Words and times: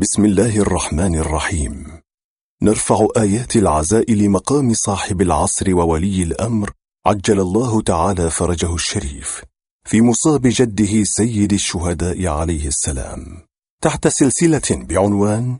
بسم 0.00 0.24
الله 0.24 0.58
الرحمن 0.58 1.14
الرحيم. 1.14 2.00
نرفع 2.62 3.06
آيات 3.16 3.56
العزاء 3.56 4.12
لمقام 4.12 4.74
صاحب 4.74 5.22
العصر 5.22 5.74
وولي 5.74 6.22
الأمر 6.22 6.70
عجل 7.06 7.40
الله 7.40 7.82
تعالى 7.82 8.30
فرجه 8.30 8.74
الشريف 8.74 9.44
في 9.84 10.00
مصاب 10.00 10.42
جده 10.44 11.04
سيد 11.04 11.52
الشهداء 11.52 12.26
عليه 12.26 12.66
السلام. 12.66 13.42
تحت 13.82 14.08
سلسلة 14.08 14.62
بعنوان 14.70 15.58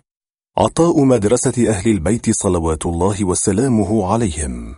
عطاء 0.59 1.05
مدرسة 1.05 1.69
أهل 1.69 1.91
البيت 1.91 2.31
صلوات 2.31 2.87
الله 2.87 3.25
وسلامه 3.25 4.13
عليهم. 4.13 4.75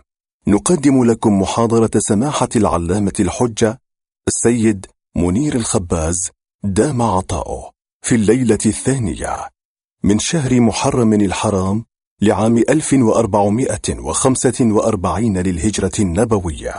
نقدم 0.47 1.03
لكم 1.03 1.41
محاضرة 1.41 1.91
سماحة 1.97 2.49
العلامة 2.55 3.13
الحجة 3.19 3.81
السيد 4.27 4.85
منير 5.15 5.55
الخباز 5.55 6.29
دام 6.63 7.01
عطاؤه. 7.01 7.80
في 8.01 8.15
الليلة 8.15 8.57
الثانية 8.65 9.49
من 10.03 10.19
شهر 10.19 10.61
محرم 10.61 11.13
الحرام 11.13 11.85
لعام 12.21 12.57
1445 12.57 15.37
للهجرة 15.37 15.91
النبوية 15.99 16.73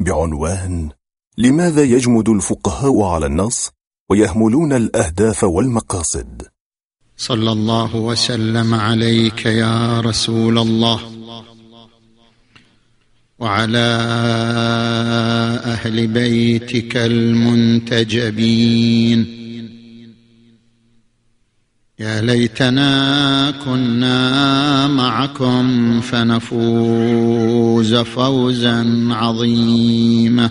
بعنوان 0.00 0.90
لماذا 1.38 1.82
يجمد 1.82 2.28
الفقهاء 2.28 3.02
على 3.02 3.26
النص 3.26 3.70
ويهملون 4.10 4.72
الأهداف 4.72 5.44
والمقاصد؟ 5.44 6.42
صلى 7.16 7.52
الله 7.52 7.96
وسلم 7.96 8.74
عليك 8.74 9.46
يا 9.46 10.00
رسول 10.00 10.58
الله 10.58 11.00
وعلى 13.38 13.88
أهل 15.64 16.06
بيتك 16.06 16.96
المنتجبين. 16.96 18.56
يا 21.98 22.20
ليتنا 22.20 23.50
كنا 23.64 24.86
معكم 24.86 26.00
فنفوز 26.00 27.94
فوزا 27.94 29.08
عظيما. 29.10 30.50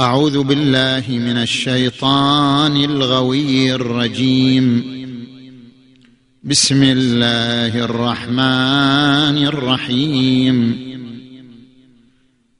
أعوذ 0.00 0.42
بالله 0.42 1.04
من 1.08 1.36
الشيطان 1.36 2.84
الغوي 2.84 3.74
الرجيم. 3.74 4.84
بسم 6.42 6.82
الله 6.82 7.84
الرحمن 7.84 9.46
الرحيم. 9.46 10.93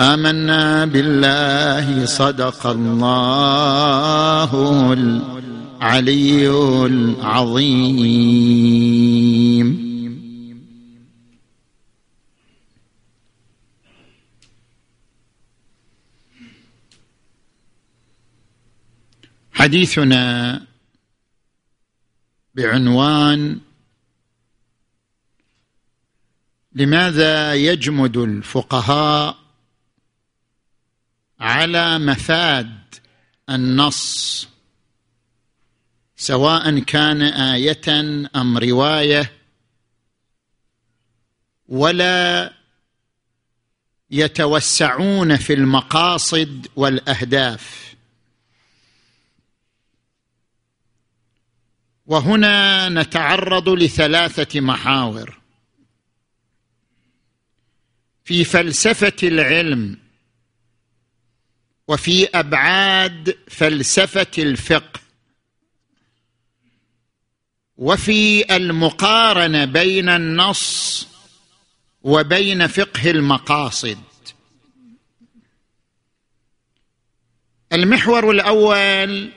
آمنا 0.00 0.84
بالله 0.84 2.06
صدق 2.06 2.66
الله 2.66 4.52
العلي 4.92 6.50
العظيم. 6.86 8.28
حديثنا 19.52 20.62
بعنوان 22.54 23.60
لماذا 26.74 27.54
يجمد 27.54 28.16
الفقهاء 28.16 29.47
على 31.40 31.98
مفاد 31.98 32.94
النص 33.50 34.48
سواء 36.16 36.78
كان 36.78 37.22
آية 37.22 37.88
أم 38.36 38.58
رواية 38.58 39.32
ولا 41.68 42.52
يتوسعون 44.10 45.36
في 45.36 45.52
المقاصد 45.52 46.66
والأهداف. 46.76 47.94
وهنا 52.06 52.88
نتعرض 52.88 53.68
لثلاثة 53.68 54.60
محاور. 54.60 55.38
في 58.24 58.44
فلسفة 58.44 59.16
العلم 59.22 60.07
وفي 61.88 62.28
أبعاد 62.34 63.38
فلسفة 63.48 64.26
الفقه. 64.38 65.00
وفي 67.76 68.56
المقارنة 68.56 69.64
بين 69.64 70.08
النص 70.08 71.08
وبين 72.02 72.66
فقه 72.66 73.10
المقاصد. 73.10 73.98
المحور 77.72 78.30
الأول 78.30 79.32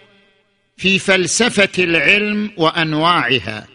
في 0.77 0.99
فلسفة 0.99 1.83
العلم 1.83 2.53
وأنواعها. 2.57 3.67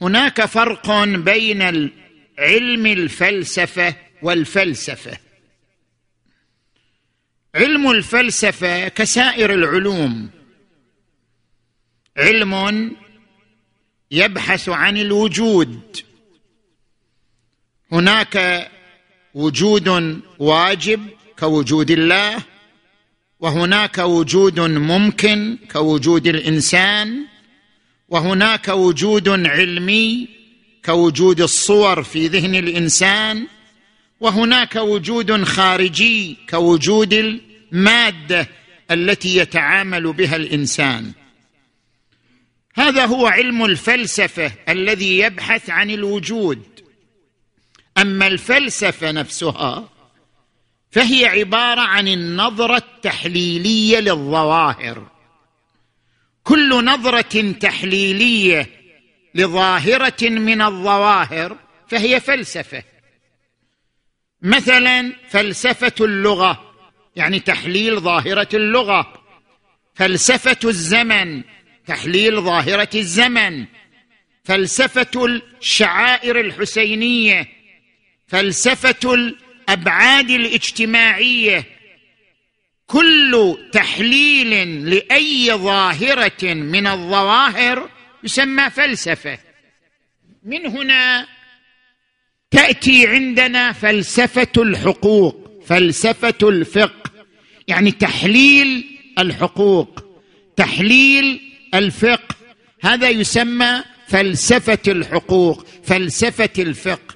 هناك 0.00 0.44
فرق 0.44 1.04
بين 1.04 1.62
علم 2.38 2.86
الفلسفة 2.86 3.96
والفلسفة. 4.22 5.29
علم 7.54 7.90
الفلسفة 7.90 8.88
كسائر 8.88 9.54
العلوم. 9.54 10.30
علم 12.16 12.92
يبحث 14.10 14.68
عن 14.68 14.96
الوجود. 14.96 15.96
هناك 17.92 18.68
وجود 19.34 20.20
واجب 20.38 21.06
كوجود 21.38 21.90
الله 21.90 22.42
وهناك 23.40 23.98
وجود 23.98 24.60
ممكن 24.60 25.58
كوجود 25.72 26.26
الإنسان 26.26 27.26
وهناك 28.08 28.68
وجود 28.68 29.28
علمي 29.28 30.28
كوجود 30.84 31.40
الصور 31.40 32.02
في 32.02 32.26
ذهن 32.28 32.54
الإنسان 32.54 33.46
وهناك 34.20 34.76
وجود 34.76 35.44
خارجي 35.44 36.36
كوجود 36.50 37.12
المادة 37.72 38.48
التي 38.90 39.36
يتعامل 39.36 40.12
بها 40.12 40.36
الإنسان. 40.36 41.12
هذا 42.74 43.04
هو 43.04 43.26
علم 43.26 43.64
الفلسفة 43.64 44.52
الذي 44.68 45.18
يبحث 45.18 45.70
عن 45.70 45.90
الوجود. 45.90 46.62
أما 47.98 48.26
الفلسفة 48.26 49.10
نفسها 49.10 49.88
فهي 50.90 51.26
عبارة 51.26 51.80
عن 51.80 52.08
النظرة 52.08 52.76
التحليلية 52.76 53.98
للظواهر. 53.98 55.06
كل 56.44 56.84
نظرة 56.84 57.52
تحليلية 57.52 58.70
لظاهرة 59.34 60.28
من 60.28 60.62
الظواهر 60.62 61.56
فهي 61.88 62.20
فلسفة. 62.20 62.82
مثلا 64.42 65.12
فلسفة 65.28 65.92
اللغة 66.00 66.74
يعني 67.16 67.40
تحليل 67.40 68.00
ظاهرة 68.00 68.48
اللغة. 68.54 69.22
فلسفة 69.94 70.68
الزمن 70.68 71.42
تحليل 71.86 72.40
ظاهرة 72.40 72.88
الزمن. 72.94 73.66
فلسفة 74.44 75.40
الشعائر 75.60 76.40
الحسينية 76.40 77.48
فلسفة 78.28 79.14
الأبعاد 79.14 80.30
الاجتماعية. 80.30 81.64
كل 82.86 83.58
تحليل 83.72 84.84
لأي 84.90 85.52
ظاهرة 85.52 86.54
من 86.54 86.86
الظواهر 86.86 87.90
يسمى 88.24 88.70
فلسفة. 88.70 89.38
من 90.42 90.66
هنا 90.66 91.26
تأتي 92.50 93.06
عندنا 93.06 93.72
فلسفة 93.72 94.52
الحقوق 94.58 95.50
فلسفة 95.66 96.48
الفقه. 96.48 97.10
يعني 97.68 97.90
تحليل 97.90 98.98
الحقوق 99.18 100.04
تحليل 100.56 101.40
الفقه. 101.74 102.34
هذا 102.82 103.08
يسمى 103.08 103.84
فلسفة 104.08 104.78
الحقوق 104.88 105.66
فلسفة 105.84 106.50
الفقه. 106.58 107.14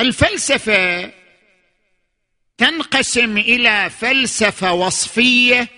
الفلسفة 0.00 1.12
تنقسم 2.58 3.38
إلى 3.38 3.90
فلسفة 3.90 4.72
وصفية 4.72 5.68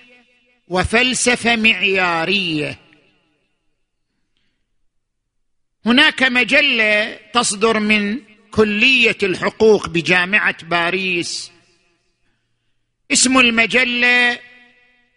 وفلسفة 0.69 1.57
معيارية. 1.57 2.84
هناك 5.87 6.23
مجلة 6.23 7.19
تصدر 7.35 7.81
من 7.81 8.21
كلية 8.51 9.17
الحقوق 9.23 9.89
بجامعة 9.89 10.65
باريس. 10.65 11.51
اسم 13.13 13.39
المجلة 13.39 14.39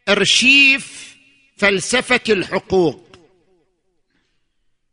إرشيف 0.10 1.16
فلسفة 1.58 2.22
الحقوق. 2.30 3.20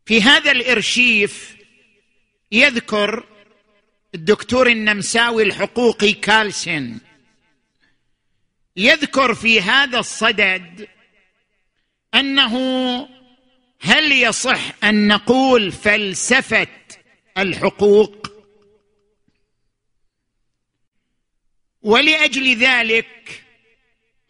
في 0.05 0.21
هذا 0.21 0.51
الإرشيف 0.51 1.55
يذكر 2.51 3.25
الدكتور 4.15 4.67
النمساوي 4.67 5.43
الحقوقي 5.43 6.13
كالسن. 6.13 6.97
يذكر 8.77 9.33
في 9.33 9.61
هذا 9.61 9.99
الصدد 9.99 10.87
أنه 12.13 12.55
هل 13.85 14.11
يصح 14.11 14.59
أن 14.83 15.07
نقول 15.07 15.71
فلسفة 15.71 16.67
الحقوق؟ 17.37 18.27
ولأجل 21.81 22.55
ذلك 22.55 23.43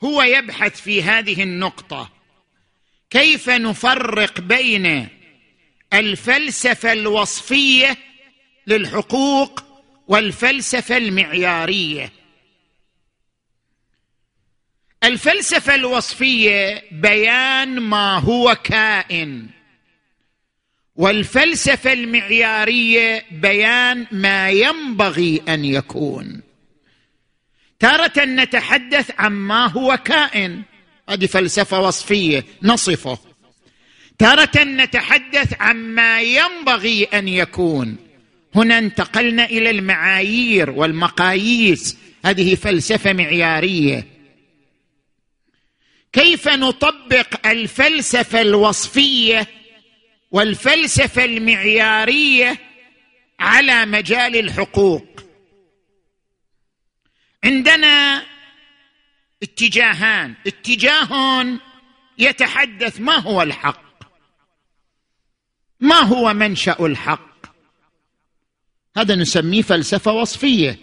هو 0.03 0.21
يبحث 0.21 0.81
في 0.81 1.03
هذه 1.03 1.43
النقطة 1.43 2.11
كيف 3.09 3.49
نفرق 3.49 4.39
بين 4.39 5.07
الفلسفة 5.93 6.93
الوصفية 6.93 7.97
للحقوق 8.67 9.63
والفلسفة 10.07 10.97
المعيارية؟ 10.97 12.11
الفلسفة 15.05 15.75
الوصفية 15.75 16.83
بيان 16.91 17.79
ما 17.79 18.19
هو 18.19 18.57
كائن. 18.63 19.45
والفلسفة 20.95 21.93
المعيارية 21.93 23.25
بيان 23.31 24.07
ما 24.11 24.49
ينبغي 24.49 25.41
أن 25.49 25.65
يكون. 25.65 26.41
تارة 27.79 28.25
نتحدث 28.25 29.11
عما 29.19 29.67
هو 29.67 29.97
كائن. 30.05 30.61
هذه 31.09 31.25
فلسفة 31.25 31.79
وصفية 31.79 32.45
نصفه. 32.63 33.19
تارة 34.17 34.63
نتحدث 34.63 35.53
عما 35.59 36.21
ينبغي 36.21 37.03
أن 37.03 37.27
يكون. 37.27 37.97
هنا 38.55 38.77
انتقلنا 38.77 39.45
إلى 39.45 39.69
المعايير 39.69 40.69
والمقاييس. 40.69 41.97
هذه 42.25 42.55
فلسفة 42.55 43.13
معيارية. 43.13 44.14
كيف 46.15 46.47
نطبق 46.47 47.47
الفلسفة 47.47 48.41
الوصفية 48.41 49.47
والفلسفة 50.31 51.25
المعيارية 51.25 52.57
على 53.39 53.85
مجال 53.85 54.35
الحقوق؟ 54.35 55.05
عندنا 57.43 58.25
اتجاهان. 59.43 60.35
اتجاه 60.47 61.45
يتحدث 62.17 63.01
ما 63.01 63.15
هو 63.15 63.41
الحق؟ 63.41 63.85
ما 65.79 65.99
هو 65.99 66.33
منشأ 66.33 66.77
الحق؟ 66.79 67.45
هذا 68.97 69.15
نسميه 69.15 69.61
فلسفة 69.61 70.11
وصفية. 70.11 70.79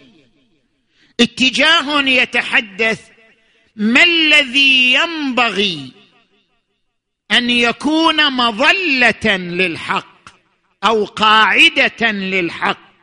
اتجاه 1.19 2.01
يتحدث 2.01 3.12
ما 3.75 4.03
الذي 4.03 4.93
ينبغي 4.93 5.91
أن 7.31 7.49
يكون 7.49 8.33
مظلة 8.33 9.37
للحق 9.37 10.29
أو 10.83 11.05
قاعدة 11.05 12.11
للحق؟ 12.11 12.93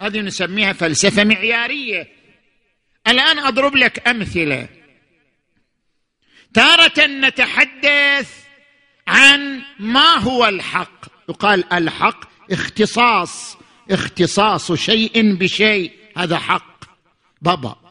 هذه 0.00 0.20
نسميها 0.20 0.72
فلسفة 0.72 1.24
معيارية. 1.24 2.08
الآن 3.08 3.38
أضرب 3.38 3.76
لك 3.76 4.08
أمثلة. 4.08 4.68
تارة 6.54 7.06
نتحدث 7.06 8.44
عن 9.08 9.62
ما 9.78 10.14
هو 10.18 10.46
الحق. 10.46 11.06
يقال 11.28 11.72
الحق 11.72 12.52
اختصاص 12.52 13.56
اختصاص 13.90 14.72
شيء 14.72 15.34
بشيء. 15.34 15.92
هذا 16.16 16.38
حق. 16.38 16.84
بابا. 17.42 17.81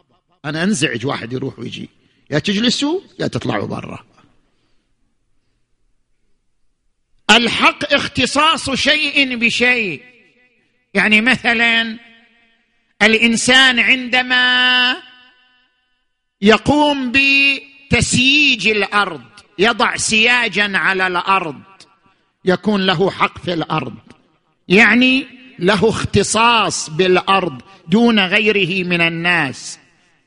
أنا 0.45 0.63
أنزعج 0.63 1.05
واحد 1.05 1.33
يروح 1.33 1.59
ويجي. 1.59 1.89
يا 2.29 2.39
تجلسوا 2.39 3.01
يا 3.19 3.27
تطلعوا 3.27 3.67
برا. 3.67 4.05
الحق 7.31 7.93
اختصاص 7.93 8.69
شيء 8.69 9.35
بشيء. 9.35 10.01
يعني 10.93 11.21
مثلا 11.21 11.97
الإنسان 13.01 13.79
عندما 13.79 14.97
يقوم 16.41 17.11
بتسييج 17.11 18.67
الأرض 18.67 19.21
يضع 19.59 19.95
سياجا 19.95 20.77
على 20.77 21.07
الأرض 21.07 21.61
يكون 22.45 22.85
له 22.85 23.11
حق 23.11 23.37
في 23.37 23.53
الأرض. 23.53 23.97
يعني 24.67 25.27
له 25.59 25.89
اختصاص 25.89 26.89
بالأرض 26.89 27.61
دون 27.87 28.19
غيره 28.19 28.87
من 28.87 29.01
الناس. 29.01 29.80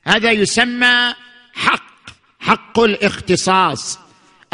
هذا 0.04 0.30
يسمى 0.30 1.14
حق 1.52 2.10
حق 2.40 2.80
الاختصاص. 2.80 3.98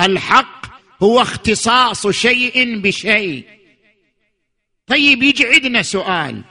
الحق 0.01 0.67
هو 1.03 1.23
اختصاص 1.23 2.07
شيء 2.07 2.81
بشيء. 2.81 3.45
طيب 4.87 5.23
يجي 5.23 5.47
عندنا 5.47 5.83
سؤال. 5.83 6.43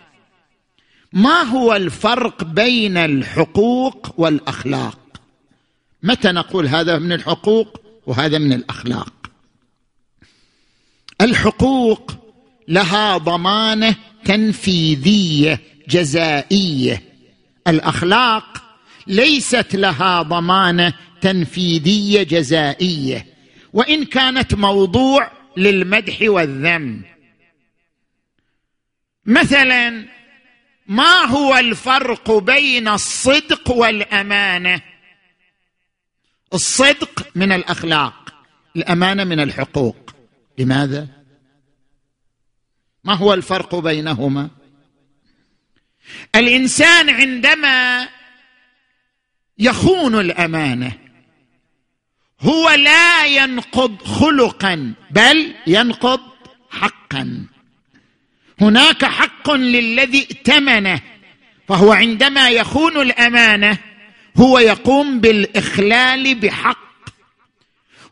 ما 1.14 1.42
هو 1.42 1.76
الفرق 1.76 2.44
بين 2.44 2.98
الحقوق 2.98 4.14
والأخلاق؟ 4.18 5.00
متى 6.04 6.32
نقول 6.32 6.68
هذا 6.68 7.00
من 7.00 7.12
الحقوق 7.12 7.82
وهذا 8.08 8.38
من 8.38 8.54
الأخلاق؟ 8.54 9.14
الحقوق 11.22 12.12
لها 12.68 13.18
ضمانة 13.18 13.96
تنفيذية 14.26 15.62
جزائية. 15.88 17.04
الأخلاق 17.68 18.69
ليست 19.10 19.76
لها 19.76 20.22
ضمانة 20.22 20.94
تنفيذية 21.22 22.24
جزائية 22.24 23.26
وإن 23.74 24.06
كانت 24.06 24.56
موضوع 24.56 25.32
للمدح 25.58 26.18
والذم. 26.22 27.04
مثلا 29.26 30.06
ما 30.88 31.26
هو 31.26 31.58
الفرق 31.58 32.32
بين 32.32 32.88
الصدق 32.88 33.72
والأمانة؟ 33.72 34.82
الصدق 36.54 37.28
من 37.36 37.52
الأخلاق 37.52 38.34
الأمانة 38.76 39.24
من 39.24 39.40
الحقوق. 39.40 40.16
لماذا؟ 40.58 41.08
ما 43.04 43.14
هو 43.14 43.34
الفرق 43.34 43.76
بينهما؟ 43.76 44.50
الإنسان 46.36 47.10
عندما 47.10 48.08
يخون 49.60 50.20
الأمانة. 50.20 50.92
هو 52.42 52.70
لا 52.70 53.26
ينقض 53.26 54.02
خلقا 54.04 54.94
بل 55.12 55.54
ينقض 55.68 56.20
حقا. 56.72 57.46
هناك 58.62 59.06
حق 59.06 59.52
للذي 59.52 60.20
ائتمنه 60.20 61.02
فهو 61.68 61.92
عندما 61.92 62.50
يخون 62.50 62.98
الأمانة 63.02 63.78
هو 64.38 64.60
يقوم 64.60 65.20
بالإخلال 65.20 66.36
بحق. 66.36 66.90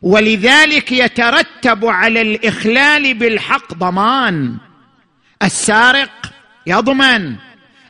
ولذلك 0.02 0.92
يترتب 0.92 1.84
على 1.84 2.20
الإخلال 2.20 3.14
بالحق 3.14 3.74
ضمان. 3.74 4.56
السارق 5.42 6.32
يضمن 6.66 7.36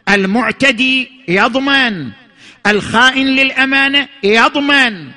المعتدي 0.08 1.10
يضمن. 1.28 2.10
الخائن 2.66 3.26
للأمانة 3.26 4.08
يضمن 4.22 5.10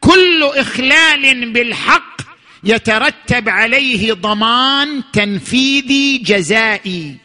كل 0.00 0.50
إخلال 0.54 1.52
بالحق 1.52 2.20
يترتب 2.64 3.48
عليه 3.48 4.12
ضمان 4.12 5.02
تنفيذي 5.12 6.18
جزائي. 6.18 7.16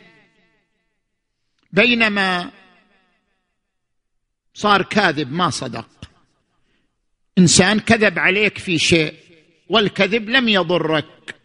بينما 1.72 2.52
صار 4.54 4.82
كاذب 4.82 5.32
ما 5.32 5.50
صدق. 5.50 5.88
إنسان 7.38 7.80
كذب 7.80 8.20
عليك 8.20 8.58
في 8.58 8.80
شيء 8.80 9.14
والكذب 9.70 10.30
لم 10.30 10.50
يضرك. 10.50 11.36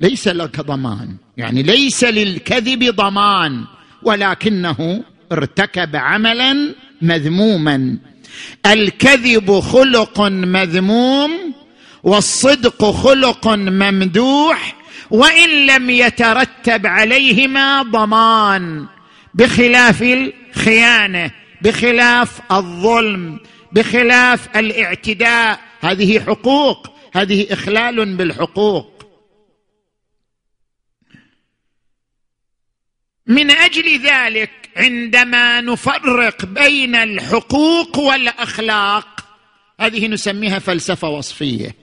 ليس 0.00 0.28
لك 0.28 0.60
ضمان. 0.60 1.16
يعني 1.36 1.62
ليس 1.62 2.04
للكذب 2.04 2.84
ضمان 2.84 3.64
ولكنه 4.02 5.04
ارتكب 5.34 5.96
عملا 5.96 6.74
مذموما. 7.02 7.98
الكذب 8.66 9.60
خلق 9.60 10.20
مذموم 10.30 11.54
والصدق 12.02 12.90
خلق 12.90 13.48
ممدوح 13.48 14.76
وإن 15.10 15.66
لم 15.66 15.90
يترتب 15.90 16.86
عليهما 16.86 17.82
ضمان 17.82 18.86
بخلاف 19.34 20.02
الخيانة 20.02 21.30
بخلاف 21.62 22.52
الظلم 22.52 23.40
بخلاف 23.72 24.56
الاعتداء. 24.56 25.60
هذه 25.80 26.20
حقوق 26.20 26.90
هذه 27.12 27.46
إخلال 27.52 28.16
بالحقوق. 28.16 28.94
من 33.26 33.50
أجل 33.50 34.00
ذلك 34.00 34.63
عندما 34.76 35.60
نفرق 35.60 36.44
بين 36.44 36.96
الحقوق 36.96 37.98
والأخلاق 37.98 39.24
هذه 39.80 40.06
نسميها 40.06 40.58
فلسفة 40.58 41.08
وصفية. 41.08 41.74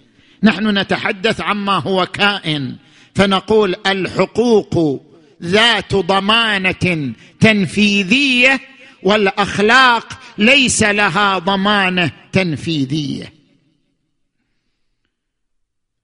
نحن 0.44 0.78
نتحدث 0.78 1.42
عما 1.42 1.74
هو 1.80 2.06
كائن 2.06 2.76
فنقول 3.16 3.76
الحقوق 3.86 5.06
ذات 5.44 5.96
ضمانة 5.96 7.14
تنفيذية 7.40 8.60
والأخلاق 9.04 10.20
ليس 10.38 10.84
لها 10.84 11.40
ضمانة 11.40 12.12
تنفيذية. 12.32 13.34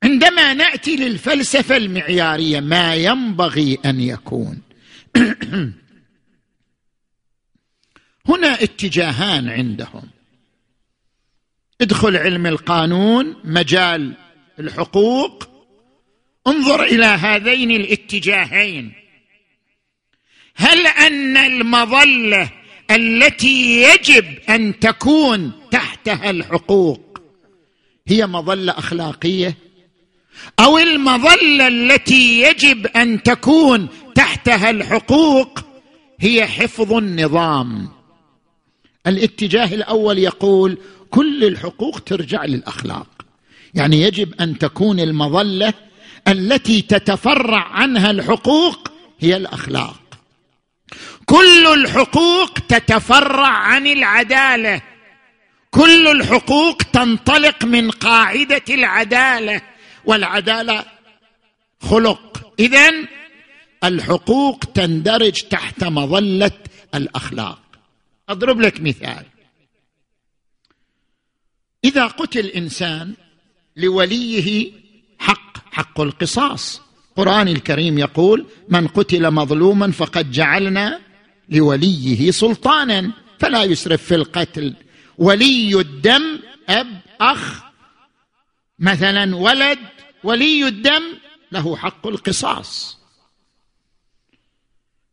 عندما 0.04 0.54
نأتي 0.54 0.96
للفلسفة 0.96 1.78
المعيارية 1.78 2.60
ما 2.60 2.96
ينبغي 2.96 3.78
أن 3.86 4.00
يكون. 4.00 4.62
هنا 8.28 8.64
اتجاهان 8.64 9.50
عندهم. 9.50 10.04
ادخل 11.82 12.18
علم 12.18 12.48
القانون 12.48 13.36
مجال 13.44 14.14
الحقوق. 14.60 15.50
انظر 16.48 16.84
إلى 16.84 17.06
هذين 17.06 17.72
الاتجاهين. 17.72 18.94
هل 20.56 20.88
أن 20.88 21.38
المظلة 21.38 22.50
التي 22.92 23.84
يجب 23.84 24.26
أن 24.50 24.80
تكون 24.80 25.52
تحتها 25.72 26.30
الحقوق 26.30 27.22
هي 28.08 28.28
مظلة 28.28 28.78
أخلاقية؟ 28.78 29.58
أو 30.60 30.78
المظلة 30.78 31.68
التي 31.68 32.42
يجب 32.42 32.88
أن 32.88 33.24
تكون 33.24 33.88
تحتها 34.16 34.70
الحقوق 34.70 35.60
هي 36.20 36.48
حفظ 36.48 36.94
النظام؟ 36.94 37.97
الاتجاه 39.08 39.66
الأول 39.66 40.18
يقول 40.18 40.78
كل 41.10 41.44
الحقوق 41.44 42.00
ترجع 42.00 42.46
للأخلاق. 42.46 43.08
يعني 43.74 44.02
يجب 44.02 44.42
أن 44.42 44.58
تكون 44.58 45.00
المظلة 45.00 45.74
التي 46.28 46.82
تتفرع 46.82 47.64
عنها 47.64 48.12
الحقوق 48.12 48.92
هي 49.20 49.38
الأخلاق. 49.38 50.02
كل 51.26 51.68
الحقوق 51.68 52.54
تتفرع 52.54 53.48
عن 53.48 53.88
العدالة. 53.88 54.82
كل 55.72 56.08
الحقوق 56.08 56.78
تنطلق 56.78 57.66
من 57.66 57.92
قاعدة 57.92 58.64
العدالة. 58.70 59.62
والعدالة 60.06 60.86
خلق. 61.82 62.54
اذا 62.60 62.92
الحقوق 63.84 64.60
تندرج 64.74 65.42
تحت 65.42 65.84
مظلة 65.84 66.52
الأخلاق. 66.96 67.67
أضرب 68.30 68.62
لك 68.62 68.82
مثال. 68.82 69.26
إذا 71.84 72.08
قتل 72.08 72.46
إنسان 72.46 73.16
لوليه 73.76 74.72
حق 75.20 75.74
حق 75.74 76.02
القصاص. 76.02 76.82
القران 77.10 77.48
الكريم 77.48 77.98
يقول 77.98 78.46
من 78.70 78.88
قتل 78.88 79.32
مظلوما 79.32 79.92
فقد 79.92 80.32
جعلنا 80.32 81.02
لوليه 81.50 82.32
سلطانا. 82.32 83.14
فلا 83.40 83.64
يسرف 83.64 84.04
في 84.04 84.16
القتل. 84.16 84.76
ولي 85.18 85.80
الدم 85.80 86.40
أب 86.70 87.02
أخ 87.22 87.64
مثلا 88.80 89.36
ولد 89.36 89.80
ولي 90.24 90.68
الدم 90.68 91.04
له 91.52 91.76
حق 91.76 92.08
القصاص. 92.08 92.98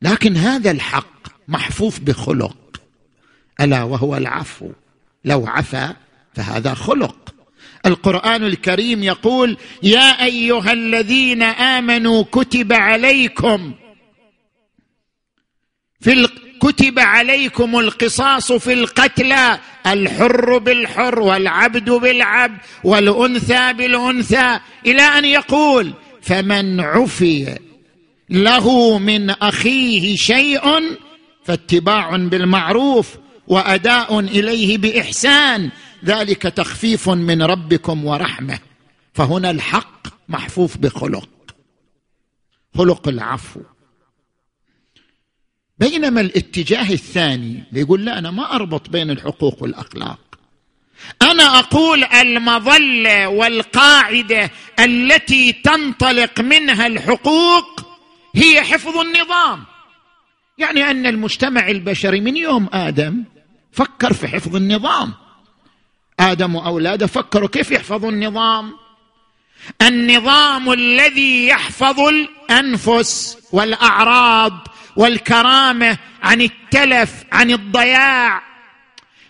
لكن 0.02 0.36
هذا 0.36 0.70
الحق 0.70 1.48
محفوف 1.48 2.00
بخلق. 2.00 2.63
ألا 3.60 3.82
وهو 3.82 4.16
العفو. 4.16 4.70
لو 5.24 5.46
عفا 5.46 5.96
فهذا 6.34 6.74
خلق. 6.74 7.34
القرآن 7.86 8.44
الكريم 8.44 9.02
يقول 9.02 9.56
يا 9.82 10.24
أيها 10.24 10.72
الذين 10.72 11.42
آمنوا 11.42 12.22
كتب 12.22 12.72
عليكم. 12.72 13.72
في 16.00 16.28
كتب 16.62 16.98
عليكم 16.98 17.78
القصاص 17.78 18.52
في 18.52 18.72
القتلى. 18.72 19.58
الحر 19.86 20.58
بالحر 20.58 21.20
والعبد 21.20 21.90
بالعبد 21.90 22.58
والأنثى 22.84 23.72
بالأنثى. 23.72 24.60
إلى 24.86 25.02
أن 25.02 25.24
يقول 25.24 25.92
فمن 26.22 26.80
عفي 26.80 27.58
له 28.30 28.98
من 28.98 29.30
أخيه 29.30 30.16
شيء 30.16 30.96
فاتباع 31.44 32.16
بالمعروف. 32.16 33.16
وأداء 33.48 34.20
إليه 34.20 34.78
بإحسان. 34.78 35.70
ذلك 36.04 36.42
تخفيف 36.42 37.08
من 37.08 37.42
ربكم 37.42 38.04
ورحمة. 38.04 38.58
فهنا 39.14 39.50
الحق 39.50 40.06
محفوف 40.28 40.76
بخلق. 40.76 41.28
خلق 42.74 43.08
العفو. 43.08 43.60
بينما 45.78 46.20
الاتجاه 46.20 46.92
الثاني 46.92 47.64
بيقول 47.72 48.04
لا 48.04 48.18
أنا 48.18 48.30
ما 48.30 48.54
أربط 48.54 48.88
بين 48.88 49.10
الحقوق 49.10 49.62
والأخلاق. 49.62 50.18
أنا 51.22 51.58
أقول 51.58 52.04
المظلة 52.04 53.28
والقاعدة 53.28 54.50
التي 54.80 55.52
تنطلق 55.52 56.40
منها 56.40 56.86
الحقوق 56.86 57.86
هي 58.34 58.62
حفظ 58.62 58.98
النظام. 58.98 59.64
يعني 60.58 60.90
أن 60.90 61.06
المجتمع 61.06 61.68
البشري 61.68 62.20
من 62.20 62.36
يوم 62.36 62.68
آدم 62.72 63.24
فكر 63.74 64.12
في 64.12 64.28
حفظ 64.28 64.56
النظام. 64.56 65.12
آدم 66.20 66.54
وأولاده 66.54 67.06
فكروا 67.06 67.48
كيف 67.48 67.70
يحفظوا 67.70 68.10
النظام. 68.10 68.74
النظام 69.82 70.72
الذي 70.72 71.48
يحفظ 71.48 72.00
الأنفس 72.00 73.38
والأعراض 73.52 74.68
والكرامة 74.96 75.98
عن 76.22 76.40
التلف 76.40 77.24
عن 77.32 77.50
الضياع. 77.50 78.42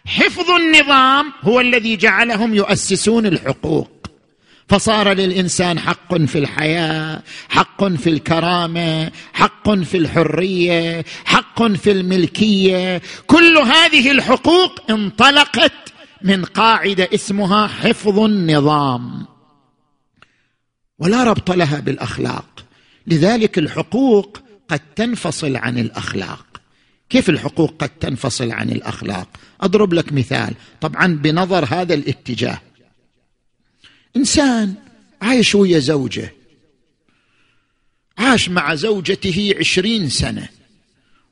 حفظ 0.07 0.51
النظام 0.51 1.33
هو 1.43 1.61
الذي 1.61 1.97
جعلهم 1.97 2.55
يؤسسون 2.55 3.27
الحقوق. 3.27 3.94
فصار 4.69 5.13
للإنسان 5.13 5.79
حق 5.79 6.17
في 6.17 6.39
الحياة 6.39 7.23
حق 7.49 7.85
في 7.85 8.11
الكرامة 8.11 9.11
حق 9.33 9.71
في 9.75 9.97
الحرية 9.97 11.05
حق 11.25 11.63
في 11.63 11.91
الملكية. 11.91 13.03
كل 13.27 13.59
هذه 13.59 14.11
الحقوق 14.11 14.91
انطلقت 14.91 15.73
من 16.23 16.45
قاعدة 16.45 17.09
اسمها 17.15 17.67
حفظ 17.67 18.19
النظام. 18.19 19.27
ولا 20.99 21.25
ربط 21.25 21.51
لها 21.51 21.81
بالأخلاق. 21.81 22.65
لذلك 23.07 23.59
الحقوق 23.59 24.39
قد 24.69 24.81
تنفصل 24.97 25.57
عن 25.57 25.79
الأخلاق. 25.79 26.47
كيف 27.11 27.31
الحقوق 27.31 27.75
قد 27.79 27.89
تنفصل 27.89 28.53
عن 28.53 28.71
الأخلاق؟ 28.71 29.29
أضرب 29.61 29.95
لك 29.95 30.13
مثال. 30.13 30.55
طبعا 30.81 31.07
بنظر 31.07 31.65
هذا 31.71 31.95
الاتجاه. 31.95 32.61
إنسان 34.17 34.75
عايش 35.23 35.55
ويا 35.55 35.79
زوجة. 35.79 36.35
عاش 38.19 38.49
مع 38.49 38.75
زوجته 38.75 39.55
عشرين 39.59 40.09
سنة. 40.09 40.49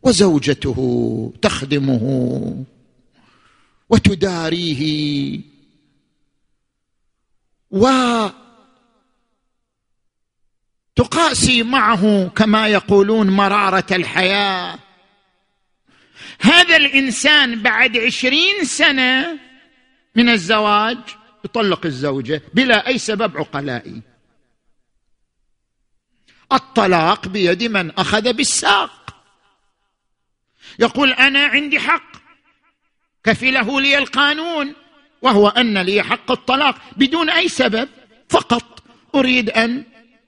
وزوجته 0.03 1.33
تخدمه 1.43 2.65
وتداريه. 3.91 5.41
وتقاسي 10.97 11.62
معه 11.62 12.29
كما 12.29 12.69
يقولون 12.69 13.31
مرارة 13.31 13.87
الحياة. 13.93 14.79
هذا 16.41 16.77
الإنسان 16.77 17.62
بعد 17.62 17.97
عشرين 17.97 18.65
سنة 18.65 19.39
من 20.17 20.29
الزواج 20.29 20.99
يطلق 21.44 21.87
الزوجة 21.87 22.42
بلا 22.54 22.87
أي 22.87 22.99
سبب 22.99 23.37
عقلائي. 23.37 24.02
الطلاق 26.52 27.28
بيد 27.28 27.62
من 27.64 27.90
أخذ 27.90 28.32
بالساق. 28.32 29.25
يقول 30.78 31.12
أنا 31.12 31.46
عندي 31.46 31.80
حق. 31.80 32.12
كفله 33.25 33.80
لي 33.80 33.99
القانون. 33.99 34.75
وهو 35.22 35.49
أن 35.49 35.78
لي 35.78 36.02
حق 36.02 36.30
الطلاق 36.30 36.76
بدون 36.96 37.30
أي 37.30 37.49
سبب. 37.49 37.88
فقط 38.28 38.82
أريد 39.14 39.50
أن 39.50 39.84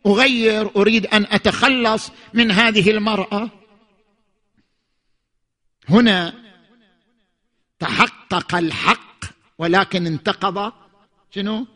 أغير 0.07 0.71
أريد 0.77 1.07
أن 1.07 1.27
أتخلص 1.31 2.11
من 2.35 2.51
هذه 2.51 2.91
المرأة. 2.91 3.51
هنا 5.89 6.45
تحقق 7.79 8.55
الحق 8.55 9.25
ولكن 9.59 10.07
انتقض 10.07 10.73
شنو؟ 11.35 11.67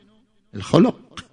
الخلق. 0.54 1.24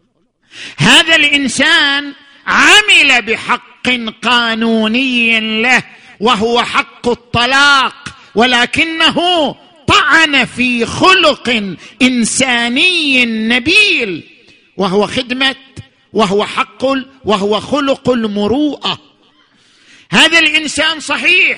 هذا 0.77 1.15
الإنسان 1.15 2.13
عمل 2.47 3.21
بحق 3.21 3.89
قانوني 4.23 5.39
له 5.61 5.83
وهو 6.19 6.63
حق 6.63 7.07
الطلاق 7.07 8.17
ولكنه 8.35 9.15
طعن 9.87 10.45
في 10.45 10.85
خلق 10.85 11.75
إنساني 12.01 13.25
نبيل 13.25 14.23
وهو 14.77 15.07
خدمة 15.07 15.55
وهو 16.13 16.45
حق 16.45 16.85
وهو 17.25 17.59
خلق 17.59 18.09
المروءة. 18.09 18.99
هذا 20.11 20.39
الإنسان 20.39 20.99
صحيح 20.99 21.57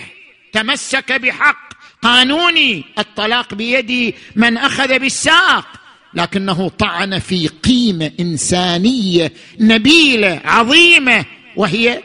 تمسك 0.53 1.11
بحق 1.11 1.73
قانوني 2.01 2.83
الطلاق 2.99 3.53
بيد 3.53 4.15
من 4.35 4.57
أخذ 4.57 4.99
بالساق 4.99 5.86
لكنه 6.13 6.69
طعن 6.69 7.19
في 7.19 7.47
قيمة 7.47 8.11
إنسانية 8.19 9.33
نبيلة 9.59 10.41
عظيمة 10.45 11.25
وهي 11.55 12.03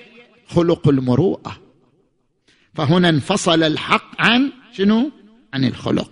خلق 0.49 0.89
المروءة. 0.89 1.61
فهنا 2.75 3.09
انفصل 3.09 3.63
الحق 3.63 4.11
عن 4.19 4.53
شنو؟ 4.77 5.13
عن 5.55 5.65
الخلق. 5.65 6.11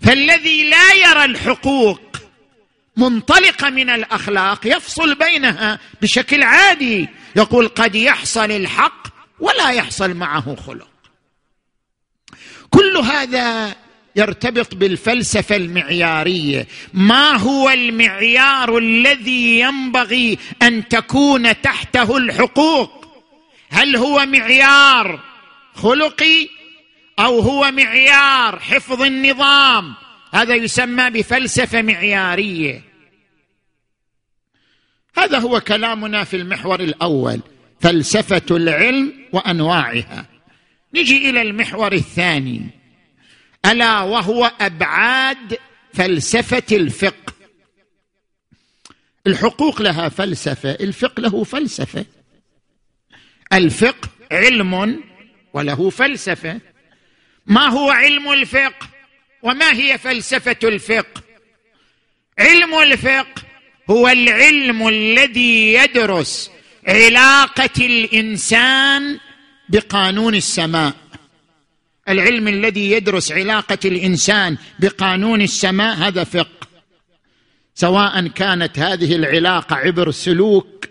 فالذي 0.00 0.70
لا 0.70 0.92
يرى 0.92 1.24
الحقوق 1.24 2.00
منطلقه 2.96 3.70
من 3.70 3.90
الأخلاق 3.90 4.66
يفصل 4.66 5.14
بينها 5.14 5.78
بشكل 6.02 6.42
عادي. 6.42 7.08
يقول 7.36 7.68
قد 7.68 7.94
يحصل 7.94 8.50
الحق 8.50 9.06
ولا 9.40 9.70
يحصل 9.70 10.14
معه 10.14 10.56
خلق. 10.56 10.88
كل 12.70 12.96
هذا 12.96 13.76
يرتبط 14.16 14.74
بالفلسفة 14.74 15.56
المعيارية. 15.56 16.66
ما 16.94 17.36
هو 17.36 17.70
المعيار 17.70 18.78
الذي 18.78 19.60
ينبغي 19.60 20.38
أن 20.62 20.88
تكون 20.88 21.60
تحته 21.60 22.16
الحقوق؟ 22.16 23.06
هل 23.70 23.96
هو 23.96 24.26
معيار 24.26 25.20
خلقي 25.74 26.48
أو 27.18 27.40
هو 27.40 27.70
معيار 27.70 28.58
حفظ 28.58 29.02
النظام؟ 29.02 29.94
هذا 30.32 30.54
يسمى 30.54 31.10
بفلسفة 31.10 31.82
معيارية. 31.82 32.82
هذا 35.16 35.38
هو 35.38 35.60
كلامنا 35.60 36.24
في 36.24 36.36
المحور 36.36 36.80
الأول 36.80 37.40
فلسفة 37.80 38.42
العلم 38.50 39.12
وأنواعها. 39.32 40.26
نجي 40.94 41.30
إلى 41.30 41.42
المحور 41.42 41.92
الثاني. 41.92 42.75
ألا 43.66 44.00
وهو 44.00 44.52
أبعاد 44.60 45.58
فلسفة 45.94 46.76
الفقه. 46.76 47.34
الحقوق 49.26 49.82
لها 49.82 50.08
فلسفة 50.08 50.70
الفقه 50.70 51.20
له 51.20 51.44
فلسفة. 51.44 52.04
الفقه 53.52 54.08
علم 54.32 55.02
وله 55.54 55.90
فلسفة. 55.90 56.60
ما 57.46 57.66
هو 57.68 57.90
علم 57.90 58.32
الفقه؟ 58.32 58.88
وما 59.42 59.72
هي 59.72 59.98
فلسفة 59.98 60.56
الفقه؟ 60.64 61.22
علم 62.38 62.74
الفقه 62.74 63.42
هو 63.90 64.08
العلم 64.08 64.88
الذي 64.88 65.74
يدرس 65.74 66.50
علاقة 66.88 67.70
الإنسان 67.80 69.18
بقانون 69.68 70.34
السماء. 70.34 70.94
العلم 72.08 72.48
الذي 72.48 72.90
يدرس 72.90 73.32
علاقة 73.32 73.78
الإنسان 73.84 74.56
بقانون 74.78 75.42
السماء 75.42 75.96
هذا 75.96 76.24
فقه. 76.24 76.66
سواء 77.74 78.28
كانت 78.28 78.78
هذه 78.78 79.16
العلاقة 79.16 79.76
عبر 79.76 80.10
سلوك 80.10 80.88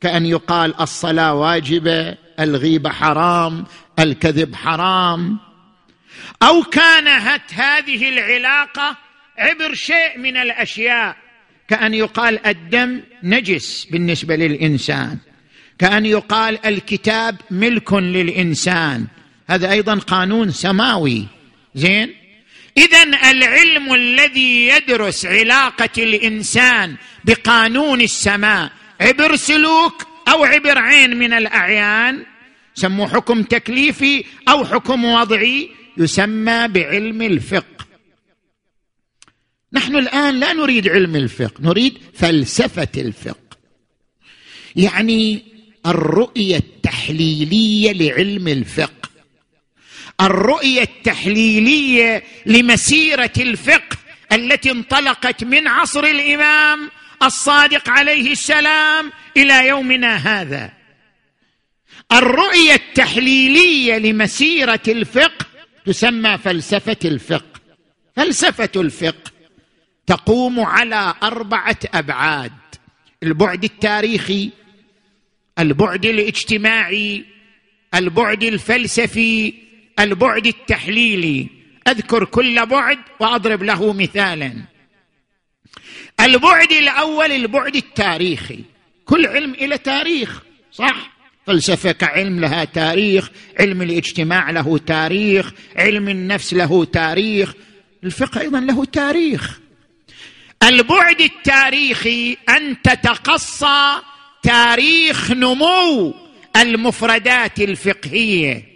كأن 0.00 0.26
يقال 0.26 0.80
الصلاة 0.80 1.34
واجبة 1.34 2.14
الغيبه 2.40 2.90
حرام 2.90 3.64
الكذب 3.98 4.54
حرام 4.54 5.38
أو 6.42 6.62
كانت 6.62 7.54
هذه 7.54 8.08
العلاقة 8.08 8.96
عبر 9.38 9.74
شيء 9.74 10.18
من 10.18 10.36
الأشياء 10.36 11.16
كأن 11.68 11.94
يقال 11.94 12.46
الدم 12.46 13.00
نجس 13.22 13.84
بالنسبة 13.90 14.36
للإنسان 14.36 15.18
كأن 15.78 16.06
يقال 16.06 16.66
الكتاب 16.66 17.36
ملك 17.50 17.92
للإنسان. 17.92 19.06
هذا 19.46 19.70
أيضا 19.70 19.94
قانون 19.94 20.50
سماوي. 20.50 21.26
زين؟ 21.74 22.14
اذا 22.76 23.02
العلم 23.30 23.94
الذي 23.94 24.68
يدرس 24.68 25.26
علاقة 25.26 25.90
الإنسان 25.98 26.96
بقانون 27.24 28.00
السماء 28.00 28.72
عبر 29.00 29.36
سلوك 29.36 30.06
أو 30.28 30.44
عبر 30.44 30.78
عين 30.78 31.16
من 31.16 31.32
الأعيان 31.32 32.26
سموه 32.74 33.08
حكم 33.08 33.42
تكليفي 33.42 34.24
أو 34.48 34.64
حكم 34.64 35.04
وضعي 35.04 35.70
يسمى 35.96 36.68
بعلم 36.68 37.22
الفقه. 37.22 37.86
نحن 39.72 39.96
الآن 39.96 40.40
لا 40.40 40.52
نريد 40.52 40.88
علم 40.88 41.16
الفقه 41.16 41.54
نريد 41.60 41.98
فلسفة 42.14 42.88
الفقه. 42.96 43.56
يعني 44.76 45.42
الرؤية 45.86 46.56
التحليلية 46.56 47.92
لعلم 47.92 48.48
الفقه. 48.48 49.03
الرؤية 50.20 50.82
التحليلية 50.82 52.22
لمسيرة 52.46 53.32
الفقه 53.38 53.96
التي 54.32 54.70
انطلقت 54.70 55.44
من 55.44 55.68
عصر 55.68 56.04
الإمام 56.04 56.90
الصادق 57.22 57.90
عليه 57.90 58.32
السلام 58.32 59.12
إلى 59.36 59.68
يومنا 59.68 60.16
هذا. 60.16 60.72
الرؤية 62.12 62.74
التحليلية 62.74 63.98
لمسيرة 63.98 64.82
الفقه 64.88 65.46
تسمى 65.86 66.38
فلسفة 66.38 66.96
الفقه. 67.04 67.60
فلسفة 68.16 68.70
الفقه 68.76 69.32
تقوم 70.06 70.60
على 70.60 71.14
أربعة 71.22 71.78
أبعاد. 71.94 72.52
البعد 73.22 73.64
التاريخي 73.64 74.50
البعد 75.58 76.06
الاجتماعي 76.06 77.24
البعد 77.94 78.42
الفلسفي 78.42 79.54
البعد 80.00 80.46
التحليلي. 80.46 81.48
أذكر 81.88 82.24
كل 82.24 82.66
بعد 82.66 82.98
وأضرب 83.20 83.62
له 83.62 83.92
مثالا. 83.92 84.54
البعد 86.20 86.72
الأول 86.72 87.32
البعد 87.32 87.76
التاريخي. 87.76 88.64
كل 89.04 89.26
علم 89.26 89.54
إلى 89.54 89.78
تاريخ 89.78 90.42
صح؟ 90.72 91.14
فلسفه 91.46 91.92
كعلم 91.92 92.40
لها 92.40 92.64
تاريخ 92.64 93.30
علم 93.60 93.82
الاجتماع 93.82 94.50
له 94.50 94.78
تاريخ 94.78 95.52
علم 95.76 96.08
النفس 96.08 96.54
له 96.54 96.84
تاريخ 96.84 97.54
الفقه 98.04 98.40
أيضا 98.40 98.60
له 98.60 98.84
تاريخ. 98.84 99.60
البعد 100.62 101.20
التاريخي 101.20 102.36
أن 102.48 102.82
تتقصى 102.82 103.92
تاريخ 104.42 105.30
نمو 105.30 106.14
المفردات 106.56 107.60
الفقهية. 107.60 108.73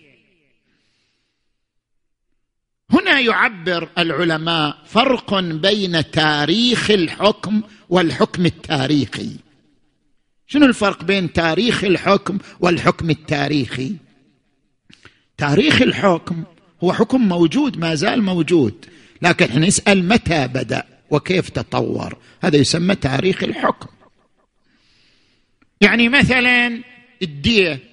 هنا 2.91 3.21
يعبر 3.21 3.89
العلماء 3.99 4.79
فرق 4.87 5.41
بين 5.41 6.11
تاريخ 6.11 6.91
الحكم 6.91 7.63
والحكم 7.89 8.47
التاريخي. 8.47 9.31
شنو 10.47 10.67
الفرق 10.67 11.05
بين 11.05 11.33
تاريخ 11.33 11.85
الحكم 11.85 12.39
والحكم 12.61 13.11
التاريخي؟ 13.11 13.97
تاريخ 15.39 15.83
الحكم 15.83 16.45
هو 16.85 16.93
حكم 16.93 17.29
موجود 17.29 17.79
ما 17.79 17.95
زال 17.95 18.23
موجود 18.23 18.87
لكن 19.23 19.61
نسال 19.61 20.09
متى 20.09 20.49
بدأ 20.49 20.85
وكيف 21.11 21.51
تطور؟ 21.51 22.19
هذا 22.43 22.57
يسمى 22.57 22.95
تاريخ 22.95 23.43
الحكم. 23.43 23.89
يعني 25.81 26.09
مثلا 26.09 26.83
الدية 27.23 27.88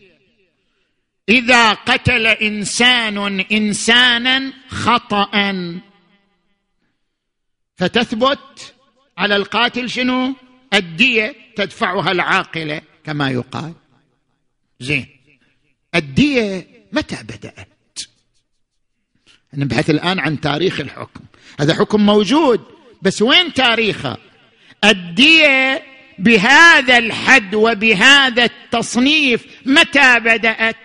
إذا 1.29 1.73
قتل 1.73 2.27
إنسان 2.27 3.39
إنسانا 3.39 4.53
خطأ. 4.69 5.31
فتثبت 7.75 8.73
على 9.17 9.35
القاتل 9.35 9.89
شنو؟ 9.89 10.35
الدية 10.73 11.35
تدفعها 11.55 12.11
العاقلة 12.11 12.81
كما 13.03 13.29
يقال. 13.29 13.73
زين. 14.79 15.07
الدية 15.95 16.67
متى 16.91 17.23
بدأت؟ 17.23 17.99
نبحث 19.53 19.89
الآن 19.89 20.19
عن 20.19 20.41
تاريخ 20.41 20.79
الحكم. 20.79 21.23
هذا 21.59 21.73
حكم 21.73 22.05
موجود 22.05 22.61
بس 23.01 23.21
وين 23.21 23.53
تاريخه؟ 23.53 24.17
الدية 24.83 25.83
بهذا 26.19 26.97
الحد 26.97 27.55
وبهذا 27.55 28.43
التصنيف 28.43 29.45
متى 29.65 30.19
بدأت؟ 30.19 30.75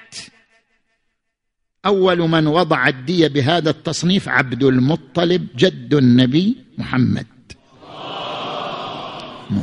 أول 1.86 2.18
من 2.18 2.46
وضع 2.46 2.88
الدية 2.88 3.28
بهذا 3.28 3.70
التصنيف 3.70 4.28
عبد 4.28 4.62
المطلب 4.62 5.46
جد 5.56 5.94
النبي 5.94 6.56
محمد. 6.78 7.26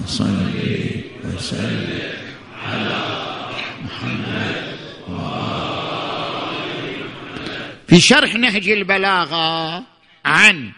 صل 0.06 0.50
وسلم 1.24 2.14
على 2.64 3.00
محمد 3.86 4.78
في 7.88 8.00
شرح 8.00 8.36
نهج 8.36 8.70
البلاغة 8.70 9.84
عن 10.26 10.72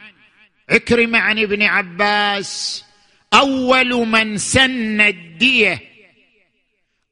عكرمة 0.69 1.17
عن 1.19 1.39
ابن 1.39 1.61
عباس 1.61 2.83
أول 3.33 4.07
من 4.07 4.37
سن 4.37 5.01
الدية 5.01 5.81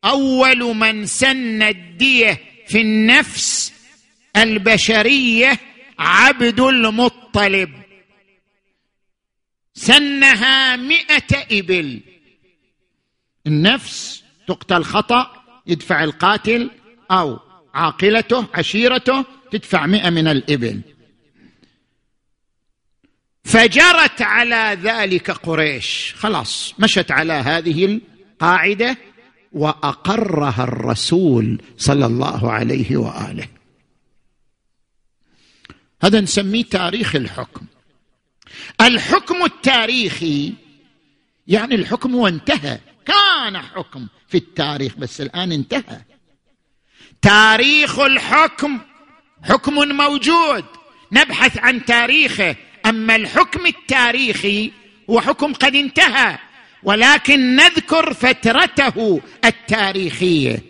أول 0.06 0.76
من 0.76 1.06
سن 1.06 1.62
الدية 1.62 2.42
في 2.68 2.82
النفس 2.82 3.74
البشرية 4.44 5.60
عبد 6.00 6.60
المطلب. 6.60 7.70
سنها 9.74 10.76
مئة 10.76 11.60
إبل. 11.60 12.02
النفس 13.48 14.24
تقتل 14.48 14.84
خطأ 14.84 15.44
يدفع 15.68 16.04
القاتل 16.04 16.72
أو 17.12 17.40
عاقلته 17.74 18.46
عشيرته 18.54 19.26
تدفع 19.52 19.86
مئة 19.86 20.10
من 20.10 20.28
الإبل. 20.28 20.82
فجرت 23.44 24.22
على 24.22 24.78
ذلك 24.84 25.32
قريش. 25.32 26.14
خلاص 26.18 26.74
مشت 26.80 27.12
على 27.12 27.34
هذه 27.34 27.86
القاعدة 27.86 28.98
وأقرها 29.52 30.64
الرسول 30.64 31.62
صلى 31.78 32.06
الله 32.06 32.52
عليه 32.52 32.98
وآله. 32.98 33.48
هذا 36.02 36.22
نسميه 36.22 36.64
تاريخ 36.64 37.16
الحكم. 37.16 37.66
الحكم 38.82 39.46
التاريخي 39.46 40.54
يعني 41.48 41.76
الحكم 41.76 42.16
وانتهى. 42.16 42.80
كان 43.06 43.58
حكم 43.58 44.08
في 44.28 44.38
التاريخ 44.38 44.98
بس 44.98 45.22
الآن 45.22 45.52
انتهى. 45.52 46.02
تاريخ 47.22 48.00
الحكم 48.00 48.80
حكم 49.44 49.74
موجود. 49.74 50.66
نبحث 51.12 51.58
عن 51.58 51.86
تاريخه. 51.86 52.56
أما 52.86 53.16
الحكم 53.16 53.66
التاريخي 53.66 54.72
هو 55.10 55.22
حكم 55.22 55.54
قد 55.54 55.76
انتهى. 55.76 56.38
ولكن 56.84 57.56
نذكر 57.56 58.14
فترته 58.14 59.22
التاريخية. 59.46 60.64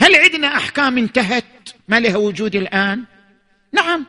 هل 0.00 0.14
عندنا 0.16 0.56
أحكام 0.56 0.98
انتهت؟ 0.98 1.44
ما 1.88 2.00
لها 2.00 2.16
وجود 2.16 2.56
الآن؟ 2.56 3.04
نعم. 3.72 4.06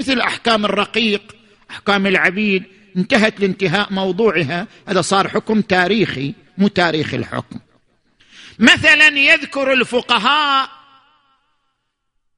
مثل 0.00 0.20
أحكام 0.20 0.64
الرقيق 0.64 1.36
أحكام 1.70 2.06
العبيد. 2.06 2.64
انتهت 2.96 3.40
لانتهاء 3.40 3.92
موضوعها. 3.92 4.66
هذا 4.88 5.00
صار 5.00 5.28
حكم 5.28 5.60
تاريخي 5.60 6.34
مو 6.58 6.68
تاريخ 6.68 7.14
الحكم. 7.14 7.60
مثلا 8.58 9.08
يذكر 9.08 9.72
الفقهاء 9.72 10.68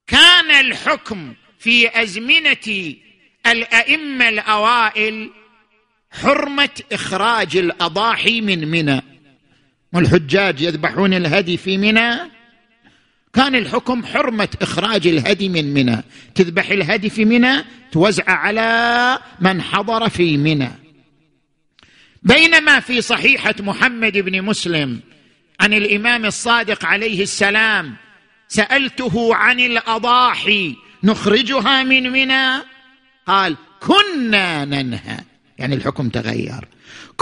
كان 0.07 0.51
الحكم 0.67 1.35
في 1.59 2.03
أزمنة 2.03 2.95
الأئمة 3.47 4.29
الأوائل 4.29 5.31
حرمة 6.11 6.81
إخراج 6.93 7.57
الأضاحي 7.57 8.41
من 8.41 8.69
منى. 8.69 9.03
والحجاج 9.93 10.61
يذبحون 10.61 11.15
الهدي 11.15 11.57
في 11.57 11.79
منى. 11.79 12.42
كان 13.33 13.55
الحكم 13.55 14.05
حرمة 14.05 14.49
إخراج 14.63 15.07
الهدي 15.07 15.49
من 15.49 15.75
منى. 15.75 16.05
تذبح 16.35 16.71
الهدي 16.71 17.11
في 17.11 17.25
منى 17.25 17.65
توزع 17.93 18.25
على 18.27 19.19
من 19.41 19.63
حضر 19.63 20.09
في 20.09 20.37
منى. 20.37 20.71
بينما 22.23 22.81
في 22.81 23.01
صحيحة 23.01 23.55
محمد 23.61 24.19
بن 24.19 24.43
مسلم 24.43 25.01
عن 25.61 25.75
الإمام 25.75 26.25
الصادق 26.25 26.85
عليه 26.85 27.23
السلام 27.23 27.97
سألته 28.49 29.35
عن 29.35 29.61
الأضاحي 29.61 30.77
نخرجها 31.05 31.83
من 31.83 32.11
منى؟ 32.11 32.63
قال 33.27 33.57
كنا 33.81 34.65
ننهى. 34.65 35.19
يعني 35.59 35.75
الحكم 35.75 36.09
تغير. 36.09 36.69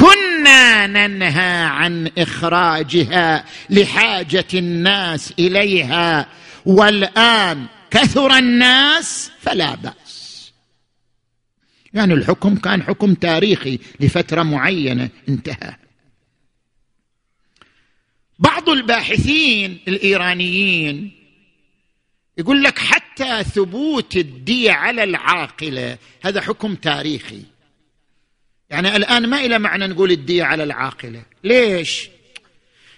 كنا 0.00 0.86
ننهى 0.86 1.64
عن 1.64 2.10
إخراجها 2.18 3.44
لحاجة 3.70 4.46
الناس 4.54 5.32
إليها 5.38 6.28
والآن 6.66 7.66
كثر 7.90 8.38
الناس 8.38 9.30
فلا 9.40 9.74
بأس. 9.74 10.52
يعني 11.92 12.14
الحكم 12.14 12.56
كان 12.56 12.82
حكم 12.82 13.14
تاريخي 13.14 13.78
لفترة 14.00 14.42
معينة 14.42 15.08
انتهى. 15.28 15.76
بعض 18.38 18.68
الباحثين 18.68 19.78
الإيرانيين 19.88 21.12
يقول 22.38 22.62
لك 22.62 22.78
حتى 22.78 23.44
ثبوت 23.44 24.16
الدية 24.16 24.72
على 24.72 25.04
العاقلة 25.04 25.98
هذا 26.22 26.40
حكم 26.40 26.74
تاريخي. 26.74 27.42
يعني 28.70 28.96
الآن 28.96 29.26
ما 29.26 29.40
إلى 29.40 29.59
معنى 29.59 29.87
نقول 29.87 30.11
الدية 30.11 30.44
على 30.44 30.62
العاقلة. 30.62 31.22
ليش؟ 31.44 32.09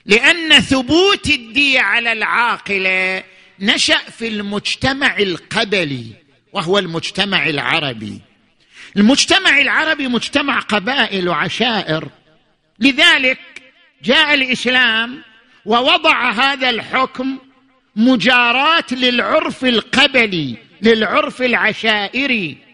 لأن 0.07 0.61
ثبوت 0.61 1.31
الدية 1.31 1.81
على 1.81 2.13
العاقلة 2.13 3.23
نشأ 3.61 3.99
في 3.99 4.29
المجتمع 4.29 5.19
القبلي 5.19 6.07
وهو 6.53 6.79
المجتمع 6.79 7.47
العربي. 7.47 8.21
المجتمع 8.97 9.61
العربي 9.61 10.09
مجتمع 10.09 10.61
قبائل 10.61 11.29
وعشائر. 11.29 12.09
لذلك 12.79 13.39
جاء 14.05 14.35
الإسلام 14.35 15.23
ووضع 15.65 16.31
هذا 16.31 16.71
الحكم 16.71 17.39
مجاراة 17.97 18.85
للعرف 18.93 19.65
القبلي 19.65 20.57
للعرف 20.83 21.43
العشائري. 21.43 22.72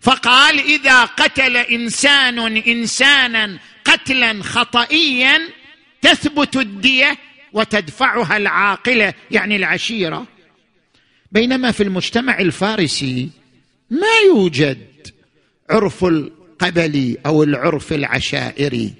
فقال 0.00 0.58
إذا 0.58 1.04
قتل 1.04 1.56
إنسان 1.56 2.56
إنسانا 2.56 3.58
قتلا 3.84 4.42
خطئيا 4.42 5.40
تثبت 6.02 6.56
الدية 6.56 7.18
وتدفعها 7.52 8.36
العاقلة 8.36 9.14
يعني 9.30 9.56
العشيرة. 9.56 10.26
بينما 11.32 11.72
في 11.72 11.82
المجتمع 11.82 12.38
الفارسي 12.38 13.28
ما 13.90 14.18
يوجد 14.28 14.78
عرف 15.70 16.04
القبلي 16.04 17.16
أو 17.26 17.42
العرف 17.42 17.92
العشائري 17.92 18.94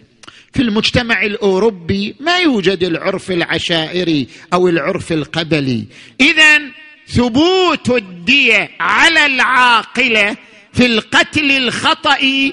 في 0.53 0.63
المجتمع 0.63 1.23
الأوروبي 1.23 2.17
ما 2.21 2.39
يوجد 2.39 2.85
العرف 2.85 3.31
العشائري 3.31 4.29
أو 4.53 4.69
العرف 4.69 5.13
القبلي 5.13 5.85
اذا 6.21 6.61
ثبوت 7.09 7.91
الدية 7.91 8.71
على 8.81 9.27
العاقلة 9.27 10.37
في 10.79 10.87
القتل 10.87 11.51
الخطأ. 11.51 12.53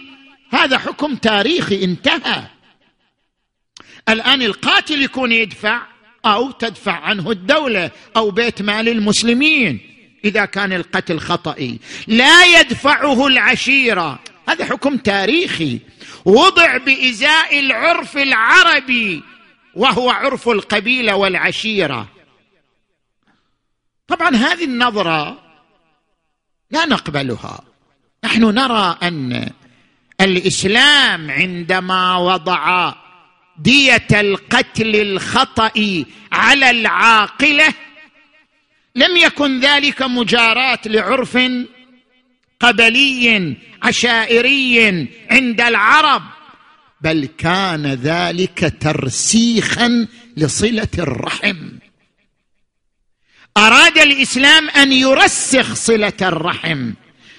هذا 0.49 0.77
حكم 0.77 1.15
تاريخي 1.15 1.83
انتهى. 1.83 2.43
الآن 4.09 4.41
القاتل 4.41 5.01
يكون 5.01 5.31
يدفع 5.31 5.81
أو 6.25 6.51
تدفع 6.51 6.99
عنه 6.99 7.31
الدولة 7.31 7.91
أو 8.17 8.31
بيت 8.31 8.61
مال 8.61 8.89
المسلمين 8.89 9.79
إذا 10.25 10.45
كان 10.45 10.73
القتل 10.73 11.19
خطئي 11.19 11.79
لا 12.07 12.59
يدفعه 12.59 13.27
العشيرة. 13.27 14.19
هذا 14.49 14.65
حكم 14.65 14.97
تاريخي. 14.97 15.79
وضع 16.25 16.77
بإزاء 16.77 17.59
العرف 17.59 18.17
العربي 18.17 19.23
وهو 19.75 20.09
عرف 20.09 20.49
القبيلة 20.49 21.15
والعشيرة. 21.15 22.07
طبعا 24.07 24.35
هذه 24.35 24.63
النظرة 24.63 25.43
لا 26.71 26.85
نقبلها. 26.85 27.74
نحن 28.25 28.43
نرى 28.43 28.97
أن 29.03 29.49
الإسلام 30.21 31.31
عندما 31.31 32.17
وضع 32.17 32.93
دية 33.57 34.07
القتل 34.11 34.95
الخطأ 34.95 36.03
على 36.31 36.69
العاقلة 36.69 37.73
لم 38.95 39.17
يكن 39.17 39.59
ذلك 39.59 40.01
مجاراه 40.01 40.79
لعرف 40.85 41.37
قبلي 42.59 43.55
عشائري 43.83 45.07
عند 45.31 45.61
العرب 45.61 46.21
بل 47.01 47.29
كان 47.37 47.85
ذلك 47.85 48.73
ترسيخا 48.79 50.07
لصلة 50.37 50.87
الرحم. 50.99 51.57
أراد 53.57 53.97
الإسلام 53.97 54.69
أن 54.69 54.91
يرسخ 54.91 55.73
صلة 55.73 56.13
الرحم 56.21 56.91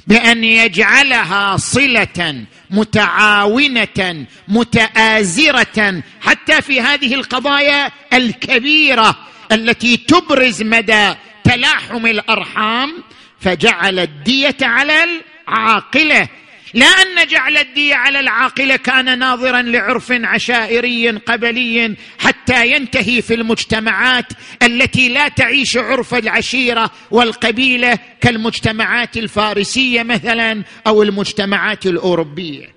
بأن 0.07 0.45
يجعلها 0.45 1.57
صلة 1.57 2.45
متعاونة 2.71 4.27
متآزرة 4.49 6.03
حتى 6.21 6.63
في 6.63 6.81
هذه 6.81 7.15
القضايا 7.15 7.91
الكبيرة 8.13 9.19
التي 9.53 9.97
تبرز 9.97 10.63
مدى 10.63 11.15
تلاحم 11.45 12.07
الأرحام 12.07 13.03
فجعل 13.41 13.99
الدية 13.99 14.57
على 14.63 15.05
العاقلة. 15.49 16.29
لا 16.75 16.87
أن 16.87 17.27
جعل 17.27 17.57
الديه 17.57 17.95
على 17.95 18.21
العاقله 18.21 18.77
كان 18.77 19.19
ناظرا 19.19 19.63
لعرف 19.63 20.13
عشائري 20.13 21.11
قبلي 21.11 21.97
حتى 22.19 22.71
ينتهي 22.71 23.23
في 23.23 23.35
المجتمعات 23.35 24.33
التي 24.63 25.09
لا 25.09 25.29
تعيش 25.29 25.77
عرف 25.77 26.15
العشيرة 26.15 26.91
والقبيلة 27.11 27.99
كالمجتمعات 28.21 29.17
الفارسية 29.17 30.03
مثلا 30.03 30.65
أو 30.87 31.03
المجتمعات 31.03 31.87
الأوروبية. 31.87 32.77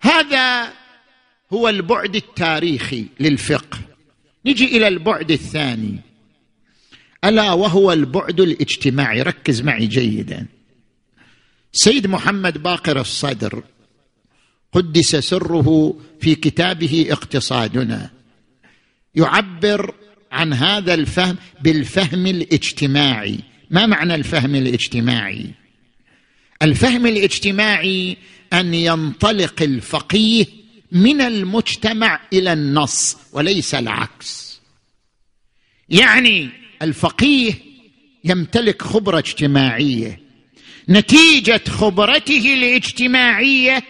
هذا 0.00 0.72
هو 1.52 1.68
البعد 1.68 2.16
التاريخي 2.16 3.06
للفقه. 3.20 3.93
نجي 4.46 4.76
إلى 4.76 4.88
البعد 4.88 5.30
الثاني. 5.30 6.00
ألا 7.24 7.52
وهو 7.52 7.92
البعد 7.92 8.40
الاجتماعي. 8.40 9.22
ركز 9.22 9.60
معي 9.60 9.86
جيدا. 9.86 10.46
سيد 11.72 12.06
محمد 12.06 12.62
باقر 12.62 13.00
الصدر 13.00 13.62
قدس 14.72 15.16
سره 15.16 15.96
في 16.20 16.34
كتابه 16.34 17.06
اقتصادنا. 17.10 18.10
يعبر 19.14 19.94
عن 20.32 20.52
هذا 20.52 20.94
الفهم 20.94 21.36
بالفهم 21.60 22.26
الاجتماعي. 22.26 23.38
ما 23.70 23.86
معنى 23.86 24.14
الفهم 24.14 24.54
الاجتماعي؟ 24.54 25.50
الفهم 26.62 27.06
الاجتماعي 27.06 28.16
أن 28.52 28.74
ينطلق 28.74 29.62
الفقيه 29.62 30.46
من 30.94 31.20
المجتمع 31.20 32.20
إلى 32.32 32.52
النص 32.52 33.16
وليس 33.32 33.74
العكس. 33.74 34.60
يعني 35.88 36.50
الفقيه 36.82 37.54
يمتلك 38.24 38.82
خبرة 38.82 39.18
اجتماعية. 39.18 40.20
نتيجة 40.88 41.60
خبرته 41.68 42.54
الاجتماعية 42.54 43.82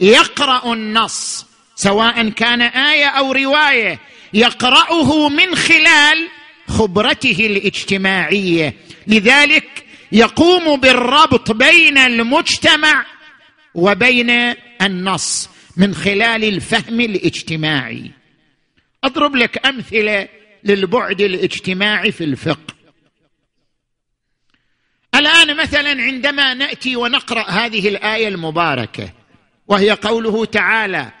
يقرأ 0.00 0.72
النص 0.72 1.46
سواء 1.74 2.28
كان 2.28 2.62
آية 2.62 3.06
أو 3.06 3.32
رواية 3.32 4.00
يقرأه 4.32 5.28
من 5.28 5.54
خلال 5.54 6.28
خبرته 6.68 7.46
الاجتماعية. 7.46 8.74
لذلك 9.06 9.84
يقوم 10.12 10.80
بالربط 10.80 11.52
بين 11.52 11.98
المجتمع 11.98 13.06
وبين 13.74 14.30
النص. 14.82 15.48
من 15.78 15.94
خلال 15.94 16.44
الفهم 16.44 17.00
الاجتماعي. 17.00 18.10
أضرب 19.04 19.36
لك 19.36 19.66
أمثلة 19.66 20.28
للبعد 20.64 21.20
الاجتماعي 21.20 22.12
في 22.12 22.24
الفقه. 22.24 22.74
الآن 25.14 25.56
مثلا 25.56 26.02
عندما 26.02 26.54
نأتي 26.54 26.96
ونقرأ 26.96 27.50
هذه 27.50 27.88
الآية 27.88 28.28
المباركة 28.28 29.12
وهي 29.68 29.90
قوله 29.90 30.44
تعالى 30.44 31.12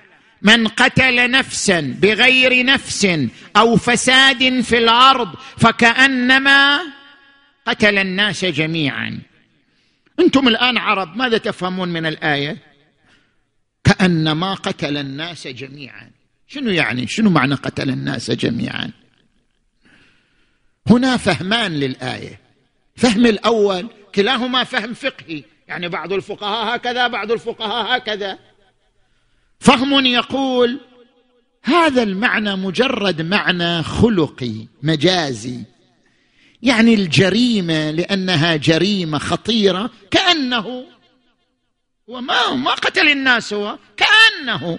من 0.42 0.68
قتل 0.68 1.30
نفسا 1.30 1.80
بغير 2.02 2.64
نفس 2.64 3.08
أو 3.56 3.76
فساد 3.76 4.60
في 4.60 4.78
الأرض 4.78 5.34
فكأنما 5.56 6.80
قتل 7.66 7.98
الناس 7.98 8.44
جميعا. 8.44 9.20
أنتم 10.20 10.48
الآن 10.48 10.78
عرب 10.78 11.16
ماذا 11.16 11.38
تفهمون 11.38 11.88
من 11.88 12.06
الآية؟ 12.06 12.67
كانما 13.88 14.54
قتل 14.54 14.96
الناس 14.96 15.46
جميعا. 15.46 16.10
شنو 16.46 16.70
يعني؟ 16.70 17.06
شنو 17.06 17.30
معنى 17.30 17.54
قتل 17.54 17.90
الناس 17.90 18.30
جميعا؟ 18.30 18.90
هنا 20.86 21.16
فهمان 21.16 21.72
للآية. 21.72 22.40
فهم 22.96 23.26
الأول 23.26 23.88
كلاهما 24.14 24.64
فهم 24.64 24.94
فقهي. 24.94 25.44
يعني 25.68 25.88
بعض 25.88 26.12
الفقهاء 26.12 26.76
هكذا 26.76 27.08
بعض 27.08 27.32
الفقهاء 27.32 27.96
هكذا. 27.96 28.38
فهم 29.60 30.06
يقول 30.06 30.80
هذا 31.62 32.02
المعنى 32.02 32.56
مجرد 32.56 33.22
معنى 33.22 33.82
خلقي 33.82 34.66
مجازي. 34.82 35.60
يعني 36.62 36.94
الجريمة 36.94 37.90
لأنها 37.90 38.56
جريمة 38.56 39.18
خطيرة 39.18 39.90
كأنه 40.10 40.84
وما 42.08 42.54
ما 42.54 42.70
قتل 42.70 43.08
الناس 43.08 43.52
هو. 43.52 43.78
كأنه 43.96 44.78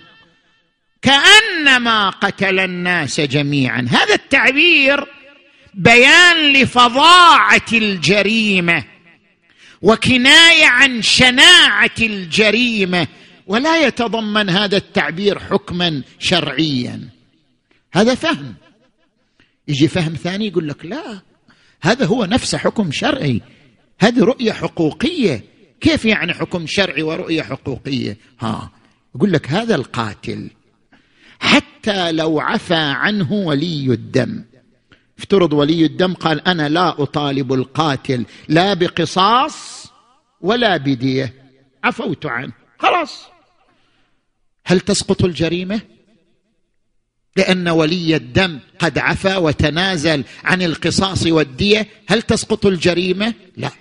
كأنما 1.02 2.10
قتل 2.10 2.60
الناس 2.60 3.22
جميعا. 3.22 3.88
هذا 3.90 4.14
التعبير 4.14 5.06
بيان 5.74 6.54
لفظاعة 6.54 7.66
الجريمة 7.74 8.84
وكناية 9.82 10.66
عن 10.66 11.02
شناعة 11.02 11.92
الجريمة. 12.02 13.08
ولا 13.48 13.88
يتضمن 13.88 14.50
هذا 14.50 14.78
التعبير 14.78 15.40
حكما 15.40 16.04
شرعيا. 16.20 17.10
هذا 17.94 18.16
فهم. 18.16 18.56
يجي 19.68 19.88
فهم 19.88 20.14
ثاني 20.14 20.48
يقول 20.48 20.68
لك 20.68 20.86
لا 20.86 21.22
هذا 21.82 22.06
هو 22.06 22.26
نفسه 22.26 22.58
حكم 22.58 22.92
شرعي. 22.92 23.42
هذه 24.00 24.24
رؤية 24.24 24.52
حقوقية. 24.52 25.59
كيف 25.82 26.06
يعني 26.06 26.34
حكم 26.34 26.68
شرعي 26.68 27.02
ورؤية 27.02 27.42
حقوقية؟ 27.42 28.18
ها 28.40 28.72
يقول 29.16 29.32
لك 29.32 29.48
هذا 29.48 29.76
القاتل 29.76 30.50
حتى 31.40 32.12
لو 32.12 32.40
عفى 32.40 32.76
عنه 32.76 33.34
ولي 33.34 33.94
الدم. 33.94 34.44
افترض 35.20 35.54
ولي 35.54 35.86
الدم 35.86 36.14
قال 36.14 36.48
أنا 36.48 36.70
لا 36.70 37.04
أطالب 37.04 37.54
القاتل 37.54 38.26
لا 38.48 38.74
بقصاص 38.74 39.86
ولا 40.42 40.78
بدية. 40.78 41.34
عفوت 41.84 42.26
عنه. 42.26 42.52
خلاص. 42.80 43.26
هل 44.66 44.80
تسقط 44.80 45.24
الجريمة؟ 45.24 45.82
لأن 47.36 47.68
ولي 47.68 48.16
الدم 48.16 48.60
قد 48.80 48.98
عفى 48.98 49.36
وتنازل 49.36 50.24
عن 50.44 50.62
القصاص 50.62 51.26
والدية. 51.28 51.88
هل 52.08 52.22
تسقط 52.22 52.66
الجريمة؟ 52.66 53.34
لا. 53.58 53.72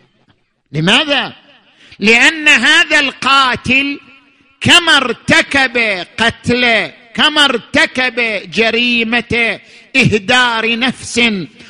لماذا؟ 0.73 1.48
لأن 2.01 2.49
هذا 2.49 3.01
القاتل 3.01 4.01
كما 4.61 4.97
ارتكب 4.97 5.79
قتل 6.19 6.91
كما 7.15 7.45
ارتكب 7.45 8.15
جريمه 8.51 9.61
إهدار 9.97 10.79
نفس 10.79 11.21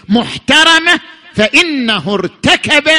محترمة 0.09 1.01
فإنه 1.35 2.15
ارتكب 2.15 2.91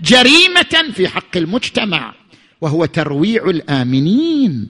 جريمة 0.00 0.92
في 0.94 1.08
حق 1.08 1.36
المجتمع 1.36 2.14
وهو 2.60 2.84
ترويع 2.84 3.44
الآمنين 3.50 4.68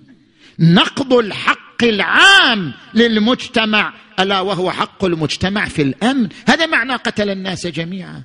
نقض 0.58 1.12
الحق 1.12 1.84
العام 1.84 2.72
للمجتمع 2.94 3.92
ألا 4.20 4.40
وهو 4.40 4.70
حق 4.70 5.04
المجتمع 5.04 5.64
في 5.64 5.82
الأمن؟ 5.82 6.28
هذا 6.48 6.66
معنى 6.66 6.92
قتل 6.92 7.30
الناس 7.30 7.66
جميعا. 7.66 8.22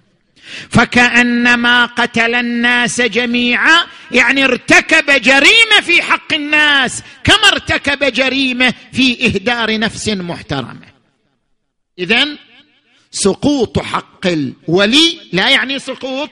فكأنما 0.70 1.86
قتل 1.86 2.36
الناس 2.36 3.02
جميعا 3.02 3.86
يعني 4.12 4.44
ارتكب 4.46 5.22
جريمة 5.22 5.82
في 5.82 6.02
حق 6.02 6.34
الناس 6.34 7.04
كما 7.24 7.48
ارتكب 7.52 8.14
جريمة 8.14 8.74
في 8.94 9.26
إهدار 9.26 9.80
نفس 9.80 10.10
محترمة. 10.10 10.92
اذا 12.00 12.28
سقوط 13.12 13.80
حق 13.80 14.28
الولي 14.28 15.20
لا 15.34 15.50
يعني 15.50 15.80
سقوط 15.80 16.32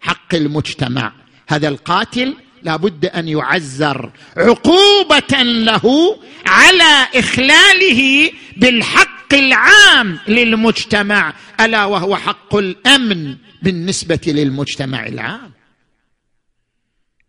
حق 0.00 0.34
المجتمع. 0.34 1.12
هذا 1.48 1.68
القاتل 1.68 2.34
لابد 2.62 3.06
أن 3.06 3.28
يعزر 3.28 4.10
عقوبة 4.36 5.42
له 5.42 6.18
على 6.46 7.08
إخلاله 7.14 8.30
بالحق 8.56 9.34
العام 9.34 10.18
للمجتمع 10.28 11.34
ألا 11.60 11.84
وهو 11.84 12.16
حق 12.16 12.56
الأمن 12.56 13.36
بالنسبة 13.62 14.20
للمجتمع 14.26 15.06
العام. 15.06 15.52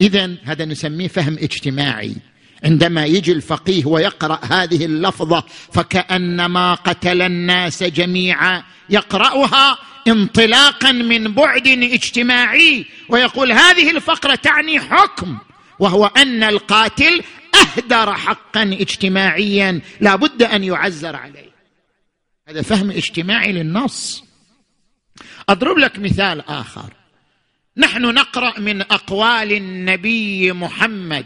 اذا 0.02 0.36
هذا 0.44 0.66
نسميه 0.66 1.08
فهم 1.08 1.34
اجتماعي. 1.34 2.16
عندما 2.64 3.06
يجي 3.06 3.32
الفقيه 3.32 3.86
ويقرأ 3.86 4.40
هذه 4.44 4.86
اللفظة 4.86 5.44
فكأنما 5.74 6.74
قتل 6.74 7.22
الناس 7.22 7.84
جميعا 7.84 8.64
يقرأها 8.90 9.78
انطلاقا 10.08 10.92
من 10.92 11.34
بعد 11.34 11.68
اجتماعي 11.68 12.86
ويقول 13.10 13.52
هذه 13.52 13.92
الفقرة 13.92 14.36
تعني 14.36 14.80
حكم 14.80 15.38
وهو 15.80 16.06
أن 16.06 16.44
القاتل 16.44 17.24
أهدر 17.56 18.14
حقا 18.14 18.64
اجتماعيا 18.64 19.82
لا 20.02 20.16
بد 20.16 20.44
أن 20.44 20.64
يعزر 20.64 21.16
عليه. 21.16 21.50
هذا 22.48 22.62
فهم 22.62 22.92
اجتماعي 22.92 23.52
للنص. 23.52 24.24
أضرب 25.50 25.78
لك 25.78 26.00
مثال 26.00 26.50
آخر. 26.50 26.94
نحن 27.78 28.02
نقرأ 28.02 28.60
من 28.60 28.82
أقوال 28.82 29.52
النبي 29.52 30.54
محمد. 30.54 31.26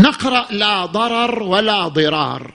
نقرأ 0.00 0.52
لا 0.52 0.86
ضرر 0.86 1.42
ولا 1.42 1.88
ضرار. 1.88 2.54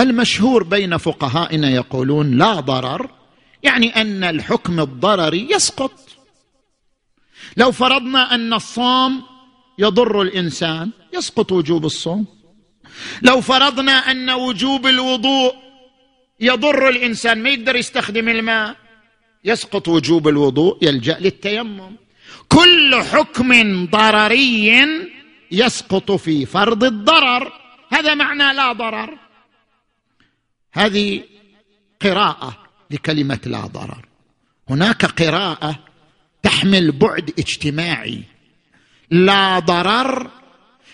المشهور 0.00 0.62
بين 0.62 0.96
فقهائنا 0.96 1.70
يقولون 1.70 2.38
لا 2.38 2.60
ضرر 2.60 3.10
يعني 3.62 4.00
أن 4.00 4.24
الحكم 4.24 4.80
الضرري 4.80 5.50
يسقط. 5.50 5.92
لو 7.56 7.72
فرضنا 7.72 8.34
أن 8.34 8.52
الصوم 8.54 9.22
يضر 9.78 10.22
الإنسان 10.22 10.90
يسقط 11.14 11.52
وجوب 11.52 11.84
الصوم. 11.84 12.26
لو 13.22 13.40
فرضنا 13.40 13.92
أن 13.92 14.30
وجوب 14.30 14.86
الوضوء 14.86 15.54
يضر 16.40 16.88
الإنسان 16.88 17.42
ما 17.42 17.50
يقدر 17.50 17.76
يستخدم 17.76 18.28
الماء 18.28 18.76
يسقط 19.44 19.88
وجوب 19.88 20.28
الوضوء 20.28 20.78
يلجأ 20.82 21.18
للتيمم. 21.18 21.96
كل 22.48 23.02
حكم 23.12 23.86
ضرري 23.86 24.86
يسقط 25.50 26.12
في 26.12 26.46
فرض 26.46 26.84
الضرر. 26.84 27.52
هذا 27.92 28.14
معنى 28.14 28.52
لا 28.52 28.72
ضرر. 28.72 29.18
هذه 30.72 31.22
قراءة 32.02 32.56
لكلمة 32.90 33.40
لا 33.46 33.60
ضرر. 33.60 34.06
هناك 34.70 35.04
قراءة 35.04 35.78
تحمل 36.42 36.92
بعد 36.92 37.34
اجتماعي. 37.38 38.22
لا 39.10 39.58
ضرر 39.58 40.30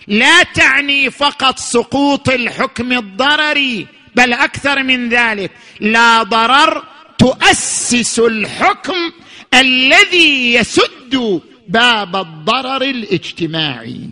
لا 0.06 0.42
تعني 0.42 1.10
فقط 1.10 1.58
سقوط 1.58 2.28
الحكم 2.28 2.92
الضرري 2.92 3.86
بل 4.14 4.32
أكثر 4.32 4.82
من 4.82 5.08
ذلك. 5.08 5.50
لا 5.80 6.22
ضرر 6.22 6.84
تؤسس 7.18 8.18
الحكم 8.18 9.12
الذي 9.54 10.54
يسد 10.54 11.42
باب 11.68 12.16
الضرر 12.16 12.82
الاجتماعي. 12.82 14.10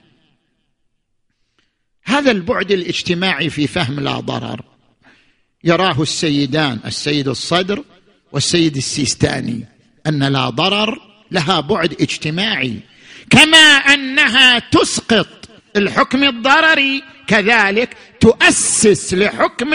هذا 2.05 2.31
البعد 2.31 2.73
الاجتماعي 2.73 3.51
في 3.51 3.67
فهم 3.67 4.01
لا 4.01 4.21
ضرر. 4.21 4.63
يراه 5.65 6.03
السيدان 6.03 6.81
السيد 6.87 7.29
الصدر 7.29 7.85
والسيد 8.33 8.77
السيستاني 8.77 9.67
أن 10.07 10.25
لا 10.25 10.51
ضرر 10.51 11.01
لها 11.31 11.61
بعد 11.61 11.93
اجتماعي 12.01 12.81
كما 13.31 13.59
أنها 13.67 14.59
تسقط 14.59 15.49
الحكم 15.77 16.25
الضرري 16.25 17.03
كذلك 17.27 17.97
تؤسس 18.21 19.15
لحكم 19.15 19.75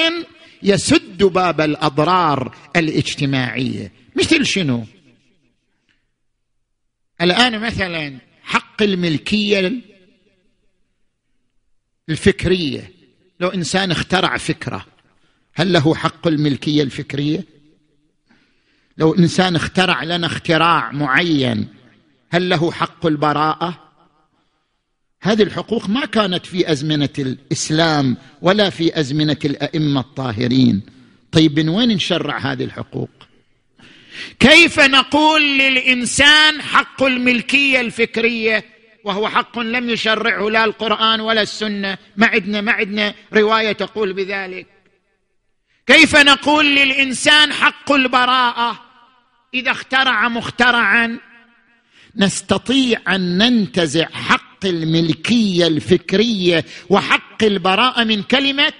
يسد 0.64 1.24
باب 1.24 1.62
الأضرار 1.62 2.56
الاجتماعية. 2.76 3.92
مثل 4.16 4.46
شنو؟ 4.46 4.86
الآن 7.22 7.60
مثلا 7.60 8.18
حق 8.44 8.82
الملكية 8.82 9.72
الفكرية. 12.10 12.92
لو 13.40 13.48
إنسان 13.48 13.92
اخترع 13.92 14.38
فكرة 14.38 14.86
هل 15.54 15.74
له 15.74 15.96
حق 15.96 16.28
الملكية 16.28 16.84
الفكرية؟ 16.84 17.46
لو 18.98 19.14
إنسان 19.14 19.56
اخترع 19.56 20.04
لنا 20.04 20.28
اختراع 20.28 20.92
معين 20.92 21.68
هل 22.30 22.50
له 22.50 22.72
حق 22.72 23.06
البراءة؟ 23.06 23.90
هذه 25.22 25.44
الحقوق 25.44 25.90
ما 25.90 26.06
كانت 26.06 26.46
في 26.46 26.72
أزمنة 26.72 27.10
الإسلام 27.20 28.18
ولا 28.42 28.70
في 28.70 29.00
أزمنة 29.00 29.38
الأئمة 29.46 30.00
الطاهرين. 30.00 30.82
طيب 31.32 31.60
من 31.60 31.70
وين 31.70 31.90
نشرع 31.90 32.38
هذه 32.38 32.64
الحقوق؟ 32.64 33.10
كيف 34.40 34.80
نقول 34.80 35.58
للإنسان 35.58 36.62
حق 36.62 37.04
الملكية 37.04 37.82
الفكرية 37.82 38.66
وهو 39.04 39.30
حق 39.30 39.60
لم 39.60 39.90
يشرعه 39.90 40.50
لا 40.50 40.66
القرآن 40.66 41.22
ولا 41.22 41.42
السنة؟ 41.42 41.98
ما 42.18 42.28
عندنا 42.28 42.62
ما 42.62 42.72
عندنا 42.72 43.14
رواية 43.34 43.72
تقول 43.72 44.14
بذلك. 44.14 44.68
كيف 45.88 46.16
نقول 46.16 46.76
للإنسان 46.76 47.54
حق 47.54 47.92
البراءة 47.92 48.80
إذا 49.54 49.72
اخترع 49.72 50.28
مخترعا؟ 50.28 51.20
نستطيع 52.16 53.00
أن 53.08 53.38
ننتزع 53.38 54.06
حق 54.06 54.66
الملكية 54.66 55.68
الفكرية 55.68 56.66
وحق 56.90 57.44
البراءة 57.44 58.04
من 58.04 58.24
كلمة 58.24 58.74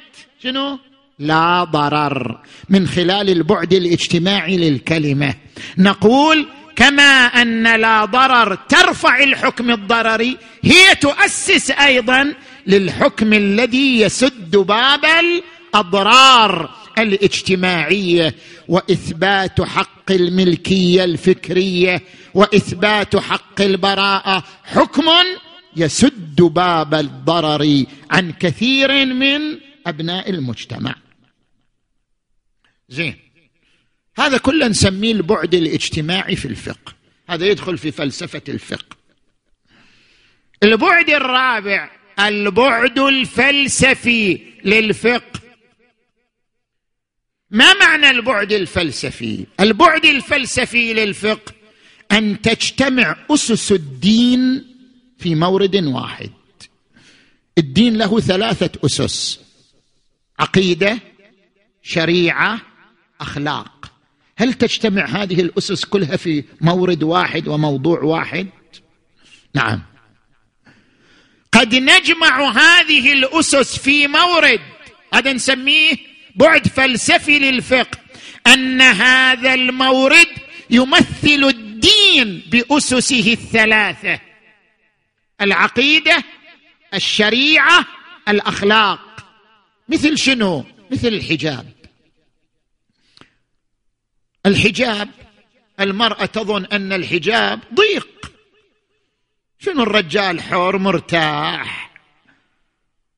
شنو؟ 0.44 0.80
لا 1.20 1.64
ضرر 1.64 2.40
من 2.70 2.88
خلال 2.88 3.30
البعد 3.30 3.74
الاجتماعي 3.74 4.58
للكلمة. 4.58 5.36
نقول 5.78 6.48
كما 6.76 7.26
أن 7.26 7.82
لا 7.82 8.06
ضرر 8.06 8.56
ترفع 8.56 9.24
الحكم 9.24 9.72
الضرري 9.72 10.38
هي 10.64 10.96
تؤسس 10.96 11.72
أيضا 11.72 12.34
للحكم 12.68 13.34
الذي 13.34 14.02
يسد 14.02 14.58
باب 14.58 15.02
الأضرار 15.06 16.70
الاجتماعية 16.98 18.36
وإثبات 18.68 19.62
حق 19.62 20.12
الملكية 20.12 21.04
الفكرية 21.04 22.02
وإثبات 22.34 23.16
حق 23.16 23.62
البراءة. 23.62 24.44
حكم 24.64 25.06
يسد 25.76 26.42
باب 26.42 26.94
الضرر 26.94 27.84
عن 28.12 28.32
كثير 28.32 29.06
من 29.06 29.42
أبناء 29.88 30.30
المجتمع. 30.30 30.96
زين. 32.90 33.16
هذا 34.18 34.38
كله 34.38 34.68
نسميه 34.68 35.12
البعد 35.12 35.56
الاجتماعي 35.56 36.36
في 36.36 36.46
الفقه. 36.46 36.94
هذا 37.30 37.46
يدخل 37.46 37.78
في 37.78 37.92
فلسفة 37.92 38.42
الفقه. 38.50 38.98
البعد 40.64 41.10
الرابع 41.10 41.90
البعد 42.20 43.00
الفلسفي 43.00 44.42
للفقه. 44.66 45.40
ما 47.52 47.74
معنى 47.74 48.10
البعد 48.10 48.52
الفلسفي؟ 48.52 49.46
البعد 49.60 50.06
الفلسفي 50.06 50.94
للفقه 50.94 51.54
أن 52.12 52.42
تجتمع 52.42 53.16
أسس 53.32 53.72
الدين 53.72 54.66
في 55.18 55.36
مورد 55.36 55.76
واحد. 55.76 56.32
الدين 57.58 57.98
له 57.98 58.20
ثلاثة 58.20 58.72
أسس 58.86 59.40
عقيدة 60.40 61.00
شريعة 61.82 62.62
أخلاق. 63.22 63.92
هل 64.38 64.54
تجتمع 64.54 65.06
هذه 65.06 65.42
الأسس 65.42 65.86
كلها 65.86 66.18
في 66.18 66.44
مورد 66.62 67.04
واحد 67.04 67.48
وموضوع 67.48 68.00
واحد؟ 68.00 68.48
نعم. 69.54 69.82
قد 71.52 71.76
نجمع 71.76 72.52
هذه 72.52 73.14
الأسس 73.14 73.78
في 73.78 74.08
مورد 74.08 74.60
هذا 75.14 75.34
نسميه 75.34 75.96
بعد 76.36 76.68
فلسفي 76.68 77.40
للفقه 77.40 78.00
أن 78.48 78.82
هذا 78.82 79.54
المورد 79.54 80.28
يمثل 80.70 81.44
الدين 81.44 82.44
بأسسه 82.52 83.34
الثلاثة 83.34 84.20
العقيدة 85.42 86.24
الشريعة 86.94 87.86
الأخلاق. 88.28 89.00
مثل 89.90 90.18
شنو؟ 90.18 90.66
مثل 90.92 91.08
الحجاب. 91.08 91.79
الحجاب 94.46 95.10
المرأة 95.80 96.26
تظن 96.26 96.66
أن 96.66 96.94
الحجاب 96.94 97.60
ضيق. 97.74 98.32
شنو 99.60 99.84
الرجال 99.84 100.42
حور 100.42 100.78
مرتاح؟ 100.78 101.92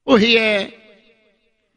وهي 0.05 0.69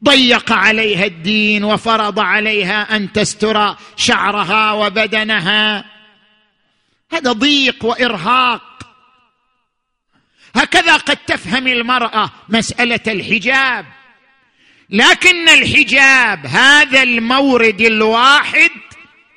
ضيق 0.03 0.51
عليها 0.51 1.05
الدين 1.05 1.63
وفرض 1.63 2.19
عليها 2.19 2.95
أن 2.95 3.11
تستر 3.11 3.75
شعرها 3.95 4.71
وبدنها. 4.71 5.85
هذا 7.11 7.31
ضيق 7.31 7.85
وإرهاق. 7.85 8.61
هكذا 10.55 10.97
قد 10.97 11.17
تفهم 11.17 11.67
المرأة 11.67 12.31
مسألة 12.49 12.99
الحجاب. 13.07 13.85
لكن 14.89 15.49
الحجاب 15.49 16.45
هذا 16.45 17.03
المورد 17.03 17.81
الواحد 17.81 18.69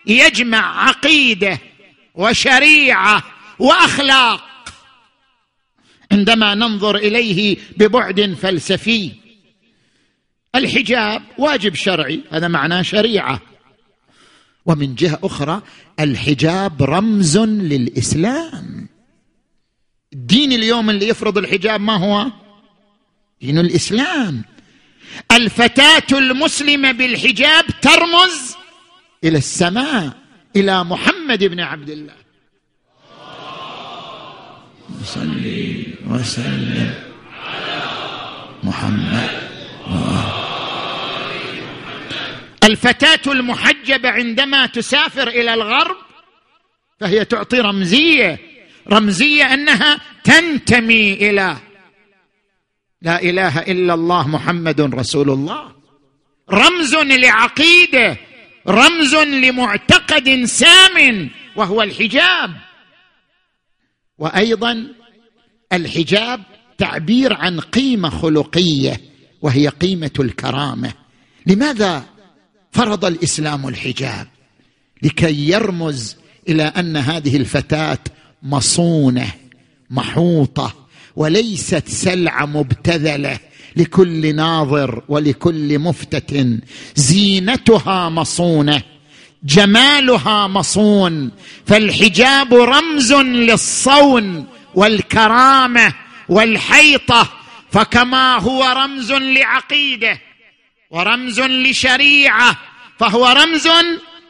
يجمع 0.09 0.89
عقيدة 0.89 1.59
وشريعة 2.15 3.23
وأخلاق. 3.59 4.45
عندما 6.13 6.55
ننظر 6.55 6.97
إليه 6.97 7.57
ببعد 7.77 8.37
فلسفي 8.43 9.13
الحجاب 10.55 11.23
واجب 11.39 11.75
شرعي 11.75 12.21
هذا 12.31 12.49
معناه 12.49 12.83
شريعة. 12.83 13.41
ومن 14.67 14.95
جهة 14.95 15.19
أخرى 15.23 15.63
الحجاب 16.01 16.83
رمز 16.83 17.39
للإسلام. 17.39 18.89
الدين 20.13 20.53
اليوم 20.53 20.91
اللي 20.91 21.09
يفرض 21.09 21.39
الحجاب 21.39 21.81
ما 21.81 21.97
هو؟ 21.97 22.31
دين 23.41 23.59
الإسلام. 23.59 24.45
الفتاة 25.33 26.19
المسلمة 26.19 26.93
بالحجاب 26.93 27.65
ترمز 27.83 28.58
إلى 29.25 29.39
السماء 29.39 30.11
إلى 30.57 30.85
محمد 30.85 31.45
بن 31.45 31.61
عبد 31.61 31.91
الله. 31.91 32.15
صلي 35.05 35.87
وسلم 36.07 36.95
على 37.33 37.83
محمد. 38.63 39.31
الفتاة 42.65 43.33
المحجبه 43.33 44.11
عندما 44.11 44.67
تسافر 44.67 45.29
إلى 45.29 45.55
الغرب 45.55 45.97
فهي 47.01 47.25
تعطي 47.25 47.61
رمزية. 47.61 48.39
رمزية 48.93 49.55
أنها 49.55 50.01
تنتمي 50.25 51.13
إلى 51.13 51.57
لا 53.03 53.23
إله 53.23 53.59
إلا 53.59 53.95
الله 53.95 54.29
محمد 54.29 54.81
رسول 54.81 55.31
الله. 55.31 55.73
رمز 56.51 56.95
لعقيدة. 56.95 58.17
رمز 58.69 59.15
لمعتقد 59.15 60.45
سام 60.45 61.31
وهو 61.57 61.83
الحجاب. 61.83 62.57
وأيضا 64.19 64.87
الحجاب 65.73 66.43
تعبير 66.79 67.33
عن 67.33 67.61
قيمة 67.61 68.11
خلقية 68.11 69.01
وهي 69.43 69.69
قيمة 69.69 70.11
الكرامة. 70.21 70.93
لماذا 71.47 72.05
فرض 72.73 73.05
الإسلام 73.05 73.69
الحجاب؟ 73.69 74.27
لكي 75.03 75.49
يرمز 75.49 76.17
إلى 76.49 76.63
أن 76.63 76.97
هذه 76.97 77.37
الفتاة 77.37 77.99
مصونة 78.43 79.33
محوطة 79.91 80.89
وليست 81.17 81.89
سلعة 81.89 82.47
مبتذلة. 82.47 83.39
لكل 83.77 84.37
ناظر 84.37 85.03
ولكل 85.09 85.79
مفتت. 85.79 86.47
زينتها 86.95 88.09
مصونة 88.09 88.83
جمالها 89.45 90.47
مصون 90.47 91.31
فالحجاب 91.67 92.55
رمز 92.55 93.13
للصون 93.13 94.47
والكرامة 94.75 95.95
والحيطة 96.29 97.29
فكما 97.71 98.39
هو 98.39 98.65
رمز 98.65 99.13
لعقيدة 99.13 100.21
ورمز 100.91 101.41
لشريعة 101.41 102.57
فهو 102.99 103.27
رمز 103.27 103.69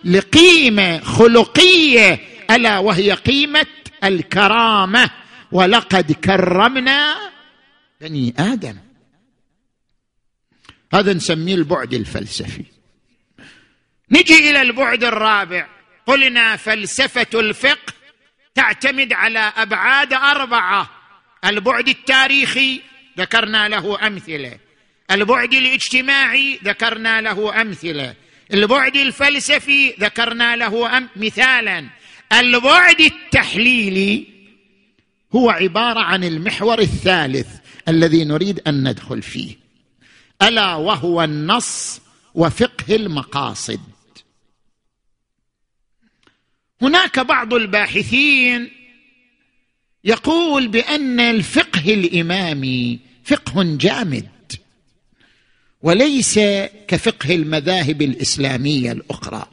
لقيمة 0.05 1.01
خلقية 1.01 2.21
ألا 2.51 2.79
وهي 2.79 3.13
قيمة 3.13 3.67
الكرامة. 4.05 5.11
ولقد 5.53 6.13
كرمنا 6.13 7.17
بني 8.01 8.35
آدم. 8.39 8.77
هذا 10.93 11.13
نسميه 11.13 11.55
البعد 11.55 11.95
الفلسفي. 11.95 12.65
نجي 14.11 14.51
إلى 14.51 14.63
البعد 14.63 15.05
الرابع. 15.05 15.67
قلنا 16.07 16.57
فلسفة 16.57 17.41
الفقه 17.41 17.93
تعتمد 18.55 19.13
على 19.13 19.53
أبعاد 19.57 20.13
أربعة. 20.13 20.91
البعد 21.45 21.89
التاريخي 21.89 22.81
ذكرنا 23.19 23.69
له 23.69 24.07
أمثلة. 24.07 24.59
البعد 25.11 25.55
الاجتماعي 25.55 26.59
ذكرنا 26.65 27.21
له 27.21 27.61
أمثلة. 27.61 28.15
البعد 28.55 28.97
الفلسفي 28.97 29.95
ذكرنا 30.01 30.57
له 30.57 30.97
أم 30.97 31.09
مثالا. 31.17 31.85
البعد 32.33 33.01
التحليلي 33.01 34.27
هو 35.35 35.51
عبارة 35.51 36.01
عن 36.01 36.25
المحور 36.25 36.79
الثالث 36.79 37.49
الذي 37.89 38.25
نريد 38.25 38.61
أن 38.67 38.89
ندخل 38.89 39.23
فيه. 39.23 39.68
ألا 40.43 40.75
وهو 40.75 41.23
النص 41.25 42.01
وفقه 42.35 42.97
المقاصد. 42.97 43.81
هناك 46.83 47.19
بعض 47.19 47.55
الباحثين 47.55 48.71
يقول 50.05 50.69
بأن 50.69 51.21
الفقه 51.21 51.95
الامامي 51.95 52.99
فقه 53.25 53.63
جامد 53.77 54.29
وليس 55.83 56.39
كفقه 56.89 57.35
المذاهب 57.35 58.03
الإسلامية 58.03 58.93
الأخرى. 58.93 59.47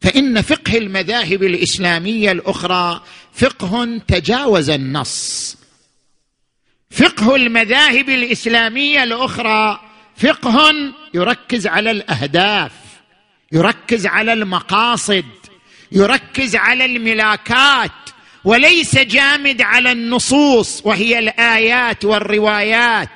فإن 0.00 0.42
فقه 0.42 0.78
المذاهب 0.78 1.42
الإسلامية 1.42 2.32
الأخرى 2.32 3.02
فقه 3.32 3.98
تجاوز 4.08 4.70
النص 4.70 5.56
فقه 6.90 7.36
المذاهب 7.36 8.08
الإسلامية 8.08 9.02
الأخرى 9.02 9.80
فقه 10.16 10.72
يركز 11.14 11.66
على 11.66 11.90
الأهداف 11.90 12.72
يركز 13.52 14.06
على 14.06 14.32
المقاصد 14.32 15.24
يركز 15.92 16.56
على 16.56 16.84
الملاكات 16.84 17.90
وليس 18.44 18.98
جامد 18.98 19.62
على 19.62 19.92
النصوص 19.92 20.82
وهي 20.84 21.18
الآيات 21.18 22.04
والروايات 22.04 23.10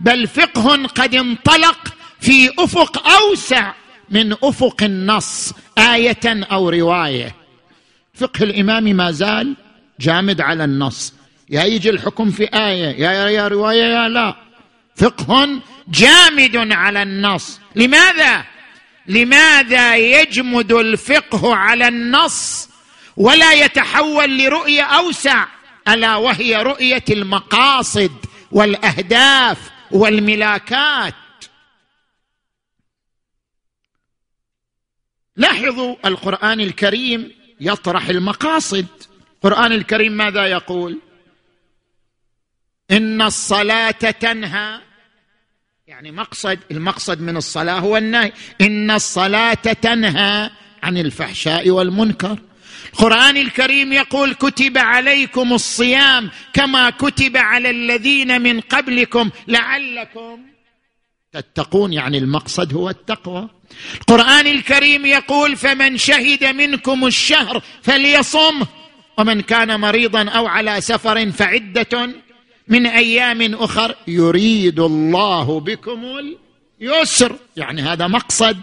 بل 0.00 0.26
فقه 0.26 0.86
قد 0.86 1.14
انطلق 1.14 1.94
في 2.20 2.50
أفق 2.58 3.08
أوسع 3.08 3.72
من 4.10 4.32
أفق 4.32 4.82
النص 4.82 5.52
آية 5.78 6.20
أو 6.26 6.68
رواية. 6.68 7.34
فقه 8.14 8.42
الإمام 8.42 8.84
ما 8.84 9.10
زال 9.10 9.56
جامد 10.00 10.40
على 10.40 10.64
النص. 10.64 11.14
يا 11.52 11.64
يجي 11.64 11.90
الحكم 11.90 12.30
في 12.30 12.44
آية 12.44 13.00
يا 13.00 13.28
يا 13.28 13.48
رواية 13.48 13.82
يا 13.82 14.08
لا. 14.08 14.36
فقه 14.96 15.60
جامد 15.88 16.72
على 16.72 17.02
النص. 17.02 17.60
لماذا؟ 17.74 18.44
لماذا 19.06 19.96
يجمد 19.96 20.72
الفقه 20.72 21.54
على 21.54 21.88
النص 21.88 22.68
ولا 23.16 23.52
يتحول 23.52 24.38
لرؤية 24.38 24.82
أوسع؟ 24.82 25.46
ألا 25.88 26.16
وهي 26.16 26.62
رؤية 26.62 27.04
المقاصد 27.10 28.12
والأهداف 28.52 29.70
والملاكات. 29.90 31.14
لاحظوا 35.36 35.96
القرآن 36.04 36.60
الكريم 36.60 37.30
يطرح 37.60 38.08
المقاصد. 38.08 38.86
القران 39.34 39.72
الكريم 39.72 40.12
ماذا 40.12 40.46
يقول؟ 40.46 40.98
إن 42.92 43.22
الصلاة 43.22 43.90
تنهى. 43.90 44.80
يعني 45.86 46.10
مقصد 46.10 46.58
المقصد 46.70 47.20
من 47.20 47.36
الصلاة 47.36 47.78
هو 47.78 47.96
النهي. 47.96 48.32
إن 48.60 48.90
الصلاة 48.90 49.54
تنهى 49.54 50.50
عن 50.82 50.98
الفحشاء 50.98 51.70
والمنكر. 51.70 52.38
القرآن 52.92 53.36
الكريم 53.36 53.92
يقول 53.92 54.34
كتب 54.34 54.78
عليكم 54.78 55.52
الصيام 55.52 56.30
كما 56.52 56.90
كتب 56.90 57.36
على 57.36 57.70
الذين 57.70 58.42
من 58.42 58.60
قبلكم 58.60 59.30
لعلكم 59.48 60.40
تتقون. 61.32 61.92
يعني 61.92 62.18
المقصد 62.18 62.74
هو 62.74 62.90
التقوى. 62.90 63.48
القرآن 64.00 64.46
الكريم 64.46 65.06
يقول 65.06 65.56
فمن 65.56 65.98
شهد 65.98 66.44
منكم 66.44 67.06
الشهر 67.06 67.62
فليصمه 67.82 68.66
ومن 69.18 69.40
كان 69.40 69.80
مريضا 69.80 70.28
أو 70.28 70.46
على 70.46 70.80
سفر 70.80 71.30
فعدة. 71.30 72.22
من 72.68 72.86
أيام 72.86 73.54
أخر 73.54 73.94
يريد 74.08 74.80
الله 74.80 75.60
بكم 75.60 76.04
اليسر. 76.80 77.36
يعني 77.56 77.82
هذا 77.82 78.06
مقصد 78.06 78.56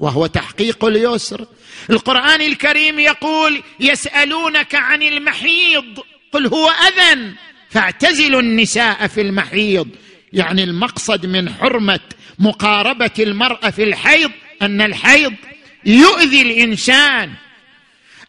وهو 0.00 0.26
تحقيق 0.26 0.84
اليسر. 0.84 1.46
القرآن 1.90 2.40
الكريم 2.40 2.98
يقول 2.98 3.62
يسألونك 3.80 4.74
عن 4.74 5.02
المحيض 5.02 5.98
قل 6.32 6.46
هو 6.46 6.68
أذى 6.68 7.32
فاعتزلوا 7.70 8.40
النساء 8.40 9.06
في 9.06 9.20
المحيض. 9.20 9.88
يعني 10.32 10.64
المقصد 10.64 11.26
من 11.26 11.48
حرمة 11.48 12.00
مقاربة 12.38 13.10
المرأة 13.18 13.70
في 13.70 13.82
الحيض 13.82 14.30
أن 14.62 14.80
الحيض 14.80 15.34
يؤذي 15.84 16.42
الإنسان. 16.42 17.30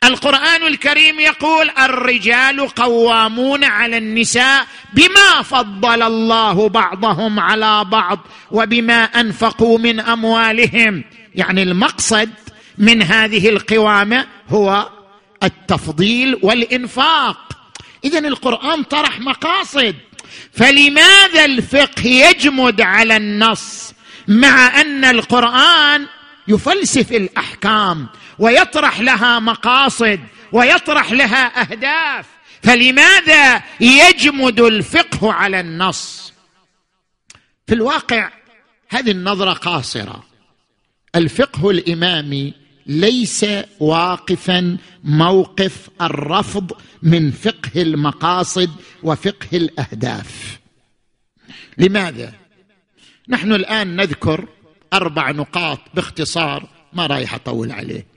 القرآن 0.08 0.68
الكريم 0.68 1.20
يقول 1.20 1.70
الرجال 1.70 2.68
قوامون 2.70 3.64
على 3.64 3.98
النساء 3.98 4.68
بما 4.94 5.42
فضل 5.42 6.02
الله 6.02 6.70
بعضهم 6.70 7.40
على 7.40 7.86
بعض 7.86 8.20
وبما 8.52 9.04
أنفقوا 9.04 9.78
من 9.78 10.00
أموالهم. 10.00 11.04
يعني 11.36 11.64
المقصد 11.64 12.30
من 12.78 13.02
هذه 13.02 13.50
القوامة 13.50 14.26
هو 14.50 14.90
التفضيل 15.44 16.40
والإنفاق. 16.42 17.38
اذا 18.04 18.20
القرآن 18.20 18.84
طرح 18.84 19.20
مقاصد. 19.20 19.96
فلماذا 20.54 21.46
الفقه 21.46 22.08
يجمد 22.08 22.82
على 22.82 23.18
النص 23.18 23.94
مع 24.28 24.82
أن 24.82 25.06
القرآن 25.06 26.06
يفلسف 26.48 27.12
الأحكام؟ 27.12 28.08
ويطرح 28.40 29.00
لها 29.00 29.40
مقاصد 29.40 30.20
ويطرح 30.52 31.12
لها 31.12 31.62
أهداف. 31.62 32.26
فلماذا 32.64 33.64
يجمد 33.80 34.60
الفقه 34.60 35.34
على 35.34 35.60
النص؟ 35.60 36.34
في 37.68 37.74
الواقع 37.74 38.30
هذه 38.90 39.12
النظرة 39.12 39.54
قاصرة. 39.54 40.24
الفقه 41.16 41.70
الإمامي 41.70 42.54
ليس 42.86 43.46
واقفا 43.80 44.78
موقف 45.04 45.90
الرفض 46.02 46.72
من 47.04 47.32
فقه 47.32 47.82
المقاصد 47.82 48.72
وفقه 49.04 49.48
الأهداف. 49.54 50.60
لماذا؟ 51.78 52.34
نحن 53.30 53.54
الآن 53.54 53.96
نذكر 53.96 54.48
أربع 54.94 55.32
نقاط 55.32 55.80
باختصار 55.94 56.70
ما 56.94 57.08
رايح 57.08 57.34
أطول 57.34 57.72
عليه. 57.72 58.15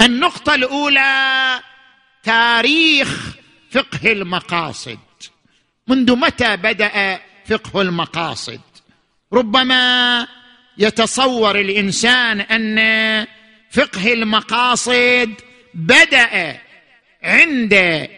النقطة 0.00 0.54
الأولى 0.54 1.60
تاريخ 2.22 3.36
فقه 3.70 4.12
المقاصد. 4.12 4.98
منذ 5.88 6.16
متى 6.16 6.56
بدأ 6.56 7.20
فقه 7.46 7.80
المقاصد؟ 7.80 8.60
ربما 9.32 10.26
يتصور 10.78 11.60
الإنسان 11.60 12.40
أن 12.40 13.26
فقه 13.70 14.12
المقاصد 14.12 15.34
بدأ 15.74 16.60
عند 17.22 18.08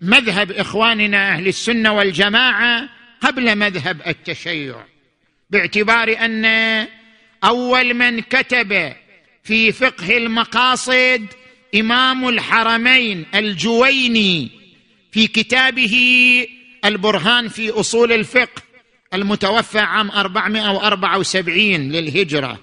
مذهب 0.00 0.50
إخواننا 0.50 1.32
أهل 1.32 1.48
السنة 1.48 1.92
والجماعة 1.92 2.88
قبل 3.20 3.56
مذهب 3.56 4.00
التشيع 4.06 4.84
باعتبار 5.50 6.16
أن 6.20 6.44
أول 7.44 7.94
من 7.94 8.20
كتب 8.20 8.92
في 9.46 9.72
فقه 9.72 10.16
المقاصد 10.16 11.26
إمام 11.74 12.28
الحرمين 12.28 13.26
الجويني 13.34 14.50
في 15.12 15.26
كتابه 15.26 15.96
البرهان 16.84 17.48
في 17.48 17.70
أصول 17.70 18.12
الفقه 18.12 18.62
المتوفى 19.14 19.78
عام 19.78 20.10
474 20.10 21.92
للهجرة. 21.92 22.58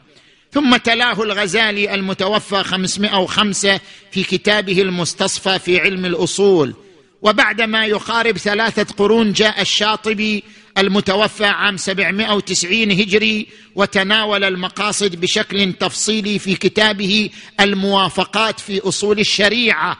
ثم 0.51 0.77
تلاه 0.77 1.23
الغزالي 1.23 1.93
المتوفى 1.93 2.63
505 2.63 3.79
في 4.11 4.23
كتابه 4.23 4.81
المستصفى 4.81 5.59
في 5.59 5.79
علم 5.79 6.05
الأصول. 6.05 6.73
وبعدما 7.21 7.85
يقارب 7.85 8.37
ثلاثة 8.37 8.93
قرون 8.95 9.33
جاء 9.33 9.61
الشاطبي 9.61 10.43
المتوفى 10.77 11.45
عام 11.45 11.77
790 11.77 12.91
هجري 12.91 13.47
وتناول 13.75 14.43
المقاصد 14.43 15.15
بشكل 15.15 15.73
تفصيلي 15.73 16.39
في 16.39 16.55
كتابه 16.55 17.29
الموافقات 17.59 18.59
في 18.59 18.79
أصول 18.79 19.19
الشريعة. 19.19 19.97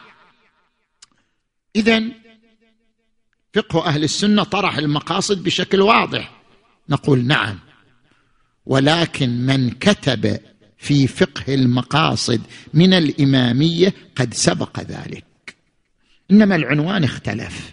اذا 1.76 2.02
فقه 3.54 3.86
أهل 3.86 4.04
السنة 4.04 4.42
طرح 4.42 4.76
المقاصد 4.76 5.44
بشكل 5.44 5.80
واضح. 5.80 6.30
نقول 6.88 7.26
نعم. 7.26 7.58
ولكن 8.66 9.30
من 9.30 9.70
كتب 9.70 10.38
في 10.78 11.06
فقه 11.06 11.54
المقاصد 11.54 12.40
من 12.74 12.92
الإمامية 12.94 13.94
قد 14.16 14.34
سبق 14.34 14.80
ذلك. 14.80 15.24
إنما 16.30 16.56
العنوان 16.56 17.04
اختلف. 17.04 17.72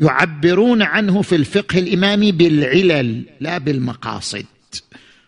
يعبرون 0.00 0.82
عنه 0.82 1.22
في 1.22 1.34
الفقه 1.34 1.78
الامامي 1.78 2.32
بالعلل 2.32 3.24
لا 3.40 3.58
بالمقاصد. 3.58 4.46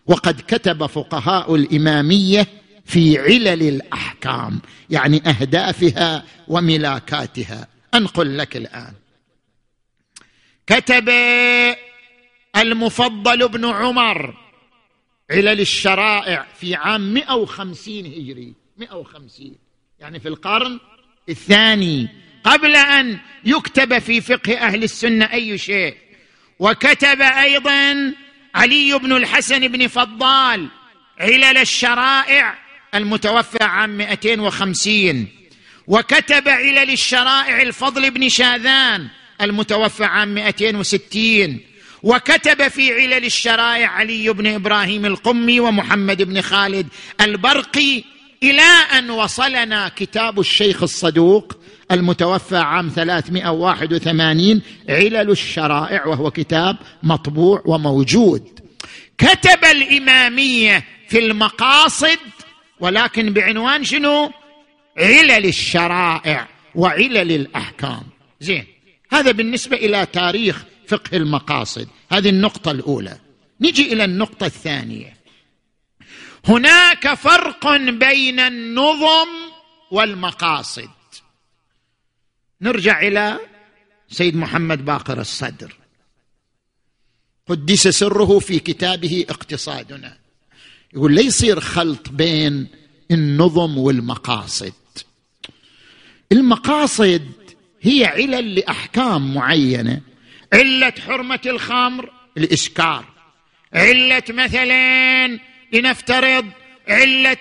وقد 0.05 0.41
كتب 0.47 0.85
فقهاء 0.85 1.55
الإمامية 1.55 2.47
في 2.85 3.19
علل 3.19 3.63
الأحكام 3.63 4.61
يعني 4.89 5.21
أهدافها 5.29 6.23
وملاكاتها. 6.47 7.67
أنقل 7.93 8.37
لك 8.37 8.57
الآن. 8.57 8.93
كتب 10.67 11.09
المفضل 12.57 13.47
بن 13.47 13.65
عمر 13.65 14.37
علل 15.31 15.59
الشرائع 15.59 16.47
في 16.59 16.75
عام 16.75 17.13
150 17.13 18.05
هجري 18.05 18.53
150 18.77 19.55
يعني 19.99 20.19
في 20.19 20.27
القرن 20.27 20.79
الثاني. 21.29 22.09
قبل 22.47 22.75
أن 22.75 23.17
يكتب 23.45 23.99
في 23.99 24.21
فقه 24.21 24.57
أهل 24.57 24.83
السنة 24.83 25.25
أي 25.33 25.57
شيء. 25.57 25.95
وكتب 26.59 27.21
أيضا 27.21 28.13
علي 28.55 28.99
بن 28.99 29.11
الحسن 29.11 29.67
بن 29.67 29.87
فضال 29.87 30.67
علل 31.19 31.57
الشرائع 31.57 32.57
المتوفى 32.95 33.63
عام 33.63 33.97
250 33.97 35.27
وكتب 35.87 36.49
علل 36.49 36.91
الشرائع 36.91 37.61
الفضل 37.61 38.11
بن 38.11 38.29
شاذان 38.29 39.07
المتوفى 39.41 40.03
عام 40.03 40.33
260 40.33 41.59
وكتب 42.03 42.67
في 42.67 42.93
علل 42.93 43.25
الشرائع 43.25 43.87
علي 43.89 44.29
بن 44.29 44.47
إبراهيم 44.47 45.05
القمي 45.05 45.59
ومحمد 45.59 46.21
بن 46.21 46.41
خالد 46.41 46.87
البرقي. 47.21 48.03
إلى 48.43 48.61
أن 48.97 49.09
وصلنا 49.09 49.91
كتاب 49.95 50.39
الشيخ 50.39 50.83
الصدوق 50.83 51.57
المتوفى 51.91 52.57
عام 52.57 52.89
381 52.89 54.61
علل 54.89 55.31
الشرائع 55.31 56.05
وهو 56.05 56.31
كتاب 56.31 56.77
مطبوع 57.03 57.63
وموجود. 57.65 58.59
كتب 59.17 59.65
الإمامية 59.65 60.85
في 61.07 61.19
المقاصد 61.19 62.19
ولكن 62.79 63.33
بعنوان 63.33 63.83
شنو؟ 63.83 64.31
علل 64.97 65.45
الشرائع 65.45 66.47
وعلل 66.75 67.31
الأحكام. 67.31 68.03
زين 68.39 68.65
هذا 69.11 69.31
بالنسبة 69.31 69.77
إلى 69.77 70.05
تاريخ 70.05 70.63
فقه 70.87 71.17
المقاصد. 71.17 71.87
هذه 72.11 72.29
النقطة 72.29 72.71
الأولى. 72.71 73.17
نجي 73.61 73.93
إلى 73.93 74.05
النقطة 74.05 74.45
الثانية. 74.45 75.17
هناك 76.45 77.13
فرق 77.13 77.75
بين 77.77 78.39
النظم 78.39 79.27
والمقاصد. 79.91 80.89
نرجع 82.61 83.01
إلى 83.01 83.39
سيد 84.09 84.35
محمد 84.35 84.85
باقر 84.85 85.21
الصدر. 85.21 85.75
قدس 87.47 87.87
سره 87.87 88.39
في 88.39 88.59
كتابه 88.59 89.25
اقتصادنا. 89.29 90.17
يقول 90.93 91.15
لا 91.15 91.21
يصير 91.21 91.59
خلط 91.59 92.09
بين 92.09 92.67
النظم 93.11 93.77
والمقاصد. 93.77 94.73
المقاصد 96.31 97.31
هي 97.81 98.05
علل 98.05 98.55
لأحكام 98.55 99.33
معينة. 99.33 100.01
علة 100.53 100.93
حرمة 101.07 101.41
الخمر 101.45 102.11
الاسكار 102.37 103.05
علة 103.73 104.23
مثلا 104.29 105.39
لنفترض 105.73 106.45
علة 106.87 107.37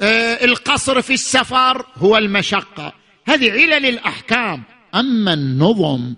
آه 0.00 0.44
القصر 0.44 1.02
في 1.02 1.14
السفر 1.14 1.86
هو 1.96 2.18
المشقة. 2.18 2.97
هذه 3.28 3.50
علل 3.50 3.86
الاحكام 3.86 4.62
أما 4.94 5.32
النظم 5.34 6.14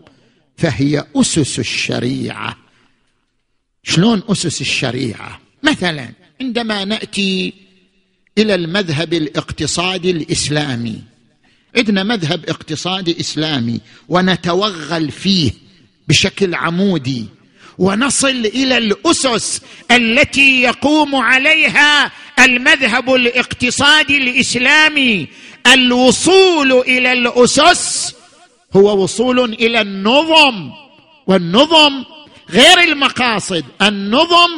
فهي 0.56 1.04
أسس 1.16 1.58
الشريعة. 1.58 2.56
شلون 3.82 4.22
أسس 4.28 4.60
الشريعة؟ 4.60 5.40
مثلا 5.62 6.08
عندما 6.40 6.84
نأتي 6.84 7.52
إلى 8.38 8.54
المذهب 8.54 9.12
الاقتصادي 9.12 10.10
الإسلامي. 10.10 11.02
عندنا 11.76 12.02
مذهب 12.02 12.44
اقتصادي 12.48 13.20
إسلامي 13.20 13.80
ونتوغل 14.08 15.10
فيه 15.10 15.52
بشكل 16.08 16.54
عمودي 16.54 17.26
ونصل 17.78 18.46
إلى 18.46 18.78
الأسس 18.78 19.60
التي 19.90 20.62
يقوم 20.62 21.16
عليها 21.16 22.12
المذهب 22.44 23.14
الاقتصادي 23.14 24.16
الإسلامي 24.16 25.28
الوصول 25.72 26.72
إلى 26.72 27.12
الأسس 27.12 28.14
هو 28.76 29.02
وصول 29.02 29.40
إلى 29.40 29.80
النظم 29.80 30.70
والنظم 31.26 32.04
غير 32.50 32.80
المقاصد 32.80 33.64
النظم 33.82 34.50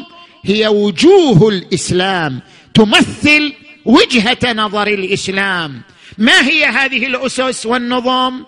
هي 0.44 0.68
وجوه 0.68 1.48
الإسلام 1.48 2.40
تمثل 2.74 3.52
وجهة 3.84 4.52
نظر 4.52 4.86
الإسلام. 4.86 5.82
ما 6.18 6.48
هي 6.48 6.64
هذه 6.64 7.06
الأسس 7.06 7.66
والنظم؟ 7.66 8.44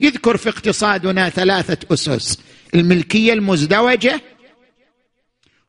يذكر 0.00 0.36
في 0.36 0.48
اقتصادنا 0.48 1.28
ثلاثة 1.28 1.78
أسس 1.92 2.38
الملكية 2.74 3.32
المزدوجة 3.32 4.20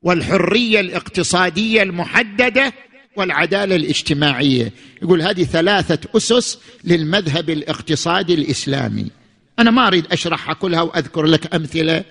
والحرية 0.02 0.80
الاقتصادية 0.80 1.84
المحددة 1.84 2.74
والعدالة 3.16 3.76
الاجتماعية. 3.76 4.72
يقول 5.02 5.22
هذه 5.22 5.43
ثلاثة 5.43 6.10
أسس 6.18 6.60
للمذهب 6.84 7.50
الاقتصادي 7.50 8.34
الإسلامي. 8.34 9.12
أنا 9.60 9.72
ما 9.72 9.88
أريد 9.88 10.06
أشرحها 10.12 10.54
كلها 10.54 10.82
وأذكر 10.82 11.26
لك 11.26 11.56
أمثلة. 11.56 12.04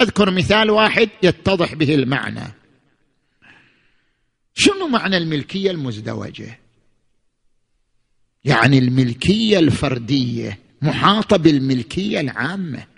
أذكر 0.00 0.30
مثال 0.30 0.70
واحد 0.70 1.08
يتضح 1.22 1.74
به 1.74 1.94
المعنى. 1.94 2.54
شنو 4.54 4.88
معنى 4.88 5.16
الملكية 5.16 5.70
المزدوجة؟ 5.70 6.58
يعني 8.44 8.78
الملكية 8.78 9.58
الفردية 9.58 10.58
محاطة 10.82 11.36
بالملكية 11.36 12.20
العامة. 12.20 12.93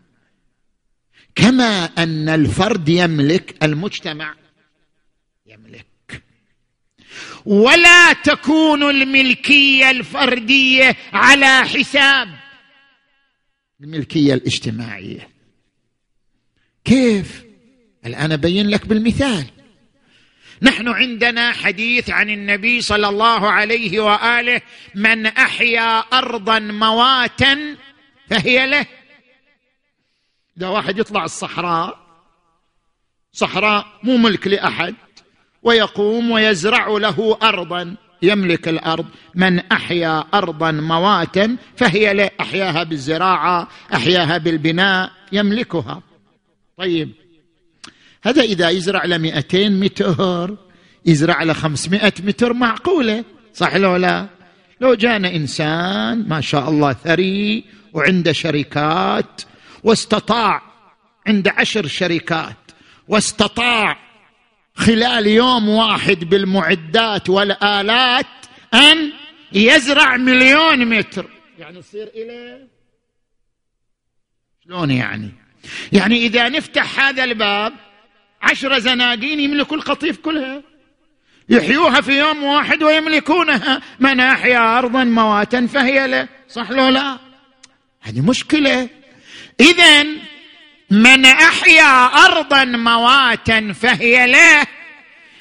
كما 1.36 1.84
أن 1.84 2.28
الفرد 2.28 2.88
يملك 2.88 3.64
المجتمع. 3.64 4.34
يملك. 5.46 5.86
ولا 7.44 8.12
تكون 8.12 8.82
الملكية 8.82 9.90
الفردية 9.90 10.96
على 11.12 11.64
حساب 11.64 12.28
الملكية 13.80 14.34
الاجتماعية. 14.34 15.28
كيف؟ 16.84 17.44
الآن 18.06 18.32
أبين 18.32 18.70
لك 18.70 18.86
بالمثال. 18.86 19.46
نحن 20.62 20.88
عندنا 20.88 21.52
حديث 21.52 22.10
عن 22.10 22.30
النبي 22.30 22.80
صلى 22.80 23.08
الله 23.08 23.50
عليه 23.50 24.00
وآله 24.00 24.60
من 24.94 25.26
أحيا 25.26 25.98
أرضا 25.98 26.58
مواتا 26.58 27.76
فهي 28.30 28.66
له. 28.66 28.86
إذا 30.58 30.68
واحد 30.68 30.98
يطلع 30.98 31.24
الصحراء 31.24 31.98
صحراء 33.32 33.86
مو 34.02 34.16
ملك 34.16 34.46
لأحد 34.46 34.94
ويقوم 35.62 36.30
ويزرع 36.30 36.88
له 36.88 37.38
ارضا 37.42 37.96
يملك 38.22 38.68
الأرض. 38.68 39.06
من 39.34 39.58
أحيا 39.58 40.24
ارضا 40.34 40.70
مواتا 40.70 41.56
فهي 41.76 42.14
له 42.14 42.30
أحياها 42.40 42.82
بالزراعة 42.82 43.68
أحياها 43.94 44.38
بالبناء 44.38 45.10
يملكها. 45.32 46.02
طيب 46.78 47.12
هذا 48.22 48.42
إذا 48.42 48.70
يزرع 48.70 49.04
له 49.04 49.18
200 49.18 49.68
متر 49.68 50.56
يزرع 51.06 51.42
له 51.42 51.52
500 51.52 52.12
متر 52.24 52.52
معقولة 52.52 53.24
صح 53.54 53.76
لو 53.76 53.96
لا؟ 53.96 54.26
لو 54.80 54.94
جانا 54.94 55.34
إنسان 55.36 56.28
ما 56.28 56.40
شاء 56.40 56.70
الله 56.70 56.92
ثري 56.92 57.64
وعنده 57.92 58.32
شركات 58.32 59.42
واستطاع 59.86 60.62
عنده 61.26 61.52
عشر 61.56 61.86
شركات 61.86 62.56
واستطاع 63.08 63.98
خلال 64.74 65.26
يوم 65.26 65.68
واحد 65.68 66.24
بالمعدات 66.24 67.30
والآلات 67.30 68.26
أن 68.74 69.12
يزرع 69.52 70.16
مليون 70.16 70.98
متر. 70.98 71.30
يعني 71.58 71.78
يصير 71.78 72.10
إلى 72.14 72.66
شلون 74.64 74.90
يعني؟ 74.90 75.32
يعني 75.92 76.16
إذا 76.16 76.48
نفتح 76.48 77.00
هذا 77.00 77.24
الباب 77.24 77.72
عشر 78.42 78.78
زنادين 78.78 79.40
يملكوا 79.40 79.76
القطيف 79.76 80.18
كلها 80.18 80.62
يحيوها 81.48 82.00
في 82.00 82.18
يوم 82.18 82.44
واحد 82.44 82.82
ويملكونها 82.82 83.82
من 84.00 84.20
أحيا 84.20 84.78
أرضا 84.78 85.04
مواتا 85.04 85.66
فهي 85.66 86.06
له 86.06 86.28
صح 86.48 86.70
لو 86.70 86.88
لا؟ 86.88 87.18
هذه 88.00 88.20
مشكلة. 88.20 88.88
إذا 89.60 90.06
من 90.90 91.24
أحيا 91.24 92.04
أرضا 92.06 92.64
مواتا 92.64 93.72
فهي 93.72 94.26
له 94.26 94.66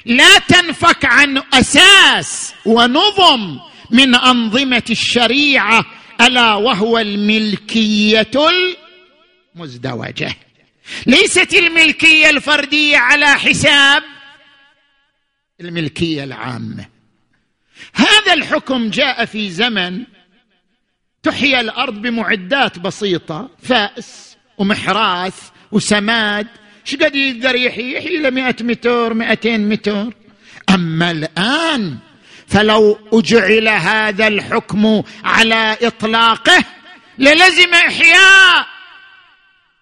لا 0.04 0.38
تنفك 0.38 1.04
عن 1.04 1.42
أساس 1.52 2.54
ونظم 2.64 3.58
من 3.90 4.14
أنظمة 4.14 4.82
الشريعة 4.90 5.84
ألا 6.20 6.54
وهو 6.54 6.98
الملكية 6.98 8.30
المزدوجة. 9.56 10.34
ليست 11.06 11.54
الملكية 11.54 12.30
الفردية 12.30 12.96
على 12.96 13.26
حساب 13.26 14.02
الملكية 15.60 16.24
العامة. 16.24 16.88
هذا 17.94 18.32
الحكم 18.32 18.90
جاء 18.90 19.24
في 19.24 19.50
زمن 19.50 20.04
تحيا 21.26 21.60
الأرض 21.60 21.94
بمعدات 21.94 22.78
بسيطة 22.78 23.50
فأس 23.62 24.36
ومحراث 24.58 25.34
وسماد. 25.72 26.46
إيش 26.86 26.96
قد 26.96 27.16
يقدر 27.16 27.54
يحيي؟ 27.54 27.96
يحيي 27.96 28.16
له 28.16 28.30
100 28.30 28.54
متر 28.60 29.14
200 29.14 29.58
متر. 29.58 30.12
أما 30.70 31.10
الآن 31.10 31.96
فلو 32.48 32.98
أجعل 33.12 33.68
هذا 33.68 34.26
الحكم 34.26 35.02
على 35.24 35.76
إطلاقه 35.82 36.64
للزم 37.18 37.74
إحياء 37.74 38.66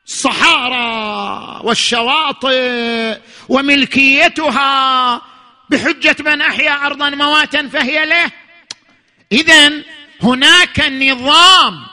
الصحارى 0.07 1.61
والشواطئ 1.65 3.19
وملكيتها 3.49 5.23
بحجة 5.71 6.17
من 6.21 6.41
أحيا 6.41 6.87
أرضا 6.87 7.11
مواتا 7.11 7.69
فهي 7.69 8.07
له. 8.07 8.31
اذا 9.33 9.73
هناك 10.25 10.81
نظام 10.81 11.87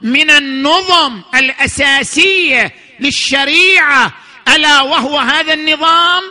من 0.00 0.30
النظم 0.30 1.22
الأساسية 1.34 2.74
للشريعة. 3.00 4.14
ألا 4.48 4.82
وهو 4.82 5.18
هذا 5.18 5.54
النظام؟ 5.54 6.22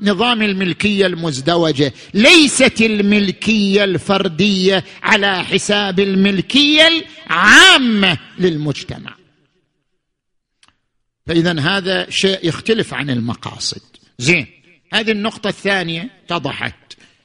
نظام 0.00 0.42
الملكية 0.42 1.06
المزدوجة. 1.06 1.92
ليست 2.14 2.80
الملكية 2.80 3.84
الفردية 3.84 4.84
على 5.02 5.44
حساب 5.44 6.00
الملكية 6.00 6.88
العامة 7.26 8.18
للمجتمع. 8.38 9.14
فإذا 11.26 11.60
هذا 11.60 12.10
شيء 12.10 12.48
يختلف 12.48 12.94
عن 12.94 13.10
المقاصد. 13.10 13.82
زين 14.18 14.46
هذه 14.92 15.10
النقطة 15.10 15.48
الثانية 15.48 16.10
اتضحت 16.24 16.74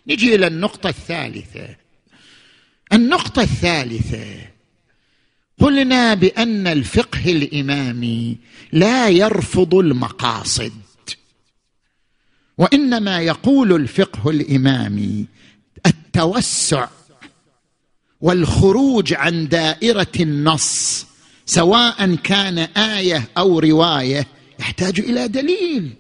نجي 0.08 0.36
إلى 0.36 0.48
النقطة 0.48 0.90
الثالثة. 0.90 1.79
النقطة 2.94 3.42
الثالثة. 3.42 4.26
قلنا 5.60 6.14
بأن 6.14 6.68
الفقه 6.68 7.26
الامامي 7.26 8.38
لا 8.72 9.10
يرفض 9.10 9.76
المقاصد. 9.76 10.72
وإنما 12.58 13.20
يقول 13.20 13.74
الفقه 13.74 14.30
الامامي 14.30 15.26
التوسع 15.86 16.88
والخروج 18.22 19.14
عن 19.14 19.48
دائرة 19.48 20.12
النص 20.20 21.06
سواء 21.46 22.16
كان 22.16 22.58
آية 22.60 23.30
أو 23.38 23.60
رواية 23.60 24.28
يحتاج 24.60 25.00
إلى 25.00 25.28
دليل. 25.28 25.94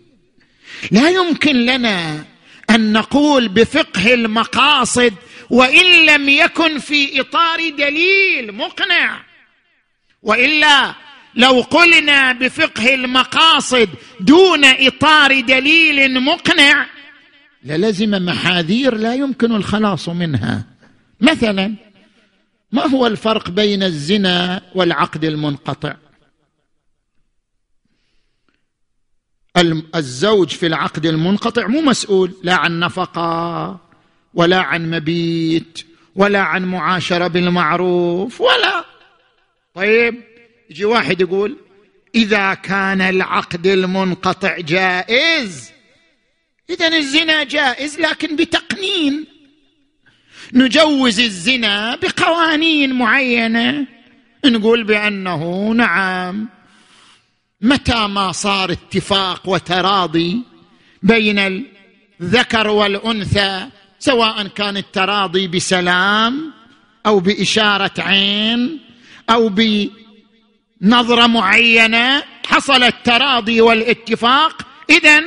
لا 0.92 1.10
يمكن 1.10 1.56
لنا 1.56 2.26
أن 2.70 2.94
نقول 2.94 3.48
بفقه 3.48 4.14
المقاصد 4.14 5.14
وإن 5.50 6.06
لم 6.06 6.30
يكن 6.30 6.80
في 6.80 7.22
إطار 7.22 7.70
دليل 7.70 8.52
مقنع. 8.52 9.22
وإلا 10.24 10.95
لو 11.36 11.62
قلنا 11.62 12.32
بفقه 12.32 12.93
المقاصد 12.93 13.89
دون 14.20 14.66
إطار 14.66 15.39
دليل 15.39 16.22
مقنع 16.22 16.86
للزم 17.64 18.26
محاذير 18.26 18.95
لا 18.95 19.14
يمكن 19.14 19.56
الخلاص 19.56 20.10
منها. 20.10 20.66
مثلا 21.22 21.76
ما 22.72 22.88
هو 22.88 23.08
الفرق 23.08 23.50
بين 23.50 23.84
الزنا 23.84 24.62
والعقد 24.76 25.26
المنقطع؟ 25.26 25.95
الزوج 29.95 30.50
في 30.50 30.68
العقد 30.68 31.06
المنقطع 31.06 31.68
مو 31.68 31.82
مسؤول 31.82 32.34
لا 32.43 32.56
عن 32.56 32.80
نفقة 32.80 33.89
ولا 34.34 34.60
عن 34.60 34.92
مبيت 34.92 35.80
ولا 36.16 36.40
عن 36.40 36.66
معاشرة 36.66 37.28
بالمعروف 37.28 38.42
ولا. 38.42 38.86
طيب 39.76 40.24
يجي 40.70 40.86
واحد 40.86 41.22
يقول 41.22 41.58
إذا 42.16 42.54
كان 42.54 43.02
العقد 43.02 43.68
المنقطع 43.68 44.60
جائز 44.60 45.72
إذا 46.70 46.88
الزنا 46.88 47.44
جائز 47.44 48.00
لكن 48.00 48.36
بتقنين. 48.36 49.26
نجوز 50.54 51.20
الزنا 51.20 51.96
بقوانين 51.96 52.94
معينة. 52.94 53.88
نقول 54.46 54.84
بأنه 54.84 55.72
نعم 55.74 56.50
متى 57.62 58.08
ما 58.08 58.32
صار 58.32 58.72
اتفاق 58.72 59.50
وتراضي 59.50 60.42
بين 61.04 61.70
الذكر 62.22 62.68
والأنثى 62.68 63.70
سواء 64.00 64.47
كان 64.47 64.78
التراضي 64.78 65.47
بسلام 65.47 66.54
أو 67.06 67.20
بإشارة 67.20 67.91
عين 67.97 68.80
أو 69.30 69.50
بنظرة 69.50 71.28
معينة 71.28 72.24
حصل 72.45 72.84
التراضي 72.84 73.62
والاتفاق. 73.62 74.62
اذا 74.89 75.24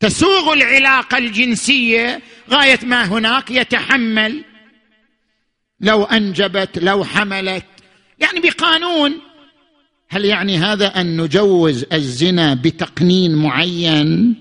تسوغ 0.00 0.52
العلاقة 0.52 1.18
الجنسية 1.18 2.22
غاية 2.50 2.78
ما 2.82 3.04
هناك 3.04 3.50
يتحمل. 3.50 4.44
لو 5.80 6.04
أنجبت 6.04 6.78
لو 6.78 7.04
حملت. 7.04 7.66
يعني 8.18 8.40
بقانون. 8.40 9.20
هل 10.08 10.24
يعني 10.24 10.58
هذا 10.58 11.00
أن 11.00 11.20
نجوز 11.20 11.84
الزنا 11.92 12.54
بتقنين 12.54 13.34
معين؟ 13.34 14.36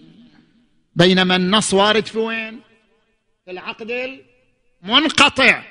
بينما 0.99 1.35
النص 1.35 1.73
وارد 1.73 2.05
في 2.05 2.17
وين؟ 2.17 2.59
في 3.45 3.51
العقد 3.51 4.19
المنقطع. 4.83 5.63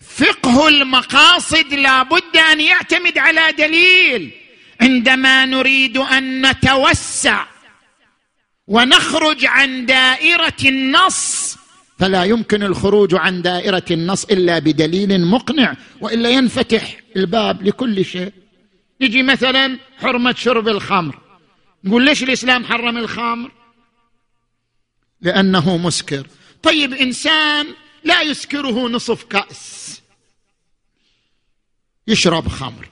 فقه 0.00 0.68
المقاصد 0.68 1.74
لا 1.74 2.02
بد 2.02 2.36
أن 2.52 2.60
يعتمد 2.60 3.18
على 3.18 3.52
دليل. 3.52 4.30
عندما 4.80 5.44
نريد 5.44 5.96
أن 5.96 6.46
نتوسع 6.46 7.46
ونخرج 8.66 9.46
عن 9.46 9.86
دائرة 9.86 10.56
النص 10.64 11.56
فلا 11.98 12.24
يمكن 12.24 12.62
الخروج 12.62 13.14
عن 13.14 13.42
دائرة 13.42 13.84
النص 13.90 14.24
إلا 14.24 14.58
بدليل 14.58 15.26
مقنع 15.26 15.76
وإلا 16.00 16.30
ينفتح 16.30 16.96
الباب 17.16 17.62
لكل 17.62 18.04
شيء. 18.04 18.32
يجي 19.00 19.22
مثلا 19.22 19.78
حرمة 20.00 20.34
شرب 20.34 20.68
الخمر. 20.68 21.18
نقول 21.84 22.04
ليش 22.04 22.22
الإسلام 22.22 22.64
حرم 22.64 22.96
الخمر؟ 22.98 23.50
لأنه 25.22 25.76
مسكر. 25.76 26.26
طيب 26.62 26.92
إنسان 26.92 27.66
لا 28.04 28.22
يسكره 28.22 28.88
نصف 28.88 29.24
كأس. 29.24 30.00
يشرب 32.08 32.48
خمر. 32.48 32.88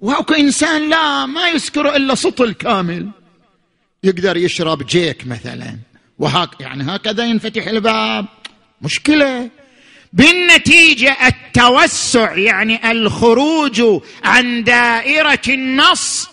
وهو 0.00 0.22
إنسان 0.22 0.90
لا 0.90 1.26
ما 1.26 1.48
يسكره 1.48 1.96
إلا 1.96 2.14
سطل 2.14 2.52
كامل. 2.52 3.10
يقدر 4.02 4.36
يشرب 4.36 4.86
جيك 4.86 5.26
مثلا. 5.26 5.78
وهك 6.18 6.60
يعني 6.60 6.96
هكذا 6.96 7.24
ينفتح 7.24 7.66
الباب. 7.66 8.26
مشكلة. 8.82 9.50
بالنتيجة 10.12 11.16
التوسع 11.26 12.36
يعني 12.36 12.90
الخروج 12.90 13.82
عن 14.24 14.64
دائرة 14.64 15.42
النص 15.48 16.28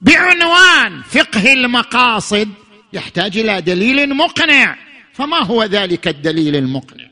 بعنوان 0.00 1.02
فقه 1.02 1.52
المقاصد. 1.52 2.48
يحتاج 2.94 3.38
إلى 3.38 3.60
دليل 3.60 4.14
مقنع. 4.14 4.78
فما 5.12 5.42
هو 5.42 5.64
ذلك 5.64 6.08
الدليل 6.08 6.56
المقنع؟ 6.56 7.10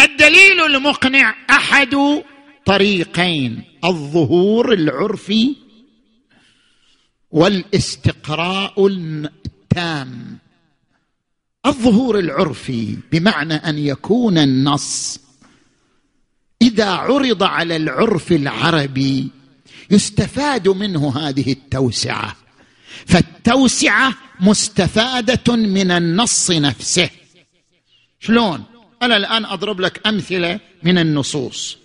الدليل 0.00 0.60
المقنع 0.60 1.34
أحد 1.50 2.22
طريقين 2.66 3.62
الظهور 3.84 4.72
العرفي 4.72 5.56
والاستقراء 7.30 8.86
التام. 8.86 10.38
الظهور 11.66 12.18
العرفي 12.18 12.96
بمعنى 13.12 13.54
أن 13.54 13.78
يكون 13.78 14.38
النص. 14.38 15.20
إذا 16.62 16.90
عرض 16.90 17.42
على 17.42 17.76
العرف 17.76 18.32
العربي 18.32 19.30
يستفاد 19.90 20.68
منه 20.68 21.18
هذه 21.18 21.52
التوسعة. 21.52 22.41
فالتوسعة 23.06 24.14
مستفادة 24.40 25.56
من 25.56 25.90
النص 25.90 26.50
نفسه. 26.50 27.10
شلون؟ 28.20 28.64
أنا 29.02 29.16
الآن 29.16 29.44
أضرب 29.44 29.80
لك 29.80 30.06
أمثلة 30.06 30.60
من 30.82 30.98
النصوص. 30.98 31.78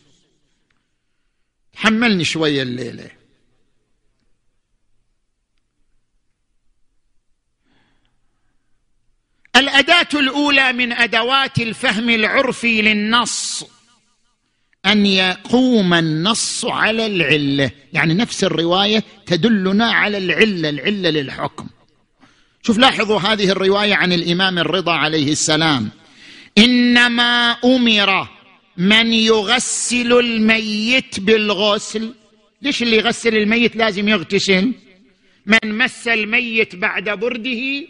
حملني 1.76 2.24
شوية 2.24 2.62
الليلة. 2.62 3.12
الأداة 9.56 10.08
الأولى 10.14 10.74
من 10.74 10.94
أدوات 10.94 11.60
الفهم 11.60 12.10
العرفي 12.10 12.82
للنص. 12.82 13.66
أن 14.88 15.06
يقوم 15.06 15.94
النص 15.94 16.66
على 16.66 17.06
العلة. 17.06 17.72
يعني 17.94 18.14
نفس 18.14 18.44
الرواية 18.44 19.04
تدلنا 19.26 19.92
على 19.92 20.18
العلة 20.18 20.70
العلة 20.70 21.10
للحكم. 21.10 21.68
شوف 22.64 22.78
لاحظوا 22.78 23.20
هذه 23.20 23.50
الرواية 23.50 23.96
عن 23.96 24.14
الإمام 24.14 24.60
الرضا 24.60 24.94
عليه 24.94 25.32
السلام. 25.32 25.90
إنما 26.58 27.52
أمر 27.66 28.28
من 28.78 29.14
يغسل 29.14 30.14
الميت 30.14 31.20
بالغسل. 31.20 32.14
ليش 32.62 32.84
اللي 32.84 32.98
يغسل 32.98 33.38
الميت 33.38 33.76
لازم 33.76 34.10
يغتسل؟ 34.10 34.74
من 35.46 35.78
مس 35.78 36.08
الميت 36.08 36.76
بعد 36.76 37.10
برده 37.10 37.88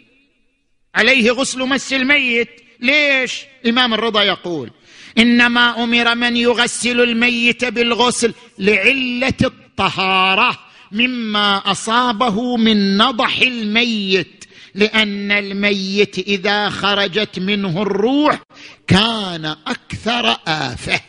عليه 0.94 1.30
غسل 1.30 1.58
مس 1.58 1.92
الميت. 1.92 2.48
ليش؟ 2.80 3.44
الإمام 3.64 3.94
الرضا 3.94 4.22
يقول 4.22 4.70
إنما 5.18 5.84
أمر 5.84 6.14
من 6.14 6.36
يغسل 6.36 7.00
الميت 7.00 7.64
بالغسل 7.64 8.34
لعلة 8.58 9.34
الطهارة 9.42 10.58
مما 10.92 11.56
أصابه 11.70 12.56
من 12.56 12.96
نضح 12.96 13.38
الميت 13.38 14.44
لأن 14.74 15.32
الميت 15.32 16.18
إذا 16.18 16.70
خرجت 16.70 17.38
منه 17.38 17.82
الروح 17.82 18.42
كان 18.86 19.44
أكثر 19.44 20.36
آفة. 20.46 21.00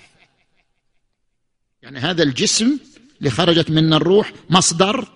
يعني 1.83 1.99
هذا 1.99 2.23
الجسم 2.23 2.77
اللي 3.19 3.29
خرجت 3.29 3.69
منه 3.71 3.97
الروح 3.97 4.31
مصدر 4.49 5.07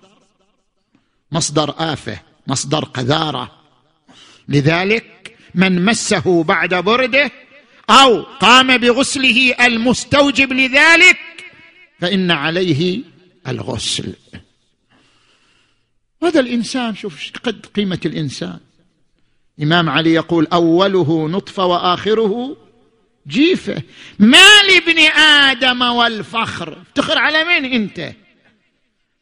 مصدر 1.32 1.74
آفة 1.78 2.20
مصدر 2.46 2.84
قذارة. 2.84 3.50
لذلك 4.48 5.36
من 5.54 5.84
مسه 5.84 6.42
بعد 6.42 6.74
برده 6.74 7.30
أو 7.90 8.22
قام 8.22 8.76
بغسله 8.76 9.54
المستوجب 9.66 10.52
لذلك 10.52 11.18
فإن 12.00 12.30
عليه 12.30 13.00
الغسل. 13.48 14.12
هذا 16.22 16.40
الإنسان 16.40 16.96
شوف 16.96 17.30
قد 17.44 17.66
قيمة 17.66 18.00
الإنسان. 18.06 18.58
إمام 19.62 19.90
علي 19.90 20.14
يقول 20.14 20.46
أوله 20.52 21.28
نطفة 21.28 21.66
وآخره 21.66 22.56
جيفة. 23.28 23.82
ما 24.18 24.62
لابن 24.62 24.98
آدم 25.20 25.82
والفخر. 25.82 26.82
افتخر 26.82 27.18
على 27.18 27.44
مين 27.44 27.72
أنت؟ 27.72 28.12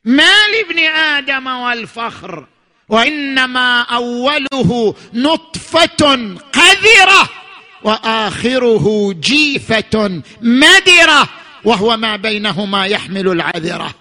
ما 0.05 0.33
لابن 0.53 0.79
آدم 0.79 1.47
والفخر. 1.47 2.47
وإنما 2.89 3.81
أوله 3.81 4.95
نطفة 5.15 6.37
قذرة. 6.53 7.42
وآخره 7.85 9.13
جيفة 9.13 10.23
مدرة 10.41 11.29
وهو 11.65 11.97
ما 11.97 12.17
بينهما 12.17 12.87
يحمل 12.87 13.29
العذرة. 13.29 13.95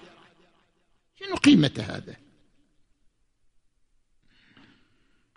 شنو 1.20 1.34
قيمة 1.34 1.72
هذا؟ 1.78 2.16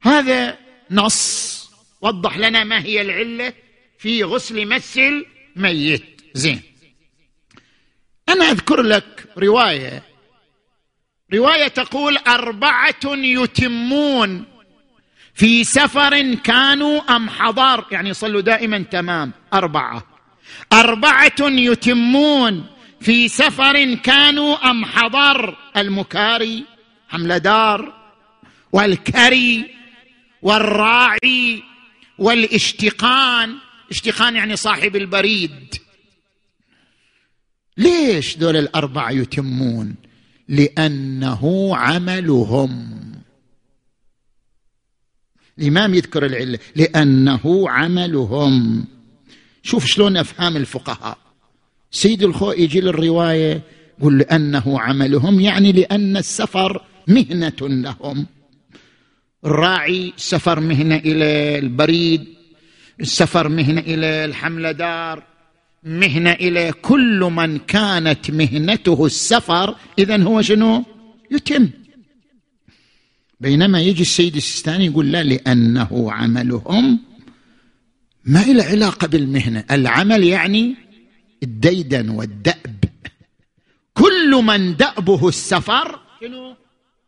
هذا 0.02 0.58
نص. 0.92 1.56
وضح 2.02 2.38
لنا 2.38 2.64
ما 2.64 2.84
هي 2.84 3.02
العلة 3.02 3.54
في 3.98 4.24
غسل 4.24 4.68
مس 4.68 4.98
الميت. 4.98 6.22
زين. 6.34 6.62
أنا 8.30 8.46
أذكر 8.46 8.82
لك 8.82 9.28
رواية. 9.38 10.04
رواية 11.34 11.68
تقول 11.68 12.18
أربعة 12.18 13.06
يتمون. 13.06 14.55
في 15.36 15.64
سفر 15.64 16.34
كانوا 16.34 17.16
أم 17.16 17.30
حضار؟ 17.30 17.86
يعني 17.92 18.14
صلوا 18.14 18.42
دائما 18.42 18.80
تمام. 18.80 19.32
أربعة. 19.54 20.04
أربعة 20.74 21.32
يتمون 21.42 22.66
في 23.02 23.28
سفر 23.28 23.94
كانوا 23.94 24.72
أم 24.72 24.86
حضر 24.86 25.58
المكاري 25.78 26.64
حملدار 27.10 27.94
والكري 28.72 29.66
والراعي 30.42 31.64
والإشتقان. 32.18 33.56
إشتقان 33.92 34.36
يعني 34.36 34.56
صاحب 34.56 34.96
البريد. 34.96 35.76
ليش 37.78 38.38
دول 38.38 38.58
الأربعة 38.58 39.12
يتمون؟ 39.12 39.96
لأنه 40.48 41.72
عملهم. 41.76 43.05
الإمام 45.60 45.94
يذكر 45.94 46.26
العلة 46.26 46.60
لأنه 46.76 47.70
عملهم. 47.70 48.86
شوف 49.64 49.86
شلون 49.86 50.18
أفهام 50.18 50.58
الفقهاء. 50.58 51.18
سيد 51.92 52.24
الخوء 52.24 52.60
يجي 52.60 52.82
للرواية 52.82 53.62
يقول 54.00 54.18
لأنه 54.18 54.80
عملهم 54.80 55.40
يعني 55.40 55.72
لأن 55.72 56.18
السفر 56.18 56.82
مهنة 57.08 57.54
لهم. 57.62 58.26
الراعي 59.46 60.14
سفر 60.18 60.60
مهنة 60.60 60.96
إلى 60.96 61.60
البريد 61.60 62.26
السفر 63.02 63.50
مهنة 63.50 63.82
إلى 63.82 64.26
الحمله 64.26 64.72
دار 64.72 65.24
مهنة 65.84 66.32
إلى 66.32 66.72
كل 66.72 67.20
من 67.20 67.58
كانت 67.58 68.32
مهنته 68.32 69.06
السفر. 69.06 69.76
اذا 70.00 70.24
هو 70.24 70.42
شنو؟ 70.42 70.84
يتم. 71.32 71.70
بينما 73.40 73.82
يجي 73.82 74.02
السيد 74.02 74.36
السيستاني 74.36 74.86
يقول 74.86 75.12
لا 75.12 75.24
لأنه 75.24 76.12
عملهم 76.12 77.00
ما 78.26 78.44
له 78.44 78.64
علاقة 78.64 79.08
بالمهنة. 79.08 79.64
العمل 79.72 80.24
يعني 80.24 80.76
الديدن 81.44 82.10
والدأب. 82.10 82.84
كل 83.94 84.32
من 84.32 84.76
دأبه 84.76 85.28
السفر 85.28 86.00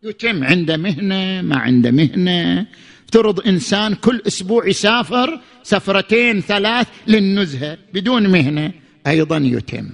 يتم 0.03 0.43
عنده 0.43 0.77
مهنة 0.77 1.41
ما 1.41 1.57
عنده 1.57 1.91
مهنة. 1.91 2.67
افترض 3.05 3.47
إنسان 3.47 3.95
كل 3.95 4.21
أسبوع 4.27 4.67
يسافر 4.67 5.41
سفرتين 5.63 6.41
ثلاث 6.41 6.87
للنزهة 7.07 7.77
بدون 7.93 8.27
مهنة 8.27 8.71
أيضا 9.07 9.37
يتم. 9.37 9.89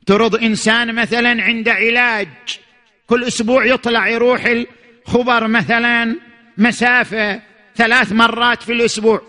افترض 0.00 0.34
إنسان 0.34 0.94
مثلا 0.94 1.42
عنده 1.42 1.72
علاج 1.72 2.28
كل 3.06 3.24
أسبوع 3.24 3.66
يطلع 3.66 4.08
يروح 4.08 4.64
الخبر 5.06 5.48
مثلا 5.48 6.16
مسافة 6.58 7.40
ثلاث 7.76 8.12
مرات 8.12 8.62
في 8.62 8.72
الأسبوع. 8.72 9.22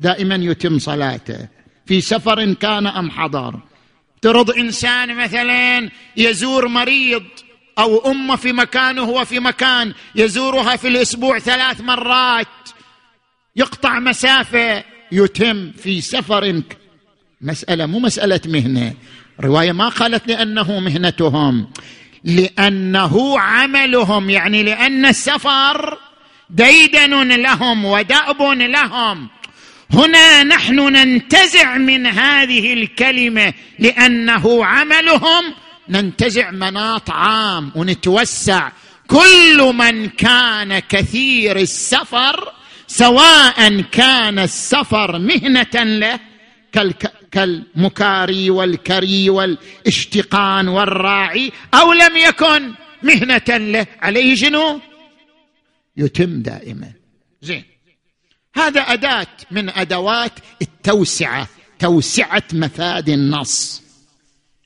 دائما 0.00 0.34
يتم 0.34 0.78
صلاته. 0.78 1.48
في 1.86 2.00
سفر 2.00 2.52
كان 2.52 2.86
أم 2.86 3.10
حضر. 3.10 3.60
افترض 4.14 4.50
إنسان 4.50 5.16
مثلا 5.16 5.90
يزور 6.16 6.68
مريض 6.68 7.22
أو 7.78 8.10
امه 8.10 8.36
في 8.36 8.52
مكان 8.52 8.98
وهو 8.98 9.24
في 9.24 9.40
مكان 9.40 9.94
يزورها 10.14 10.76
في 10.76 10.88
الأسبوع 10.88 11.38
ثلاث 11.38 11.80
مرات. 11.80 12.46
يقطع 13.56 13.98
مسافة. 13.98 14.84
يتم 15.12 15.72
في 15.72 16.00
سفر 16.00 16.62
مسألة 17.40 17.86
مو 17.86 17.98
مسألة 17.98 18.40
مهنة. 18.46 18.94
رواية 19.40 19.72
ما 19.72 19.88
قالت 19.88 20.28
لأنه 20.28 20.80
مهنتهم. 20.80 21.70
لأنه 22.24 23.40
عملهم 23.40 24.30
يعني 24.30 24.62
لأن 24.62 25.06
السفر 25.06 25.98
ديدن 26.50 27.32
لهم 27.32 27.84
ودأب 27.84 28.42
لهم. 28.42 29.28
هنا 29.90 30.42
نحن 30.42 30.74
ننتزع 30.74 31.76
من 31.76 32.06
هذه 32.06 32.72
الكلمة 32.72 33.52
لأنه 33.78 34.64
عملهم. 34.64 35.54
ننتزع 35.88 36.50
مناط 36.50 37.10
عام 37.10 37.72
ونتوسع. 37.74 38.70
كل 39.06 39.72
من 39.74 40.08
كان 40.08 40.78
كثير 40.78 41.56
السفر 41.56 42.52
سواء 42.86 43.80
كان 43.80 44.38
السفر 44.38 45.18
مهنة 45.18 45.84
له 45.84 46.20
كالمكاري 47.32 48.50
والكري 48.50 49.30
والاشتقان 49.30 50.68
والراعي 50.68 51.52
أو 51.74 51.92
لم 51.92 52.16
يكن 52.16 52.72
مهنة 53.02 53.56
له 53.56 53.86
عليه 54.00 54.34
شنو؟ 54.34 54.80
يتم 55.96 56.42
دائما. 56.42 56.92
زين. 57.42 57.64
هذا 58.54 58.80
أداة 58.80 59.26
من 59.50 59.70
أدوات 59.70 60.32
التوسعة 60.62 61.48
توسعة 61.78 62.42
مفاد 62.52 63.08
النص. 63.08 63.82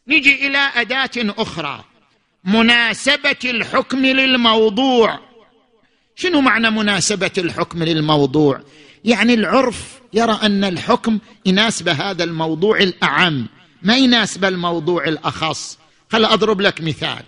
نجي 0.08 0.46
إلى 0.46 0.58
أداة 0.58 1.10
أخرى 1.16 1.84
مناسبة 2.44 3.36
الحكم 3.44 4.06
للموضوع. 4.06 5.20
شنو 6.16 6.40
معنى 6.40 6.70
مناسبة 6.70 7.30
الحكم 7.38 7.82
للموضوع؟ 7.82 8.62
يعني 9.04 9.34
العرف 9.34 10.00
يرى 10.12 10.38
أن 10.42 10.64
الحكم 10.64 11.18
يناسب 11.46 11.88
هذا 11.88 12.24
الموضوع 12.24 12.78
الأعم 12.78 13.46
ما 13.82 13.96
يناسب 13.96 14.44
الموضوع 14.44 15.04
الأخص. 15.04 15.78
خل 16.12 16.24
أضرب 16.24 16.60
لك 16.60 16.80
مثال. 16.80 17.22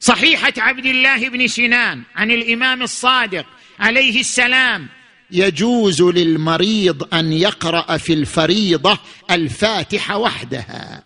صحيحة 0.00 0.52
عبد 0.58 0.86
الله 0.86 1.28
بن 1.28 1.46
سنان 1.46 2.02
عن 2.14 2.30
الإمام 2.30 2.82
الصادق 2.82 3.46
عليه 3.78 4.20
السلام 4.20 4.88
يجوز 5.30 6.02
للمريض 6.02 7.14
أن 7.14 7.32
يقرأ 7.32 7.96
في 7.96 8.12
الفريضة 8.12 8.98
الفاتحة 9.30 10.18
وحدها. 10.18 11.04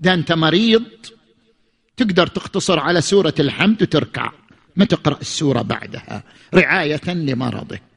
ده 0.00 0.14
أنت 0.14 0.32
مريض؟ 0.32 0.84
تقدر 1.96 2.26
تقتصر 2.26 2.80
على 2.80 3.00
سورة 3.00 3.34
الحمد 3.40 3.82
وتركع 3.82 4.32
ما 4.76 4.84
تقرأ 4.84 5.18
السورة 5.20 5.62
بعدها. 5.62 6.22
رعاية 6.54 7.00
لمرضك. 7.06 7.93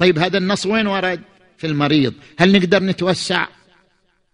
طيب 0.00 0.18
هذا 0.18 0.38
النص 0.38 0.66
وين 0.66 0.86
ورد؟ 0.86 1.20
في 1.58 1.66
المريض. 1.66 2.14
هل 2.38 2.52
نقدر 2.52 2.82
نتوسع؟ 2.82 3.46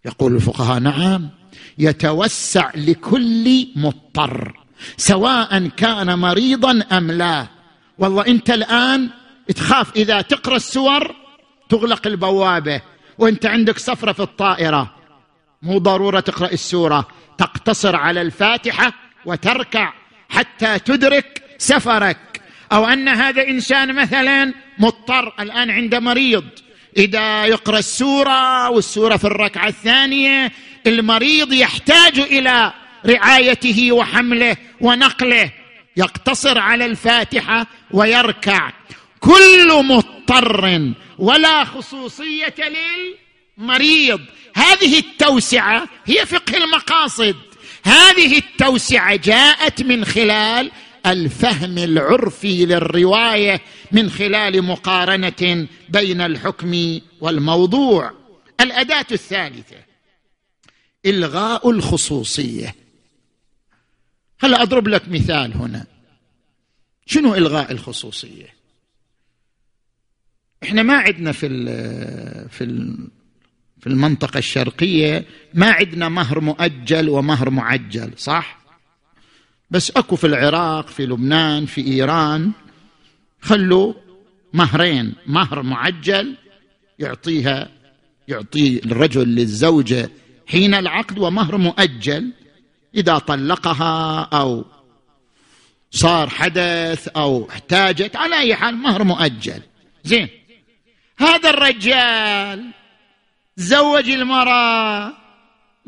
يقول 0.05 0.35
الفقهاء 0.35 0.79
نعم. 0.79 1.29
يتوسع 1.77 2.71
لكل 2.75 3.67
مضطر 3.75 4.59
سواء 4.97 5.67
كان 5.67 6.19
مريضا 6.19 6.83
أم 6.91 7.11
لا. 7.11 7.47
والله 7.97 8.27
أنت 8.27 8.49
الآن 8.49 9.09
تخاف 9.55 9.95
إذا 9.95 10.21
تقرأ 10.21 10.55
السور 10.55 11.15
تغلق 11.69 12.07
البوابة 12.07 12.81
وأنت 13.17 13.45
عندك 13.45 13.77
سفره 13.77 14.11
في 14.11 14.19
الطائرة. 14.19 14.95
مو 15.61 15.77
ضرورة 15.77 16.19
تقرأ 16.19 16.51
السورة 16.51 17.07
تقتصر 17.37 17.95
على 17.95 18.21
الفاتحة 18.21 18.93
وتركع 19.25 19.93
حتى 20.29 20.79
تدرك 20.79 21.43
سفرك. 21.57 22.36
أو 22.71 22.85
أن 22.85 23.07
هذا 23.07 23.47
إنسان 23.47 23.95
مثلا 23.95 24.53
مضطر 24.79 25.33
الآن 25.39 25.69
عند 25.69 25.95
مريض. 25.95 26.45
إذا 26.97 27.45
يقرأ 27.45 27.79
السورة 27.79 28.69
والسورة 28.69 29.17
في 29.17 29.23
الركعة 29.23 29.67
الثانية 29.67 30.51
المريض 30.87 31.53
يحتاج 31.53 32.19
إلى 32.19 32.73
رعايته 33.05 33.91
وحمله 33.91 34.57
ونقله. 34.81 35.51
يقتصر 35.97 36.59
على 36.59 36.85
الفاتحة 36.85 37.67
ويركع. 37.91 38.71
كل 39.19 39.83
مضطر 39.83 40.93
ولا 41.17 41.63
خصوصية 41.63 42.55
للمريض. 43.57 44.21
هذه 44.55 44.99
التوسعة 44.99 45.87
هي 46.05 46.25
فقه 46.25 46.57
المقاصد. 46.57 47.35
هذه 47.83 48.37
التوسعة 48.37 49.15
جاءت 49.15 49.81
من 49.83 50.05
خلال 50.05 50.71
الفهم 51.07 51.77
العرفي 51.77 52.65
للرواية 52.65 53.61
من 53.91 54.09
خلال 54.09 54.61
مقارنة 54.61 55.67
بين 55.89 56.21
الحكم 56.21 56.99
والموضوع. 57.21 58.11
الأداة 58.61 59.05
الثالثة 59.11 59.77
إلغاء 61.05 61.69
الخصوصية. 61.69 62.75
هلا 64.39 64.61
أضرب 64.61 64.87
لك 64.87 65.09
مثال 65.09 65.53
هنا؟ 65.53 65.85
شنو 67.05 67.35
إلغاء 67.35 67.71
الخصوصية؟ 67.71 68.53
إحنا 70.63 70.83
ما 70.83 70.93
عندنا 70.93 71.31
في 71.31 71.47
في 72.49 72.65
في 73.79 73.87
المنطقة 73.87 74.37
الشرقية 74.37 75.25
ما 75.53 75.71
عندنا 75.71 76.09
مهر 76.09 76.39
مؤجل 76.39 77.09
ومهر 77.09 77.49
معجل 77.49 78.11
صح؟ 78.17 78.66
بس 79.69 79.91
اكو 79.91 80.15
في 80.15 80.27
العراق 80.27 80.87
في 80.87 81.05
لبنان 81.05 81.65
في 81.65 81.87
إيران. 81.87 82.51
خلوا 83.41 83.93
مهرين 84.53 85.13
مهر 85.27 85.61
معجل 85.61 86.35
يعطيها 86.99 87.69
يعطي 88.27 88.79
الرجل 88.85 89.27
للزوجة 89.27 90.09
حين 90.47 90.73
العقد 90.73 91.19
ومهر 91.19 91.57
مؤجل. 91.57 92.33
إذا 92.95 93.17
طلقها 93.17 94.21
أو 94.21 94.65
صار 95.91 96.29
حدث 96.29 97.07
أو 97.07 97.49
احتاجت 97.49 98.15
على 98.15 98.39
أي 98.39 98.55
حال 98.55 98.75
مهر 98.75 99.03
مؤجل. 99.03 99.61
زين. 100.03 100.27
هذا 101.17 101.49
الرجال 101.49 102.71
زوج 103.57 104.09
المرأة 104.09 105.13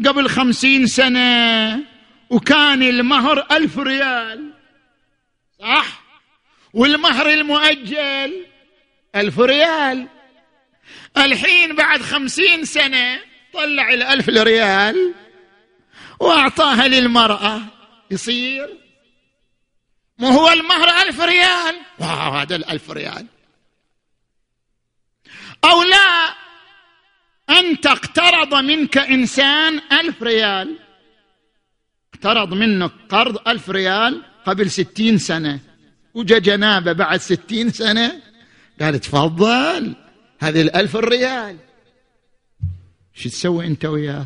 قبل 0.06 0.30
خمسين 0.30 0.88
سنة. 0.88 1.99
وكان 2.30 2.84
المهر 2.84 3.48
ألف 3.52 3.78
ريال 3.78 4.54
صح؟ 5.60 6.02
والمهر 6.74 7.30
المؤجل 7.30 8.46
ألف 9.16 9.40
ريال. 9.40 10.08
الحين 11.18 11.76
بعد 11.76 12.02
خمسين 12.02 12.66
سنة 12.66 13.20
طلع 13.54 13.94
الألف 13.94 14.30
ريال 14.30 15.14
وأعطاها 16.20 16.88
للمرأة. 16.88 17.62
يصير؟ 18.12 18.78
ما 20.18 20.30
هو 20.30 20.50
المهر 20.50 20.90
ألف 21.02 21.22
ريال؟ 21.22 21.76
واو 22.00 22.32
هذا 22.32 22.56
الألف 22.56 22.92
ريال. 22.92 23.26
أو 25.64 25.84
لا 25.84 26.36
أنت 27.50 27.88
اقترض 27.88 28.56
منك 28.56 28.98
إنسان 28.98 29.82
ألف 29.92 30.24
ريال. 30.24 30.89
اقترض 32.20 32.54
منك 32.54 32.92
قرض 33.10 33.48
ألف 33.48 33.70
ريال 33.70 34.24
قبل 34.46 34.72
ستين 34.72 35.18
سنة. 35.18 35.60
وجا 36.14 36.40
جنابه 36.40 36.94
بعد 36.94 37.20
ستين 37.20 37.70
سنة 37.70 38.22
قال 38.82 39.00
تفضل 39.00 39.96
هذه 40.40 40.62
الألف 40.62 40.96
الريال. 40.96 41.58
شو 43.14 43.30
تسوي 43.30 43.68
أنت 43.68 43.86
وياه؟ 43.86 44.26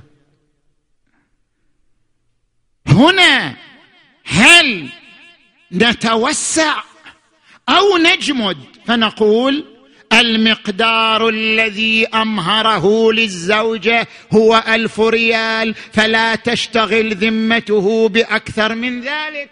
هنا 2.88 3.58
هل 4.24 4.90
نتوسع 5.72 6.84
أو 7.70 7.98
نجمد؟ 7.98 8.58
فنقول 8.86 9.66
المقدار 10.20 11.30
الذي 11.30 12.08
أمهره 12.08 13.12
للزوجة 13.12 14.08
هو 14.34 14.64
ألف 14.68 15.00
ريال 15.00 15.76
فلا 15.94 16.36
تشتغل 16.36 17.16
ذمته 17.16 18.10
بأكثر 18.10 18.76
من 18.76 19.02
ذلك. 19.02 19.50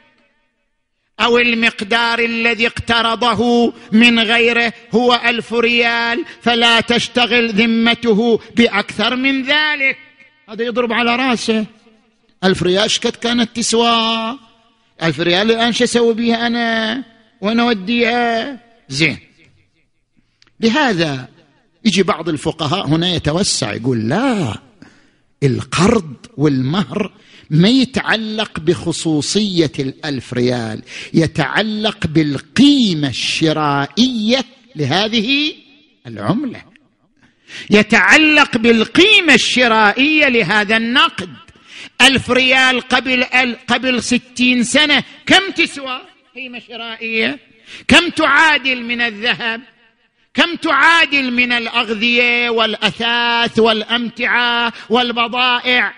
أو 1.20 1.38
المقدار 1.38 2.20
الذي 2.20 2.68
اقترضه 2.68 3.74
من 3.92 4.20
غيره 4.20 4.74
هو 4.92 5.22
ألف 5.26 5.54
ريال 5.54 6.26
فلا 6.42 6.82
تشتغل 6.82 7.50
ذمته 7.50 8.40
بأكثر 8.56 9.16
من 9.16 9.44
ذلك. 9.44 9.98
هذا 10.50 10.64
يضرب 10.64 10.94
على 10.94 11.16
رأسه. 11.16 11.66
ألف 12.44 12.64
ريال 12.64 12.92
شكت 12.92 13.16
كانت 13.16 13.56
تسوى. 13.56 14.38
ألف 15.04 15.20
ريال 15.20 15.52
الآن 15.52 15.74
شو 15.74 15.84
أسوي 15.84 16.14
بها 16.14 16.48
أنا؟ 16.48 17.04
وين 17.42 17.60
أوديها؟ 17.60 18.58
زين. 18.90 19.31
لهذا 20.62 21.28
يجي 21.86 22.04
بعض 22.04 22.30
الفقهاء 22.30 22.88
هنا 22.88 23.14
يتوسع 23.14 23.74
يقول 23.74 24.10
لا 24.10 24.56
القرض 25.44 26.16
والمهر 26.38 27.12
ما 27.50 27.70
يتعلق 27.70 28.60
بخصوصية 28.60 29.72
الألف 29.80 30.34
ريال 30.34 30.82
يتعلق 31.14 32.08
بالقيمة 32.08 33.10
الشرائية 33.10 34.46
لهذه 34.76 35.54
العملة. 36.08 36.64
يتعلق 37.70 38.58
بالقيمة 38.58 39.34
الشرائية 39.34 40.28
لهذا 40.28 40.78
النقد. 40.78 41.30
ألف 42.02 42.32
ريال 42.32 42.82
قبل 42.82 43.24
قبل 43.68 44.04
ستين 44.04 44.64
سنة 44.64 45.04
كم 45.26 45.52
تسوى 45.56 46.02
قيمة 46.36 46.60
شرائية؟ 46.60 47.40
كم 47.88 48.10
تعادل 48.10 48.84
من 48.84 49.02
الذهب؟ 49.02 49.62
كم 50.34 50.56
تعادل 50.56 51.32
من 51.32 51.52
الأغذية 51.52 52.50
والأثاث 52.50 53.60
والأمتعة 53.60 54.74
والبضائع؟ 54.90 55.94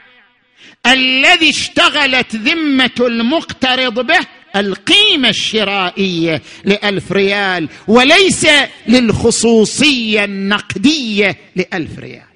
الذي 0.88 1.50
اشتغلت 1.50 2.36
ذمة 2.36 2.92
المقترض 3.00 4.00
به 4.08 4.20
القيمة 4.56 5.30
الشرائية 5.30 6.42
لألف 6.64 7.12
ريال 7.12 7.70
وليس 7.88 8.48
للخصوصية 8.88 10.24
النقدية 10.24 11.38
لألف 11.56 12.00
ريال. 12.00 12.34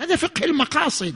هذا 0.00 0.16
فقه 0.16 0.44
المقاصد. 0.44 1.14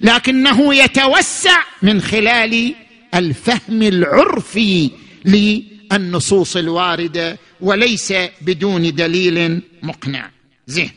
لكنه 0.00 0.74
يتوسع 0.74 1.62
من 1.82 2.02
خلال 2.02 2.74
الفهم 3.14 3.82
العرفي 3.82 4.90
للنصوص 5.24 6.56
الواردة 6.56 7.38
وليس 7.62 8.12
بدون 8.40 8.94
دليل 8.94 9.62
مقنع. 9.82 10.30
زين. 10.66 10.90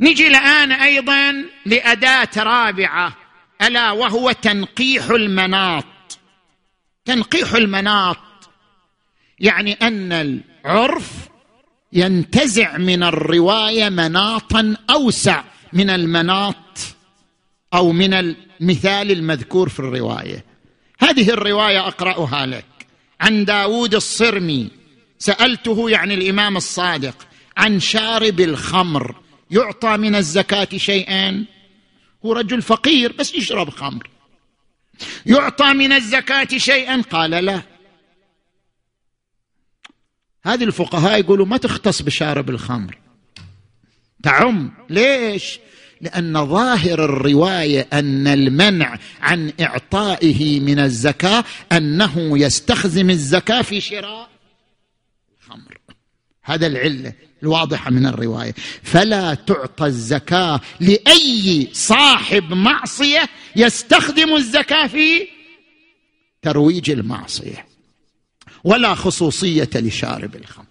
نجي 0.00 0.26
الآن 0.26 0.72
أيضا 0.72 1.44
لأداة 1.66 2.28
رابعة 2.36 3.16
ألا 3.62 3.90
وهو 3.90 4.32
تنقيح 4.32 5.04
المناط. 5.10 5.84
تنقيح 7.04 7.52
المناط 7.52 8.18
يعني 9.40 9.72
أن 9.72 10.12
العرف 10.12 11.28
ينتزع 11.92 12.76
من 12.76 13.02
الرواية 13.02 13.88
مناطا 13.88 14.76
أوسع 14.90 15.44
من 15.72 15.90
المناط 15.90 16.78
أو 17.74 17.92
من 17.92 18.14
المثال 18.14 19.10
المذكور 19.12 19.68
في 19.68 19.80
الرواية. 19.80 20.44
هذه 20.98 21.30
الرواية 21.30 21.88
أقرأها 21.88 22.46
لك. 22.46 22.64
عن 23.20 23.44
داود 23.44 23.94
الصرمي 23.94 24.70
سألته 25.18 25.90
يعني 25.90 26.14
الإمام 26.14 26.56
الصادق 26.56 27.26
عن 27.56 27.80
شارب 27.80 28.40
الخمر 28.40 29.16
يعطى 29.50 29.96
من 29.96 30.14
الزكاة 30.14 30.68
شيئا؟ 30.76 31.44
هو 32.24 32.32
رجل 32.32 32.62
فقير 32.62 33.12
بس 33.12 33.34
يشرب 33.34 33.70
خمر. 33.70 34.10
يعطى 35.26 35.72
من 35.72 35.92
الزكاة 35.92 36.48
شيئا؟ 36.56 37.02
قال 37.02 37.30
لا. 37.30 37.62
هذه 40.44 40.64
الفقهاء 40.64 41.20
يقولوا 41.20 41.46
ما 41.46 41.56
تختص 41.56 42.02
بشارب 42.02 42.50
الخمر. 42.50 42.98
تعم. 44.22 44.72
ليش؟ 44.90 45.58
لأن 46.00 46.46
ظاهر 46.46 47.04
الرواية 47.04 47.88
أن 47.92 48.26
المنع 48.26 48.98
عن 49.20 49.52
إعطائه 49.60 50.60
من 50.60 50.78
الزكاة 50.78 51.44
أنه 51.72 52.38
يستخدم 52.38 53.10
الزكاة 53.10 53.62
في 53.62 53.80
شراء 53.80 54.28
الخمر. 55.38 55.78
هذا 56.42 56.66
العلة 56.66 57.12
الواضحة 57.42 57.90
من 57.90 58.06
الرواية. 58.06 58.54
فلا 58.82 59.34
تعطى 59.34 59.86
الزكاة 59.86 60.60
لأي 60.80 61.68
صاحب 61.72 62.52
معصية 62.52 63.28
يستخدم 63.56 64.34
الزكاة 64.34 64.86
في 64.86 65.28
ترويج 66.42 66.90
المعصية 66.90 67.66
ولا 68.64 68.94
خصوصية 68.94 69.70
لشارب 69.74 70.36
الخمر. 70.36 70.67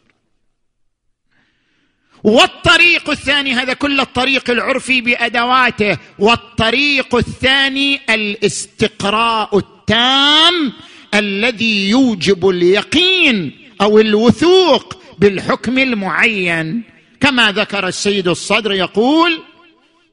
والطريق 2.28 3.09
الثاني 3.09 3.53
هذا 3.53 3.73
كل 3.73 3.99
الطريق 3.99 4.49
العرفي 4.49 5.01
بأدواته. 5.01 5.97
والطريق 6.19 7.15
الثاني 7.15 7.99
الاستقراء 8.09 9.57
التام 9.57 10.73
الذي 11.13 11.89
يوجب 11.89 12.49
اليقين 12.49 13.51
أو 13.82 13.99
الوثوق 13.99 15.01
بالحكم 15.19 15.78
المعين. 15.78 16.84
كما 17.19 17.51
ذكر 17.51 17.88
السيد 17.88 18.28
الصدر 18.28 18.71
يقول 18.71 19.39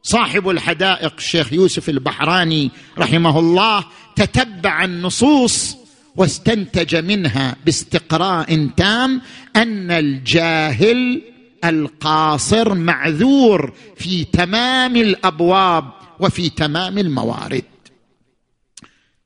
صاحب 0.02 0.48
الحدائق 0.48 1.12
الشيخ 1.18 1.52
يوسف 1.52 1.88
البحراني 1.88 2.70
رحمه 2.98 3.38
الله 3.38 3.84
تتبع 4.16 4.84
النصوص 4.84 5.76
واستنتج 6.16 6.96
منها 6.96 7.56
باستقراء 7.64 8.68
تام 8.76 9.20
أن 9.56 9.90
الجاهل 9.90 11.33
القاصر 11.64 12.74
معذور 12.74 13.72
في 13.96 14.24
تمام 14.24 14.96
الأبواب 14.96 15.92
وفي 16.20 16.50
تمام 16.50 16.98
الموارد. 16.98 17.64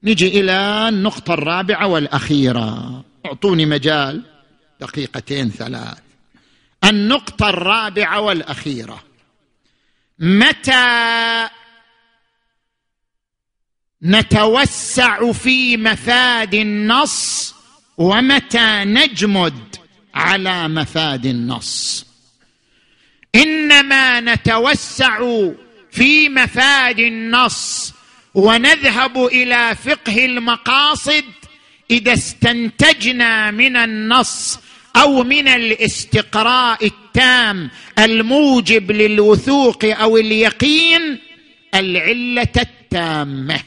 نجي 0.02 0.40
إلى 0.40 0.88
النقطة 0.88 1.34
الرابعة 1.34 1.86
والأخيرة. 1.86 3.04
أعطوني 3.26 3.66
مجال 3.66 4.22
دقيقتين 4.80 5.50
ثلاث. 5.50 5.98
النقطة 6.84 7.48
الرابعة 7.48 8.20
والأخيرة. 8.20 9.02
متى 10.18 11.48
نتوسع 14.02 15.32
في 15.32 15.76
مفاد 15.76 16.54
النص 16.54 17.54
ومتى 17.98 18.84
نجمد 18.84 19.76
على 20.14 20.68
مفاد 20.68 21.26
النص؟ 21.26 22.07
إنما 23.34 24.20
نتوسع 24.20 25.18
في 25.90 26.28
مفاد 26.28 26.98
النص 26.98 27.94
ونذهب 28.34 29.26
إلى 29.26 29.76
فقه 29.84 30.24
المقاصد 30.24 31.24
إذا 31.90 32.12
استنتجنا 32.12 33.50
من 33.50 33.76
النص 33.76 34.60
أو 34.96 35.22
من 35.22 35.48
الاستقراء 35.48 36.86
التام 36.86 37.70
الموجب 37.98 38.92
للوثوق 38.92 39.84
أو 39.84 40.16
اليقين 40.16 41.18
العلة 41.74 42.52
التامة. 42.56 43.60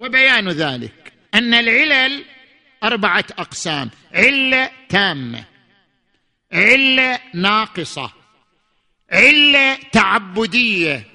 وبيان 0.00 0.48
ذلك 0.48 1.12
أن 1.34 1.54
العلل 1.54 2.24
أربعة 2.84 3.24
أقسام 3.38 3.90
علة 4.14 4.70
تامة 4.88 5.44
علة 6.52 7.18
ناقصة 7.34 8.19
علة 9.12 9.78
تعبدية 9.92 11.06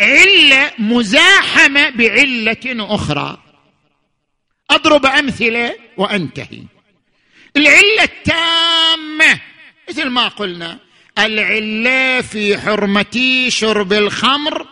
علة 0.00 0.72
مزاحمة 0.78 1.90
بعلة 1.90 2.94
أخرى. 2.94 3.42
أضرب 4.70 5.06
أمثلة 5.06 5.76
وأنتهي. 5.96 6.62
العلة 7.56 8.02
التامة 8.02 9.40
مثل 9.88 10.08
ما 10.08 10.28
قلنا 10.28 10.78
العلة 11.18 12.20
في 12.20 12.58
حرمة 12.58 13.46
شرب 13.48 13.92
الخمر 13.92 14.66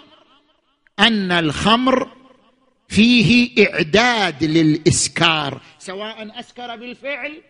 أن 0.99 1.33
الخمر 1.33 2.11
فيه 2.89 3.55
إعداد 3.67 4.45
للإسكار 4.45 5.61
سواء 5.79 6.41
أسكر 6.41 6.77
بالفعل 6.77 7.43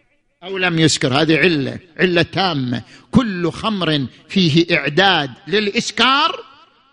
أو 0.45 0.59
لم 0.59 0.79
يسكر 0.79 1.21
هذه 1.21 1.39
علة 1.39 1.79
علة 2.01 2.23
تامة. 2.23 2.83
كل 3.11 3.51
خمر 3.53 4.07
فيه 4.29 4.77
إعداد 4.77 5.31
للإسكار 5.47 6.45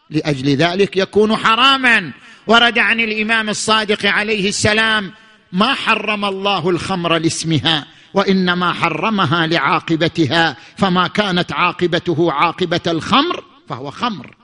لأجل 0.10 0.50
ذلك 0.50 0.98
يكون 0.98 1.36
حراما. 1.36 2.12
ورد 2.48 2.80
عن 2.80 3.00
الإمام 3.00 3.50
الصادق 3.50 4.06
عليه 4.06 4.50
السلام 4.50 5.14
ما 5.52 5.74
حرم 5.74 6.26
الله 6.26 6.70
الخمر 6.70 7.18
لاسمها 7.18 7.88
وإنما 8.14 8.74
حرمها 8.74 9.48
لعاقبتها 9.48 10.58
فما 10.78 11.08
كانت 11.08 11.52
عاقبته 11.52 12.32
عاقبة 12.32 12.82
الخمر 12.88 13.44
فهو 13.70 13.92
خمر. 13.92 14.36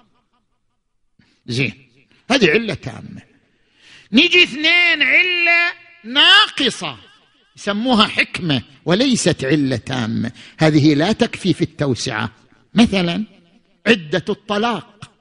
زين 1.46 1.90
هذه 2.32 2.50
علة 2.50 2.74
تامة. 2.74 3.22
نيجي 4.12 4.44
اثنين 4.44 5.04
علة 5.04 5.74
ناقصة. 6.04 7.07
يسموها 7.58 8.06
حكمة 8.06 8.62
وليست 8.86 9.46
علة 9.46 9.76
تامة. 9.76 10.32
هذه 10.60 10.94
لا 10.94 11.12
تكفي 11.12 11.54
في 11.54 11.62
التوسعة. 11.62 12.32
مثلا 12.74 13.24
عدة 13.88 14.26
الطلاق. 14.30 15.12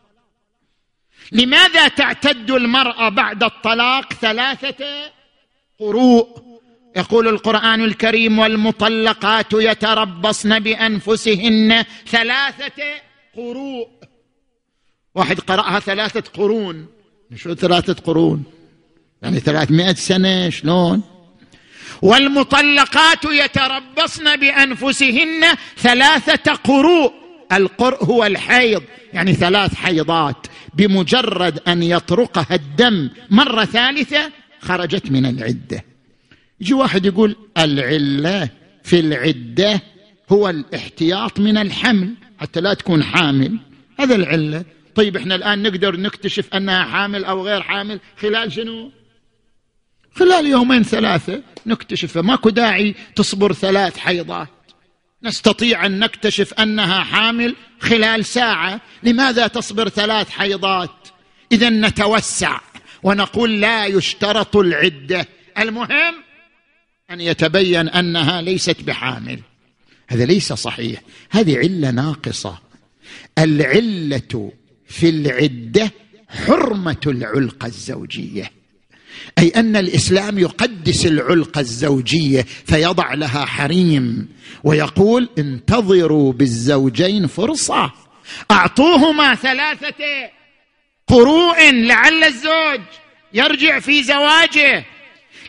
لماذا 1.32 1.88
تعتد 1.88 2.50
المرأة 2.50 3.08
بعد 3.08 3.42
الطلاق 3.42 4.12
ثلاثة 4.12 5.10
قروء؟ 5.78 6.46
يقول 6.96 7.28
القرآن 7.28 7.84
الكريم 7.84 8.38
والمطلقات 8.38 9.52
يتربصن 9.52 10.58
بأنفسهن 10.58 11.84
ثلاثة 12.06 12.82
قروء. 13.36 13.88
واحد 15.14 15.40
قرأها 15.40 15.80
ثلاثة 15.80 16.32
قرون. 16.34 16.86
شو 17.34 17.54
ثلاثة 17.54 17.94
قرون؟ 17.94 18.44
يعني 19.22 19.40
ثلاثمائة 19.40 19.94
سنة 19.94 20.50
شلون؟ 20.50 21.15
والمطلقات 22.02 23.24
يتربصن 23.24 24.36
بأنفسهن 24.36 25.44
ثلاثة 25.76 26.52
قروء. 26.52 27.12
القرء 27.52 28.04
هو 28.04 28.24
الحيض 28.24 28.82
يعني 29.12 29.32
ثلاث 29.34 29.74
حيضات 29.74 30.46
بمجرد 30.74 31.60
أن 31.68 31.82
يطرقها 31.82 32.54
الدم. 32.54 33.10
مرة 33.30 33.64
ثالثة 33.64 34.30
خرجت 34.60 35.10
من 35.10 35.26
العدة. 35.26 35.84
يجي 36.60 36.74
واحد 36.74 37.06
يقول 37.06 37.36
العلة 37.58 38.48
في 38.84 39.00
العدة 39.00 39.80
هو 40.32 40.48
الاحتياط 40.48 41.40
من 41.40 41.58
الحمل 41.58 42.14
حتى 42.40 42.60
لا 42.60 42.74
تكون 42.74 43.02
حامل. 43.02 43.58
هذا 44.00 44.14
العلة. 44.14 44.64
طيب 44.94 45.16
إحنا 45.16 45.34
الآن 45.34 45.62
نقدر 45.62 45.96
نكتشف 45.96 46.54
أنها 46.54 46.84
حامل 46.84 47.24
أو 47.24 47.46
غير 47.46 47.62
حامل؟ 47.62 48.00
خلال 48.16 48.52
شنو؟ 48.52 48.90
خلال 50.16 50.46
يومين 50.46 50.82
ثلاثة 50.82 51.42
نكتشف 51.66 52.18
ماكو 52.18 52.50
داعي 52.50 52.94
تصبر 53.16 53.52
ثلاث 53.52 53.96
حيضات. 53.96 54.48
نستطيع 55.22 55.86
أن 55.86 55.98
نكتشف 55.98 56.54
أنها 56.54 57.04
حامل 57.04 57.56
خلال 57.80 58.24
ساعة. 58.24 58.80
لماذا 59.02 59.46
تصبر 59.46 59.88
ثلاث 59.88 60.30
حيضات؟ 60.30 61.08
إذا 61.52 61.68
نتوسع 61.68 62.60
ونقول 63.02 63.60
لا 63.60 63.86
يشترط 63.86 64.56
العدة. 64.56 65.28
المهم 65.58 66.14
أن 67.10 67.20
يتبين 67.20 67.88
أنها 67.88 68.42
ليست 68.42 68.82
بحامل. 68.82 69.40
هذا 70.08 70.24
ليس 70.24 70.52
صحيح. 70.52 71.00
هذه 71.30 71.58
علة 71.58 71.90
ناقصة. 71.90 72.58
العلة 73.38 74.52
في 74.86 75.08
العدة 75.08 75.90
حرمة 76.28 77.00
العلقة 77.06 77.66
الزوجية. 77.66 78.50
أي 79.38 79.48
أن 79.48 79.76
الإسلام 79.76 80.38
يقدس 80.38 81.06
العلقه 81.06 81.60
الزوجية 81.60 82.46
فيضع 82.66 83.14
لها 83.14 83.44
حريم 83.44 84.28
ويقول 84.64 85.28
انتظروا 85.38 86.32
بالزوجين 86.32 87.26
فرصة. 87.26 87.92
أعطوهما 88.50 89.34
ثلاثة 89.34 90.30
قروء 91.06 91.70
لعل 91.72 92.24
الزوج 92.24 92.80
يرجع 93.32 93.78
في 93.78 94.02
زواجه. 94.02 94.84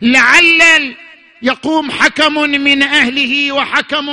لعل 0.01 0.95
يقوم 1.41 1.91
حكم 1.91 2.33
من 2.49 2.83
أهله 2.83 3.51
وحكم 3.51 4.05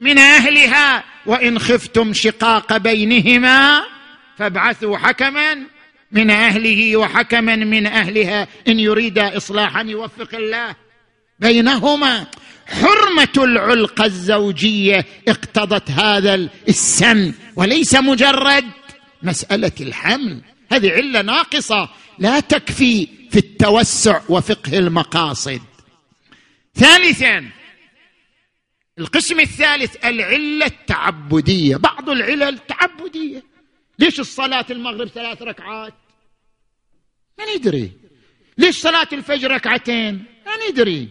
من 0.00 0.18
أهلها. 0.18 1.04
وإن 1.26 1.58
خفتم 1.58 2.12
شقاق 2.12 2.76
بينهما 2.76 3.82
فابعثوا 4.38 4.98
حكما 4.98 5.75
من 6.12 6.30
أهله 6.30 6.96
وحكما 6.96 7.56
من 7.56 7.86
أهلها. 7.86 8.48
إن 8.68 8.78
يريد 8.80 9.18
إصلاحا 9.18 9.82
يوفق 9.82 10.34
الله. 10.34 10.76
بينهما 11.38 12.26
حرمة 12.66 13.44
العلقه 13.44 14.04
الزوجية 14.04 15.06
اقتضت 15.28 15.90
هذا 15.90 16.48
السن 16.68 17.34
وليس 17.56 17.94
مجرد 17.94 18.64
مسألة 19.22 19.72
الحمل. 19.80 20.40
هذه 20.72 20.90
علة 20.90 21.22
ناقصة. 21.22 21.88
لا 22.18 22.40
تكفي 22.40 23.08
في 23.30 23.36
التوسع 23.36 24.20
وفقه 24.28 24.78
المقاصد. 24.78 25.60
ثالثا 26.74 27.44
القسم 28.98 29.40
الثالث 29.40 29.96
العلة 30.04 30.66
التعبدية. 30.66 31.76
بعض 31.76 32.10
العلل 32.10 32.58
تعبدية. 32.58 33.55
ليش 33.98 34.20
الصلاة 34.20 34.66
المغرب 34.70 35.08
ثلاث 35.08 35.42
ركعات؟ 35.42 35.94
ما 37.38 37.44
ندري 37.56 37.92
ليش 38.58 38.76
صلاة 38.76 39.08
الفجر 39.12 39.50
ركعتين؟ 39.50 40.24
ما 40.46 40.52
ندري 40.70 41.08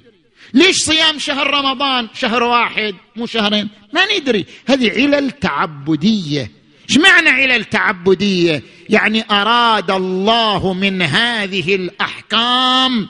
ليش 0.53 0.77
صيام 0.77 1.19
شهر 1.19 1.47
رمضان 1.47 2.07
شهر 2.13 2.43
واحد 2.43 2.95
مو 3.15 3.25
شهرين؟ 3.25 3.69
ما 3.93 4.17
ندري 4.17 4.45
هذه 4.67 4.91
علل 4.91 5.31
تعبدية. 5.31 6.51
إيش 6.89 6.97
معنى 6.97 7.29
علل 7.29 7.65
تعبدية؟ 7.65 8.63
يعني 8.89 9.25
أراد 9.31 9.91
الله 9.91 10.73
من 10.73 11.01
هذه 11.01 11.75
الأحكام 11.75 13.09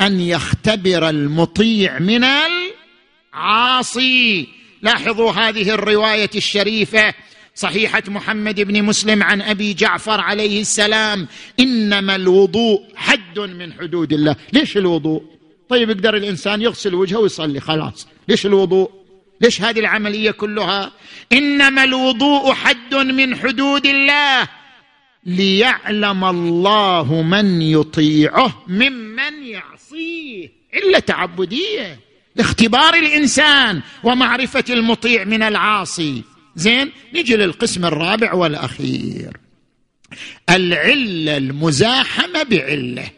أن 0.00 0.20
يختبر 0.20 1.08
المطيع 1.08 1.98
من 1.98 2.24
العاصي. 3.34 4.48
لاحظوا 4.82 5.32
هذه 5.32 5.70
الرواية 5.70 6.30
الشريفة. 6.34 7.14
صحيحة 7.54 8.02
محمد 8.08 8.60
بن 8.60 8.82
مسلم 8.82 9.22
عن 9.22 9.42
أبي 9.42 9.74
جعفر 9.74 10.20
عليه 10.20 10.60
السلام 10.60 11.28
إنما 11.60 12.16
الوضوء 12.16 12.82
حد 12.96 13.38
من 13.38 13.72
حدود 13.72 14.12
الله. 14.12 14.36
ليش 14.52 14.76
الوضوء؟ 14.76 15.22
طيب 15.68 15.90
يقدر 15.90 16.16
الإنسان 16.16 16.62
يغسل 16.62 16.94
وجهه 16.94 17.18
ويصلي 17.18 17.60
خلاص. 17.60 18.08
ليش 18.28 18.46
الوضوء؟ 18.46 18.90
ليش 19.40 19.62
هذه 19.62 19.80
العملية 19.80 20.30
كلها؟ 20.30 20.92
إنما 21.32 21.84
الوضوء 21.84 22.52
حد 22.52 22.94
من 22.94 23.36
حدود 23.36 23.86
الله. 23.86 24.48
ليعلم 25.26 26.24
الله 26.24 27.22
من 27.22 27.62
يطيعه 27.62 28.64
ممن 28.68 29.44
يعصيه. 29.44 30.48
إلا 30.74 30.98
تعبديه. 30.98 32.00
لاختبار 32.36 32.94
الإنسان 32.94 33.80
ومعرفة 34.04 34.64
المطيع 34.70 35.24
من 35.24 35.42
العاصي. 35.42 36.22
زين 36.56 36.92
نجي 37.14 37.36
للقسم 37.36 37.84
الرابع 37.84 38.34
والأخير. 38.34 39.36
العلة 40.50 41.36
المزاحمة 41.36 42.42
بعلة. 42.42 43.10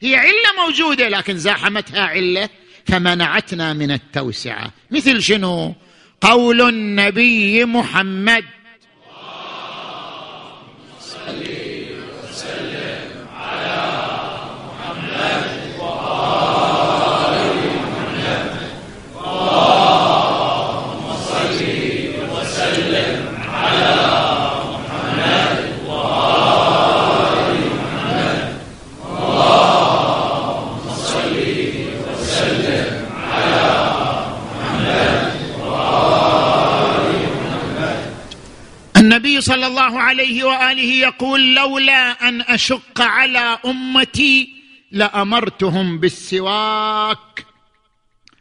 هي 0.00 0.16
علة 0.16 0.66
موجودة 0.66 1.08
لكن 1.08 1.38
زاحمتها 1.38 2.02
علة 2.02 2.48
فمنعتنا 2.86 3.72
من 3.72 3.90
التوسعة. 3.90 4.72
مثل 4.90 5.22
شنو؟ 5.22 5.74
قول 6.20 6.62
النبي 6.62 7.64
محمد 7.64 8.44
صلى 39.46 39.66
الله 39.66 40.00
عليه 40.16 40.44
وآله 40.44 40.82
يقول 40.82 41.54
لولا 41.54 42.28
أن 42.28 42.40
أشق 42.40 43.00
على 43.00 43.58
أمتي 43.66 44.48
لأمرتهم 44.92 45.98
بالسواك 45.98 47.46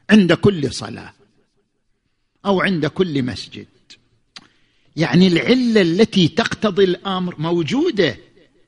عند 0.10 0.34
كل 0.34 0.74
صلاة 0.74 1.14
أو 2.46 2.62
عند 2.62 2.86
كل 2.86 3.24
مسجد. 3.24 3.68
يعني 4.96 5.28
العلة 5.28 5.82
التي 5.82 6.28
تقتضي 6.28 6.84
الأمر 6.84 7.36
موجودة 7.38 8.18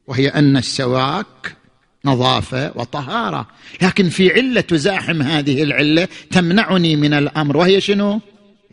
وهي 0.07 0.27
أن 0.27 0.57
السواك 0.57 1.57
نظافة 2.05 2.71
وطهارة. 2.75 3.47
لكن 3.81 4.09
في 4.09 4.33
علة 4.33 4.61
تزاحم 4.61 5.21
هذه 5.21 5.63
العلة 5.63 6.07
تمنعني 6.31 6.95
من 6.95 7.13
الأمر. 7.13 7.57
وهي 7.57 7.81
شنو؟ 7.81 8.21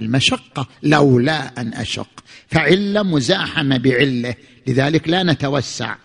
المشقة 0.00 0.68
لولا 0.82 1.60
أن 1.60 1.74
أشق. 1.74 2.24
فعله 2.48 3.02
مزاحمه 3.02 3.76
بعله 3.76 4.34
لذلك 4.66 5.08
لا 5.08 5.22
نتوسع. 5.22 5.96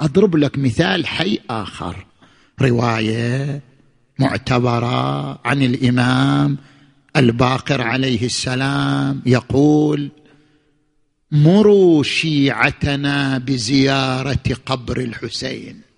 أضرب 0.00 0.36
لك 0.36 0.58
مثال 0.58 1.06
حي 1.06 1.38
آخر. 1.50 2.06
رواية 2.60 3.60
معتبرة 4.18 5.38
عن 5.46 5.62
الإمام 5.62 6.58
الباقر 7.16 7.82
عليه 7.82 8.26
السلام 8.26 9.22
يقول 9.26 10.10
مروا 11.32 12.02
شيعتنا 12.02 13.38
بزيارة 13.38 14.56
قبر 14.66 15.00
الحسين. 15.00 15.89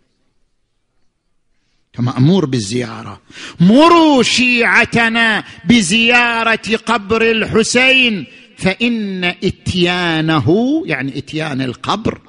مامور 1.98 2.46
بالزيارة. 2.46 3.20
مروا 3.60 4.22
شيعتنا 4.22 5.44
بزيارة 5.64 6.76
قبر 6.86 7.30
الحسين 7.30 8.26
فإن 8.56 9.24
إتيانه 9.24 10.82
يعني 10.86 11.18
إتيان 11.18 11.62
القبر 11.62 12.20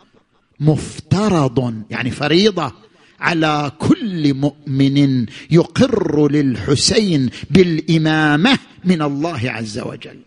مفترض 0.59 1.83
يعني 1.89 2.11
فريضة 2.11 2.71
على 3.19 3.71
كل 3.79 4.33
مؤمن 4.33 5.25
يقر 5.51 6.31
للحسين 6.31 7.29
بالإمامة 7.49 8.59
من 8.85 9.01
الله 9.01 9.51
عز 9.51 9.79
وجل. 9.79 10.19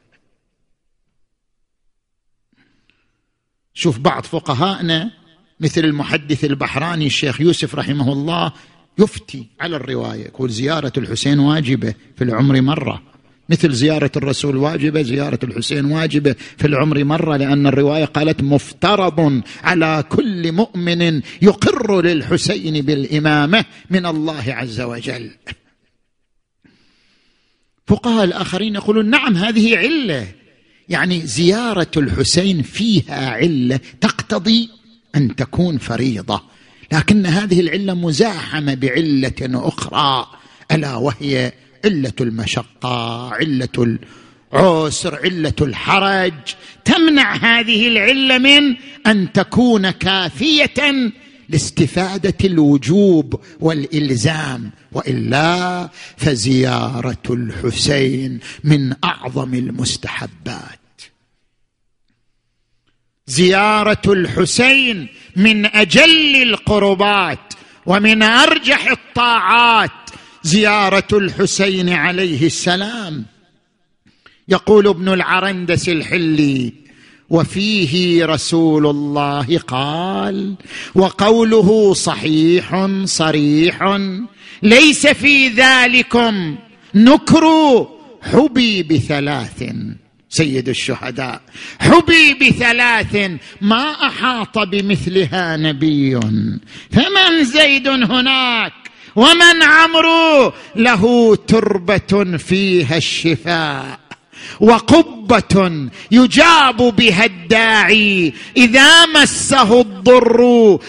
شوف 3.74 3.98
بعض 3.98 4.22
فقهائنا 4.22 5.10
مثل 5.60 5.84
المحدث 5.84 6.44
البحراني 6.44 7.06
الشيخ 7.06 7.40
يوسف 7.40 7.74
رحمه 7.74 8.12
الله 8.12 8.52
يفتي 8.98 9.46
على 9.60 9.76
الرواية 9.76 10.24
يقول 10.24 10.50
زيارة 10.50 10.92
الحسين 10.96 11.38
واجبة 11.38 11.94
في 12.16 12.24
العمر 12.24 12.60
مرة. 12.60 13.02
مثل 13.48 13.72
زيارة 13.72 14.10
الرسول 14.16 14.56
واجبة 14.56 15.02
زيارة 15.02 15.38
الحسين 15.42 15.84
واجبة 15.84 16.34
في 16.56 16.66
العمر 16.66 17.04
مرة 17.04 17.36
لأن 17.36 17.66
الرواية 17.66 18.04
قالت 18.04 18.42
مفترض 18.42 19.42
على 19.62 20.04
كل 20.08 20.52
مؤمن 20.52 21.22
يقر 21.42 22.02
للحسين 22.02 22.84
بالإمامة 22.84 23.64
من 23.90 24.06
الله 24.06 24.44
عز 24.48 24.80
وجل. 24.80 25.30
فقهاء 27.86 28.24
الآخرين 28.24 28.74
يقولون 28.74 29.10
نعم 29.10 29.36
هذه 29.36 29.76
علة. 29.76 30.26
يعني 30.88 31.26
زيارة 31.26 31.90
الحسين 31.96 32.62
فيها 32.62 33.30
علة 33.30 33.80
تقتضي 34.00 34.70
أن 35.14 35.36
تكون 35.36 35.78
فريضة. 35.78 36.55
لكن 36.92 37.26
هذه 37.26 37.60
العلة 37.60 37.94
مزاحمة 37.94 38.74
بعلة 38.74 39.32
أخرى 39.42 40.26
ألا 40.72 40.94
وهي 40.94 41.52
علة 41.84 42.12
المشقة 42.20 43.28
علة 43.34 43.98
العسر 44.52 45.16
علة 45.24 45.54
الحرج. 45.60 46.32
تمنع 46.84 47.34
هذه 47.34 47.88
العلة 47.88 48.38
من 48.38 48.76
أن 49.06 49.32
تكون 49.32 49.90
كافية 49.90 51.12
لاستفادة 51.48 52.34
الوجوب 52.44 53.40
والإلزام 53.60 54.70
وإلا 54.92 55.88
فزيارة 56.16 57.22
الحسين 57.30 58.40
من 58.64 58.94
أعظم 59.04 59.54
المستحبات. 59.54 60.85
زيارة 63.28 64.02
الحسين 64.06 65.08
من 65.36 65.66
أجل 65.66 66.42
القربات 66.42 67.54
ومن 67.86 68.22
أرجح 68.22 68.90
الطاعات. 68.90 69.90
زيارة 70.42 71.08
الحسين 71.12 71.88
عليه 71.88 72.46
السلام. 72.46 73.24
يقول 74.48 74.88
ابن 74.88 75.08
العرندس 75.08 75.88
الحلي 75.88 76.72
وفيه 77.30 78.26
رسول 78.26 78.86
الله 78.86 79.58
قال 79.58 80.54
وقوله 80.94 81.94
صحيح 81.94 82.88
صريح 83.04 83.98
ليس 84.62 85.06
في 85.06 85.48
ذلكم 85.48 86.56
نكر 86.94 87.46
حبي 88.22 88.82
بثلاث. 88.82 89.64
سيد 90.28 90.68
الشهداء. 90.68 91.40
حبي 91.80 92.34
بثلاث 92.34 93.30
ما 93.60 93.90
أحاط 93.90 94.58
بمثلها 94.58 95.56
نبي. 95.56 96.20
فمن 96.90 97.44
زيد 97.44 97.88
هناك 97.88 98.72
ومن 99.16 99.62
عمرو 99.62 100.52
له 100.76 101.36
تربة 101.36 102.36
فيها 102.38 102.96
الشفاء. 102.96 104.05
وقبة 104.60 105.88
يجاب 106.10 106.76
بها 106.76 107.24
الداعي 107.24 108.32
إذا 108.56 109.06
مسه 109.06 109.80
الضر 109.80 110.40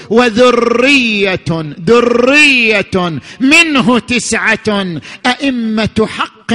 وذرية 0.10 1.46
ذرية 1.88 3.20
منه 3.40 4.00
تسعة 4.00 4.86
أئمة 5.26 6.08
حق 6.08 6.54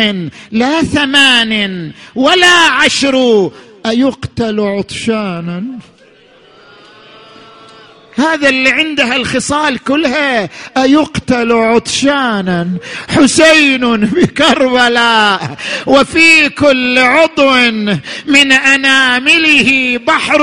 لا 0.53 0.83
ثمان 0.83 1.93
ولا 2.15 2.57
عشر 2.71 3.51
أيقتل 3.87 4.61
عطشانا 4.61 5.65
هذا 8.19 8.49
اللي 8.49 8.71
عنده 8.71 9.17
الخصال 9.17 9.79
كلها 9.79 10.49
أيقتل 10.77 11.53
عطشانا 11.53 12.69
حسين 13.09 13.97
بكربلاء 13.97 15.57
وفي 15.87 16.49
كل 16.49 16.99
عضو 16.99 17.51
من 18.27 18.53
أنامله 18.53 20.01
بحر 20.07 20.43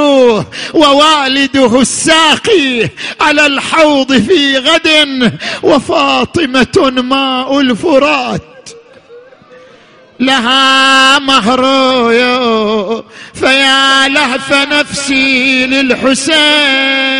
ووالده 0.73 1.81
الساقي 1.81 2.89
على 3.21 3.45
الحوض 3.45 4.13
في 4.13 4.57
غد 4.57 5.31
وفاطمة 5.63 7.01
ماء 7.03 7.59
الفرات. 7.59 8.41
لها 10.19 11.19
مهر 11.19 11.61
فيا 13.33 14.07
لهف 14.07 14.53
نفسي 14.53 15.65
للحسين. 15.65 17.18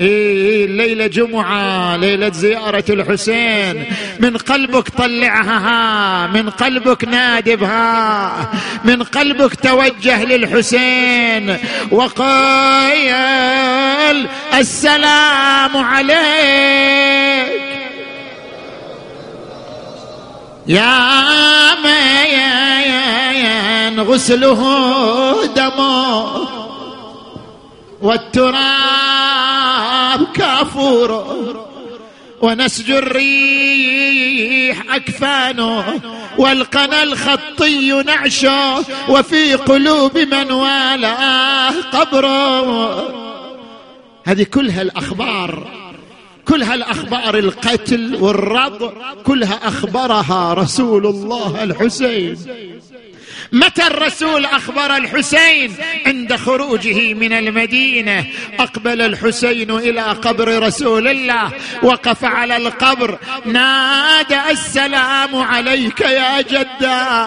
إيه 0.00 0.66
ليلة 0.66 1.06
جمعة 1.06 1.96
ليلة 1.96 2.28
زيارة 2.32 2.84
الحسين. 2.90 3.84
من 4.20 4.36
قلبك 4.36 4.88
طلعها 4.88 6.26
من 6.26 6.50
قلبك 6.50 7.04
نادبها. 7.04 8.50
من 8.84 9.02
قلبك 9.02 9.54
توجه 9.54 10.24
للحسين. 10.24 11.56
وقال 11.90 13.16
السلام 14.54 15.76
عليك. 15.76 16.16
يا 20.66 21.00
من 23.96 24.00
غسله 24.00 24.62
دمه. 25.56 26.48
والتراب 28.02 29.35
كافور. 30.24 31.66
ونسج 32.42 32.90
الريح 32.90 34.94
أكفانه 34.94 36.00
والقنا 36.38 37.02
الخطي 37.02 38.02
نعشه 38.02 38.78
وفي 39.08 39.54
قلوب 39.54 40.18
من 40.18 40.52
والاه 40.52 41.70
قبره 41.92 42.96
هذه 44.24 44.42
كلها 44.42 44.82
الأخبار 44.82 45.68
كلها 46.48 46.74
الأخبار 46.74 47.38
القتل 47.38 48.16
والرض 48.20 48.92
كلها 49.24 49.68
أخبرها 49.68 50.54
رسول 50.54 51.06
الله 51.06 51.64
الحسين. 51.64 52.36
متى 53.52 53.86
الرسول 53.86 54.44
أخبر 54.44 54.96
الحسين 54.96 55.74
عند 56.06 56.36
خروجه 56.36 57.14
من 57.14 57.32
المدينة؟ 57.32 58.24
أقبل 58.58 59.00
الحسين 59.02 59.70
إلى 59.70 60.02
قبر 60.02 60.62
رسول 60.62 61.08
الله 61.08 61.52
وقف 61.82 62.24
على 62.24 62.56
القبر. 62.56 63.18
نادى 63.44 64.40
السلام 64.50 65.36
عليك 65.36 66.00
يا 66.00 66.40
جدة. 66.40 67.26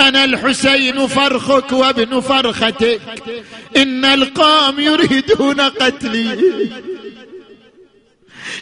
أنا 0.00 0.24
الحسين 0.24 1.06
فرخك 1.06 1.72
وابن 1.72 2.20
فرختك. 2.20 3.00
إن 3.76 4.04
القوم 4.04 4.80
يريدون 4.80 5.60
قتلي. 5.60 6.70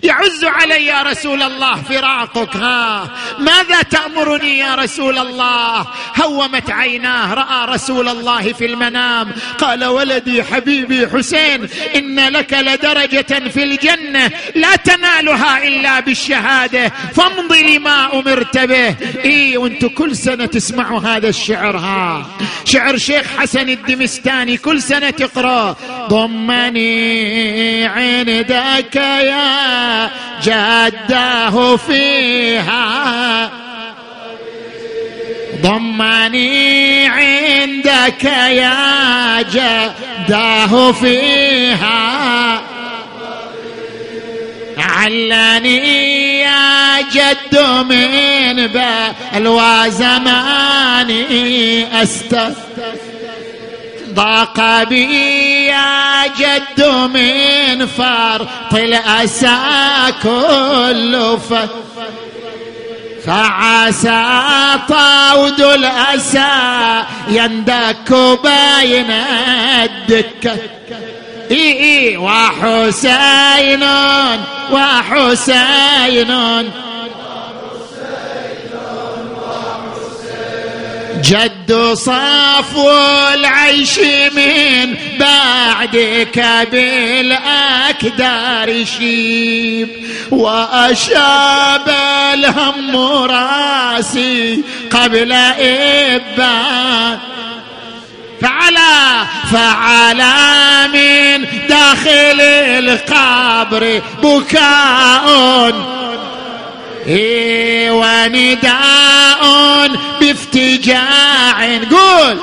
يعز 0.02 0.44
علي 0.44 0.86
يا 0.86 1.02
رسول 1.02 1.42
الله 1.42 1.82
فراقك 1.82 2.56
ها. 2.56 3.10
ماذا 3.38 3.82
تأمرني 3.82 4.58
يا 4.58 4.74
رسول 4.74 5.18
الله؟ 5.18 5.86
هومت 6.22 6.70
عيناه 6.70 7.34
رأى 7.34 7.74
رسول 7.74 8.08
الله 8.08 8.52
في 8.52 8.66
المنام. 8.66 9.32
قال 9.58 9.84
ولدي 9.84 10.42
حبيبي 10.44 11.08
حسين 11.08 11.68
إن 11.96 12.28
لك 12.28 12.52
لدرجة 12.52 13.48
في 13.48 13.62
الجنة 13.62 14.30
لا 14.54 14.76
تنالها 14.76 15.68
إلا 15.68 16.00
بالشهادة 16.00 16.92
فامض 17.14 17.52
لما 17.52 18.12
أمرت 18.14 18.58
به. 18.58 18.94
إيه 19.24 19.58
وأنتم 19.58 19.88
كل 19.88 20.16
سنة 20.16 20.46
تسمعوا 20.46 21.00
هذا 21.00 21.28
الشعر 21.28 21.76
ها. 21.76 22.26
شعر 22.64 22.96
شيخ 22.96 23.26
حسن 23.38 23.68
الدمستاني 23.68 24.56
كل 24.56 24.82
سنة 24.82 25.10
تقرأ. 25.10 25.76
ضمني 26.08 27.86
عندك 27.86 28.96
يا 28.96 29.87
جده 30.42 31.76
فيها. 31.76 33.50
ضمني 35.62 37.06
عندك 37.06 38.24
يا 38.24 39.42
جده 39.42 40.92
فيها. 40.92 42.28
علاني 44.78 46.40
يا 46.40 47.00
جد 47.00 47.58
من 47.88 48.66
بلوى 48.66 49.90
زماني 49.90 51.22
أست 52.02 52.34
ضاق 54.18 54.82
بي 54.82 55.66
يا 55.66 56.26
جد 56.26 56.84
من 57.14 57.86
فرط 57.86 58.74
الأسى 58.74 59.56
كل 60.22 61.38
فعسى 63.24 64.24
طاود 64.88 65.60
الأسى 65.60 67.04
يندك 67.28 68.12
بين 68.42 69.10
الدكة 69.82 70.56
إي 71.50 71.80
إي 71.80 72.16
وحسين 72.16 73.84
وحسين. 74.72 76.30
جد 81.22 81.92
صفو 81.94 82.90
العيش 83.34 83.98
من 84.34 84.94
بعدك 85.20 86.44
بالأكدار 86.72 88.84
شيب. 88.98 89.88
وأشاب 90.30 91.88
الهم 92.34 92.96
راسي 93.30 94.62
قبل 94.90 95.32
إبان 95.58 97.18
فعلى 98.40 99.26
فعلى 99.52 100.34
من 100.92 101.46
داخل 101.68 102.40
القبر 102.40 104.02
بكاء. 104.22 105.72
ونداء 107.90 109.42
بافتجاع. 110.20 111.78
قول. 111.90 112.38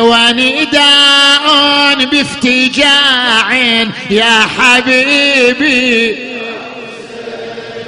ونداء 0.00 1.44
بافتجاع. 2.04 3.52
يا 4.10 4.46
حبيبي. 4.58 6.16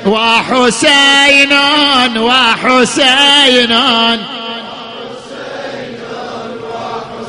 وحسين 0.06 1.52
وحسين. 2.18 3.72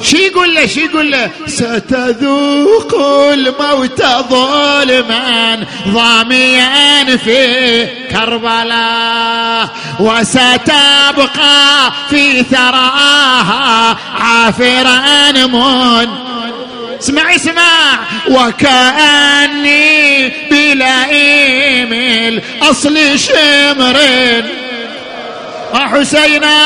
شي 0.01 0.17
يقول 0.17 0.55
له 0.55 0.65
شي 0.65 0.85
يقول 0.85 1.11
له 1.11 1.29
ستذوق 1.47 2.95
الموت 3.33 4.03
ظلما 4.29 5.65
ضاميا 5.87 7.17
في 7.17 7.87
كربلاء 8.11 9.69
وستبقى 9.99 11.91
في 12.09 12.43
ثراها 12.43 13.97
عافرا 14.19 15.31
من 15.31 16.09
اسمع 16.99 17.35
اسمع 17.35 17.99
وكأني 18.29 20.29
بلئيم 20.51 21.93
الأصل 21.93 23.19
شمر. 23.19 23.97
وحسينا 25.73 26.57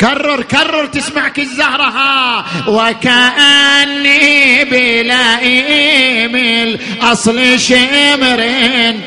كرر 0.00 0.42
كرر 0.42 0.86
تسمعك 0.86 1.38
الزهرة 1.38 2.44
وكأني 2.68 4.64
بلائم 4.64 6.36
الأصل 6.36 7.60
شمرين 7.60 9.00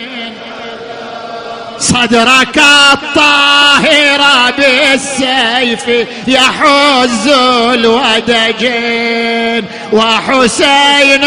صدرك 1.79 2.61
الطاهر 2.93 4.51
بالسيف 4.57 6.07
يحز 6.27 7.27
الودجين. 7.73 9.65
وحسين 9.93 11.25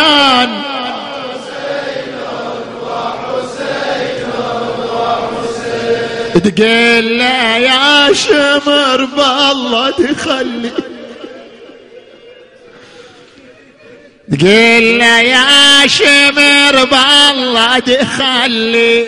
تقول 6.38 7.18
له 7.18 7.56
يا 7.56 8.12
شمر 8.12 9.04
بالله 9.04 9.90
تخلي. 9.90 10.70
تقول 14.38 14.98
له 14.98 15.20
يا 15.20 15.86
شمر 15.86 16.84
بالله 16.84 17.78
تخلي. 17.78 19.06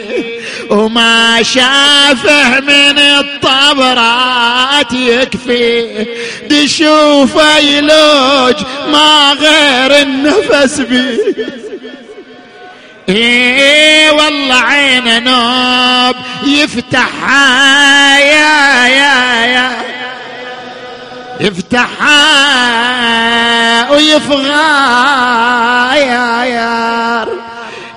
وما 0.71 1.43
شافه 1.43 2.61
من 2.61 2.99
الطبرات 2.99 4.93
يكفي. 4.93 6.05
تشوف 6.51 7.35
يلوج 7.61 8.57
ما 8.93 9.33
غير 9.41 10.03
النفس 10.03 10.81
بيه. 10.81 11.68
إيه 13.09 14.11
والله 14.11 14.55
عين 14.55 15.25
نوب 15.25 16.17
يفتحها 16.43 18.19
يا 18.19 18.87
يا 18.89 19.47
يا 19.47 19.71
يفتحها 21.41 22.21
ويفغى 23.91 24.49
يا 25.99 26.45
يا 26.45 27.27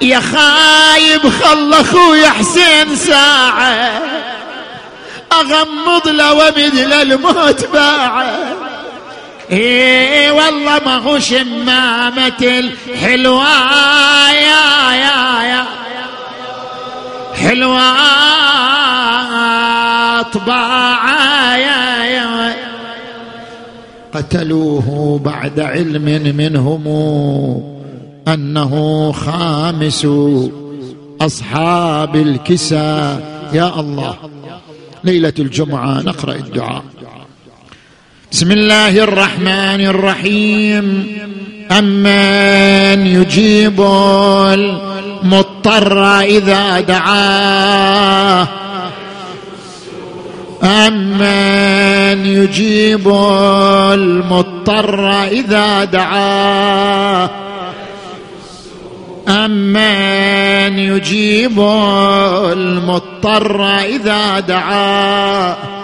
يا 0.02 0.20
خايب 0.20 1.22
خل 1.44 1.74
أخوي 1.74 2.28
حسين 2.28 2.96
ساعة. 2.96 4.02
أغمض 5.32 6.08
له 6.08 6.34
ومد 6.34 6.76
للموت 6.76 7.66
باعة. 7.66 8.26
إيه 9.52 10.32
والله 10.32 10.80
ما 10.86 10.98
هو 10.98 11.20
شمامة 11.20 12.42
الحلوة 12.42 13.44
يا 14.32 14.92
يا 14.92 15.44
يا. 15.44 15.66
حلوة 17.34 17.92
طباعة 20.22 21.56
يا 21.58 22.06
يا. 22.06 22.56
قتلوه 24.14 25.20
بعد 25.26 25.60
علم 25.60 26.36
منهم 26.38 26.84
أنه 28.28 29.12
خامس 29.12 30.08
أصحاب 31.22 32.16
الكسى 32.16 33.20
يا 33.54 33.80
الله 33.80 34.16
ليلة 35.04 35.34
الجمعة 35.40 36.02
نقرأ 36.02 36.36
الدعاء. 36.36 36.84
بسم 38.32 38.52
الله 38.52 39.04
الرحمن 39.04 39.82
الرحيم. 39.82 41.08
امن 41.72 43.08
يجيب 43.08 43.82
المضطر 44.54 46.20
إذا 46.20 46.80
دعاه. 46.80 48.48
امن 50.64 52.26
يجيب 52.26 53.08
المضطر 53.94 55.24
إذا 55.24 55.84
دعاه. 55.84 57.30
امن 59.28 60.80
يجيب 60.80 61.60
المضطر 62.52 63.80
إذا 63.80 64.40
دعاه. 64.40 65.81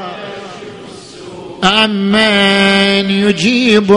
أمن 1.63 3.11
يجيب 3.11 3.91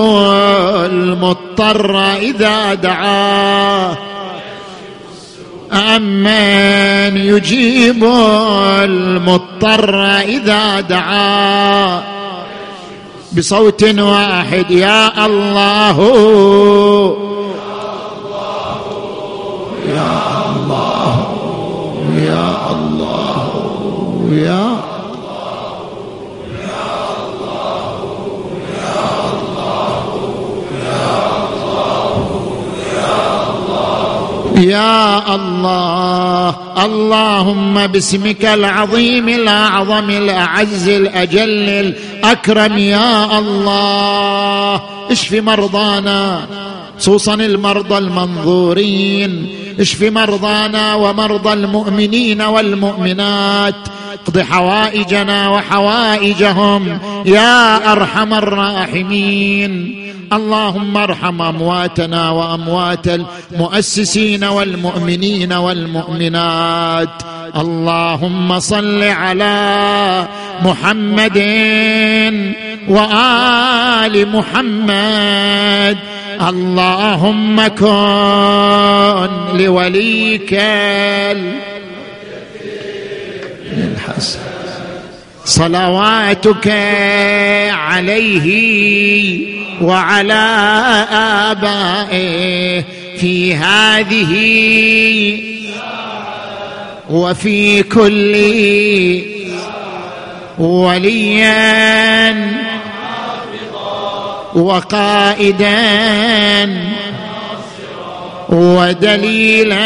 المضطر 0.85 2.01
إذا 2.16 2.74
دعاه 2.74 3.97
أمن 5.73 7.16
يجيب 7.16 8.05
المضطر 8.85 10.05
إذا 10.20 10.81
دعاه 10.81 12.03
بصوت 13.32 13.85
واحد 13.99 14.70
يا 14.70 15.27
الله. 15.27 15.99
يا 19.89 20.23
الله. 20.47 21.27
يا 22.16 22.55
الله. 22.70 23.51
يا 24.32 24.90
يا 34.61 35.35
الله 35.35 36.57
اللهم 36.85 37.87
باسمك 37.87 38.45
العظيم 38.45 39.28
الأعظم 39.28 40.11
الأعز 40.11 40.89
الأجل 40.89 41.69
الأكرم 41.69 42.78
يا 42.78 43.39
الله. 43.39 44.81
اشف 45.11 45.32
مرضانا 45.35 46.47
خصوصا 46.99 47.35
المرضى 47.35 47.99
المنظورين. 47.99 49.49
اشف 49.81 50.03
مرضانا 50.03 50.95
ومرضى 50.95 51.53
المؤمنين 51.53 52.43
والمؤمنات. 52.43 53.74
اقض 54.21 54.39
حوائجنا 54.39 55.49
وحوائجهم. 55.49 56.99
يا 57.27 57.93
أرحم 57.93 58.35
الراحمين. 58.35 60.01
اللهم 60.33 60.97
ارحم 60.97 61.43
أمواتنا 61.43 62.31
وأموات 62.31 63.07
المؤسسين 63.07 64.45
والمؤمنين 64.45 65.53
والمؤمنات. 65.53 67.23
اللهم 67.57 68.59
صل 68.59 69.03
على 69.03 70.27
محمد 70.65 71.39
وآل 72.89 74.29
محمد. 74.33 75.97
اللهم 76.49 77.67
كن 77.69 79.57
لوليك 79.59 80.55
الحسن 83.73 84.39
صلواتك 85.45 86.69
عليه 87.71 88.49
وعلى 89.83 90.47
آبائه 91.51 92.85
في 93.21 93.55
هذه 93.55 94.33
وفي 97.11 97.83
كل 97.83 98.35
وليا 100.59 102.51
وقائدا 104.55 105.71
ودليلا 108.49 109.81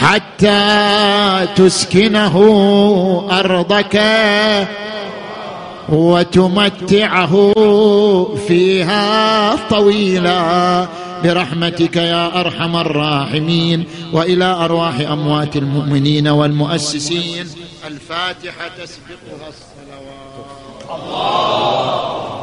حتى 0.00 1.46
تسكنه 1.56 2.36
أرضك 3.30 4.02
وتمتعه 5.88 7.52
فيها 8.48 9.56
طويلا. 9.70 10.88
برحمتك 11.24 11.96
يا 11.96 12.40
أرحم 12.40 12.76
الراحمين. 12.76 13.84
وإلى 14.12 14.44
أرواح 14.44 15.00
أموات 15.00 15.56
المؤمنين 15.56 16.28
والمؤسسين. 16.28 17.46
الفاتحة 17.86 18.68
تسبقها 18.78 19.48
الصلوات. 19.48 20.36
الله 20.90 22.35